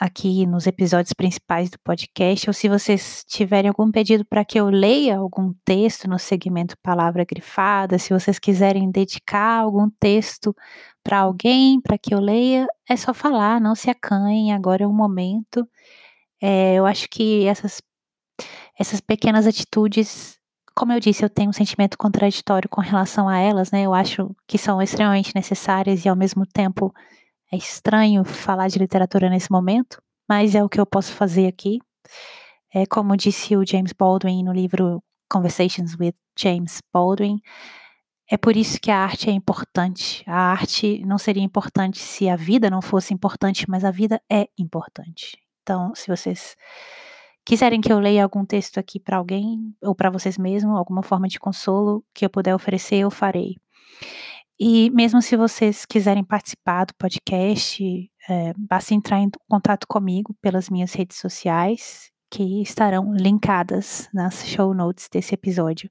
aqui 0.00 0.46
nos 0.46 0.66
episódios 0.66 1.12
principais 1.12 1.70
do 1.70 1.78
podcast, 1.80 2.48
ou 2.50 2.54
se 2.54 2.68
vocês 2.68 3.24
tiverem 3.28 3.68
algum 3.68 3.90
pedido 3.90 4.24
para 4.24 4.44
que 4.44 4.58
eu 4.58 4.68
leia 4.68 5.18
algum 5.18 5.52
texto 5.64 6.08
no 6.08 6.18
segmento 6.18 6.76
Palavra 6.82 7.24
Grifada, 7.24 7.98
se 7.98 8.12
vocês 8.12 8.38
quiserem 8.38 8.90
dedicar 8.90 9.60
algum 9.60 9.88
texto 10.00 10.54
para 11.02 11.20
alguém, 11.20 11.80
para 11.80 11.98
que 11.98 12.14
eu 12.14 12.20
leia, 12.20 12.66
é 12.88 12.96
só 12.96 13.14
falar, 13.14 13.60
não 13.60 13.74
se 13.74 13.90
acanhem, 13.90 14.52
agora 14.52 14.84
é 14.84 14.86
o 14.86 14.92
momento. 14.92 15.68
É, 16.40 16.74
eu 16.74 16.86
acho 16.86 17.08
que 17.08 17.46
essas, 17.46 17.80
essas 18.78 19.00
pequenas 19.00 19.46
atitudes 19.46 20.38
como 20.74 20.92
eu 20.92 20.98
disse, 20.98 21.24
eu 21.24 21.30
tenho 21.30 21.50
um 21.50 21.52
sentimento 21.52 21.96
contraditório 21.96 22.68
com 22.68 22.80
relação 22.80 23.28
a 23.28 23.38
elas, 23.38 23.70
né? 23.70 23.82
Eu 23.82 23.94
acho 23.94 24.34
que 24.46 24.58
são 24.58 24.82
extremamente 24.82 25.32
necessárias 25.32 26.04
e 26.04 26.08
ao 26.08 26.16
mesmo 26.16 26.44
tempo 26.44 26.92
é 27.52 27.56
estranho 27.56 28.24
falar 28.24 28.66
de 28.66 28.80
literatura 28.80 29.30
nesse 29.30 29.52
momento, 29.52 30.02
mas 30.28 30.54
é 30.54 30.64
o 30.64 30.68
que 30.68 30.80
eu 30.80 30.86
posso 30.86 31.12
fazer 31.12 31.46
aqui. 31.46 31.78
É 32.74 32.84
como 32.86 33.16
disse 33.16 33.56
o 33.56 33.64
James 33.64 33.92
Baldwin 33.92 34.42
no 34.42 34.52
livro 34.52 35.00
Conversations 35.30 35.96
with 35.98 36.14
James 36.36 36.80
Baldwin, 36.92 37.40
é 38.28 38.36
por 38.36 38.56
isso 38.56 38.80
que 38.80 38.90
a 38.90 38.98
arte 38.98 39.30
é 39.30 39.32
importante. 39.32 40.24
A 40.26 40.50
arte 40.52 41.04
não 41.06 41.18
seria 41.18 41.42
importante 41.42 41.98
se 41.98 42.28
a 42.28 42.36
vida 42.36 42.70
não 42.70 42.82
fosse 42.82 43.12
importante, 43.14 43.68
mas 43.68 43.84
a 43.84 43.90
vida 43.90 44.20
é 44.30 44.48
importante. 44.58 45.38
Então, 45.62 45.94
se 45.94 46.08
vocês 46.08 46.56
quiserem 47.44 47.80
que 47.80 47.92
eu 47.92 47.98
leia 47.98 48.24
algum 48.24 48.44
texto 48.44 48.78
aqui 48.78 48.98
para 48.98 49.16
alguém 49.18 49.74
ou 49.82 49.94
para 49.94 50.10
vocês 50.10 50.38
mesmos, 50.38 50.76
alguma 50.76 51.02
forma 51.02 51.28
de 51.28 51.38
consolo 51.38 52.04
que 52.14 52.24
eu 52.24 52.30
puder 52.30 52.54
oferecer, 52.54 52.96
eu 52.96 53.10
farei. 53.10 53.56
E 54.58 54.90
mesmo 54.90 55.20
se 55.20 55.36
vocês 55.36 55.84
quiserem 55.84 56.24
participar 56.24 56.86
do 56.86 56.94
podcast, 56.94 58.10
é, 58.28 58.52
basta 58.56 58.94
entrar 58.94 59.20
em 59.20 59.30
contato 59.48 59.86
comigo 59.86 60.34
pelas 60.40 60.70
minhas 60.70 60.92
redes 60.94 61.18
sociais, 61.18 62.10
que 62.30 62.62
estarão 62.62 63.12
linkadas 63.14 64.08
nas 64.12 64.46
show 64.46 64.72
notes 64.72 65.08
desse 65.12 65.34
episódio. 65.34 65.90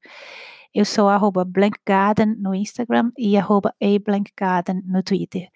Eu 0.73 0.85
sou 0.85 1.07
arroba 1.07 1.45
blankgarden 1.45 2.35
no 2.39 2.55
Instagram 2.55 3.11
e 3.15 3.37
arroba 3.37 3.75
ablankgarden 3.79 4.81
no 4.83 5.03
Twitter. 5.03 5.49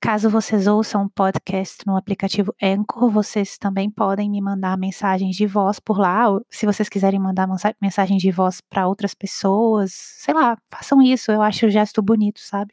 Caso 0.00 0.30
vocês 0.30 0.68
ouçam 0.68 1.02
um 1.02 1.08
podcast 1.08 1.84
no 1.84 1.96
aplicativo 1.96 2.54
Anchor, 2.62 3.10
vocês 3.10 3.58
também 3.58 3.90
podem 3.90 4.30
me 4.30 4.40
mandar 4.40 4.78
mensagens 4.78 5.34
de 5.34 5.44
voz 5.44 5.80
por 5.80 5.98
lá. 5.98 6.26
se 6.48 6.66
vocês 6.66 6.88
quiserem 6.88 7.18
mandar 7.18 7.48
mensagens 7.82 8.22
de 8.22 8.30
voz 8.30 8.60
para 8.60 8.86
outras 8.86 9.12
pessoas, 9.12 9.92
sei 9.92 10.34
lá, 10.34 10.56
façam 10.70 11.02
isso. 11.02 11.32
Eu 11.32 11.42
acho 11.42 11.66
o 11.66 11.70
gesto 11.70 12.00
bonito, 12.00 12.38
sabe? 12.38 12.72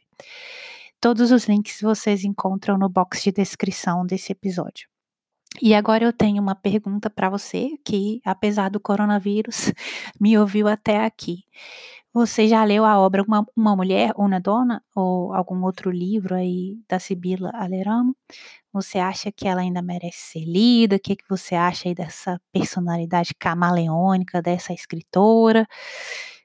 Todos 1.00 1.32
os 1.32 1.48
links 1.48 1.80
vocês 1.80 2.22
encontram 2.22 2.78
no 2.78 2.88
box 2.88 3.24
de 3.24 3.32
descrição 3.32 4.06
desse 4.06 4.30
episódio. 4.30 4.88
E 5.62 5.74
agora 5.74 6.04
eu 6.04 6.12
tenho 6.12 6.42
uma 6.42 6.54
pergunta 6.54 7.08
para 7.10 7.30
você 7.30 7.70
que, 7.84 8.20
apesar 8.24 8.68
do 8.70 8.78
coronavírus, 8.78 9.72
me 10.20 10.38
ouviu 10.38 10.68
até 10.68 11.04
aqui. 11.04 11.44
Você 12.12 12.48
já 12.48 12.64
leu 12.64 12.84
a 12.84 12.98
obra 12.98 13.22
Uma, 13.22 13.46
uma 13.56 13.76
Mulher, 13.76 14.12
Uma 14.16 14.40
Dona, 14.40 14.82
ou 14.94 15.32
algum 15.32 15.62
outro 15.64 15.90
livro 15.90 16.34
aí 16.34 16.78
da 16.88 16.98
Sibila 16.98 17.50
Aleramo? 17.54 18.14
Você 18.72 18.98
acha 18.98 19.32
que 19.32 19.48
ela 19.48 19.62
ainda 19.62 19.82
merece 19.82 20.18
ser 20.32 20.44
lida? 20.44 20.96
O 20.96 21.00
que, 21.00 21.16
que 21.16 21.24
você 21.28 21.54
acha 21.54 21.88
aí 21.88 21.94
dessa 21.94 22.40
personalidade 22.52 23.34
camaleônica 23.38 24.42
dessa 24.42 24.72
escritora? 24.72 25.66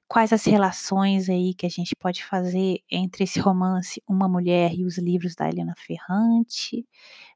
Quais 0.08 0.32
as 0.34 0.46
relações 0.46 1.30
aí 1.30 1.54
que 1.56 1.66
a 1.66 1.70
gente 1.70 1.96
pode 1.96 2.24
fazer 2.24 2.80
entre 2.92 3.24
esse 3.24 3.40
romance 3.40 4.02
Uma 4.08 4.30
Mulher 4.30 4.74
e 4.76 4.86
os 4.86 4.98
livros 4.98 5.36
da 5.36 5.50
Helena 5.50 5.74
Ferrante? 5.78 6.86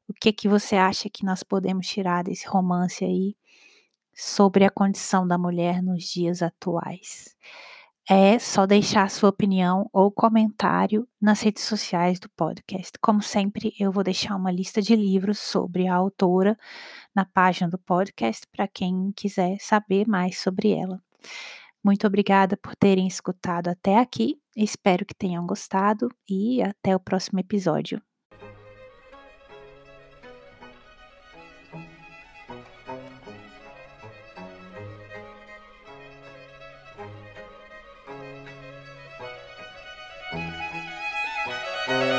O 0.08 0.14
que 0.14 0.32
que 0.32 0.48
você 0.48 0.76
acha 0.76 1.10
que 1.10 1.24
nós 1.24 1.42
podemos 1.42 1.86
tirar 1.86 2.24
desse 2.24 2.46
romance 2.48 3.04
aí 3.04 3.36
sobre 4.14 4.64
a 4.64 4.70
condição 4.70 5.26
da 5.26 5.36
mulher 5.36 5.82
nos 5.82 6.04
dias 6.04 6.42
atuais? 6.42 7.36
É 8.10 8.38
só 8.38 8.64
deixar 8.64 9.10
sua 9.10 9.28
opinião 9.28 9.86
ou 9.92 10.10
comentário 10.10 11.06
nas 11.20 11.42
redes 11.42 11.64
sociais 11.64 12.18
do 12.18 12.26
podcast. 12.30 12.92
Como 13.02 13.20
sempre, 13.22 13.74
eu 13.78 13.92
vou 13.92 14.02
deixar 14.02 14.34
uma 14.34 14.50
lista 14.50 14.80
de 14.80 14.96
livros 14.96 15.38
sobre 15.38 15.86
a 15.86 15.94
autora 15.94 16.56
na 17.14 17.26
página 17.26 17.68
do 17.68 17.76
podcast 17.76 18.46
para 18.50 18.66
quem 18.66 19.12
quiser 19.14 19.58
saber 19.60 20.08
mais 20.08 20.38
sobre 20.38 20.70
ela. 20.72 21.02
Muito 21.84 22.06
obrigada 22.06 22.56
por 22.56 22.74
terem 22.74 23.06
escutado 23.06 23.68
até 23.68 23.98
aqui. 23.98 24.40
Espero 24.56 25.04
que 25.04 25.14
tenham 25.14 25.46
gostado 25.46 26.08
e 26.26 26.62
até 26.62 26.96
o 26.96 27.00
próximo 27.00 27.40
episódio. 27.40 28.07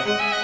Esse 0.09 0.39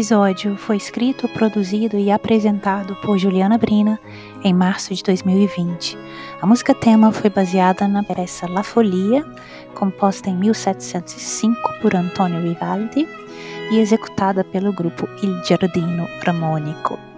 episódio 0.00 0.56
foi 0.56 0.78
escrito, 0.78 1.28
produzido 1.28 1.98
e 1.98 2.10
apresentado 2.10 2.96
por 3.02 3.18
Juliana 3.18 3.58
Brina 3.58 4.00
em 4.42 4.50
março 4.50 4.94
de 4.94 5.02
2020. 5.02 5.94
A 6.40 6.46
música 6.46 6.74
tema 6.74 7.12
foi 7.12 7.28
baseada 7.28 7.86
na 7.86 8.02
peça 8.02 8.48
La 8.48 8.62
Folia, 8.62 9.22
composta 9.74 10.30
em 10.30 10.36
1705 10.36 11.54
por 11.82 11.94
Antonio 11.94 12.40
Vivaldi 12.40 13.06
e 13.70 13.78
executada 13.78 14.42
pelo 14.42 14.72
grupo 14.72 15.06
Il 15.22 15.44
Giardino 15.44 16.08
Ramonico. 16.24 17.09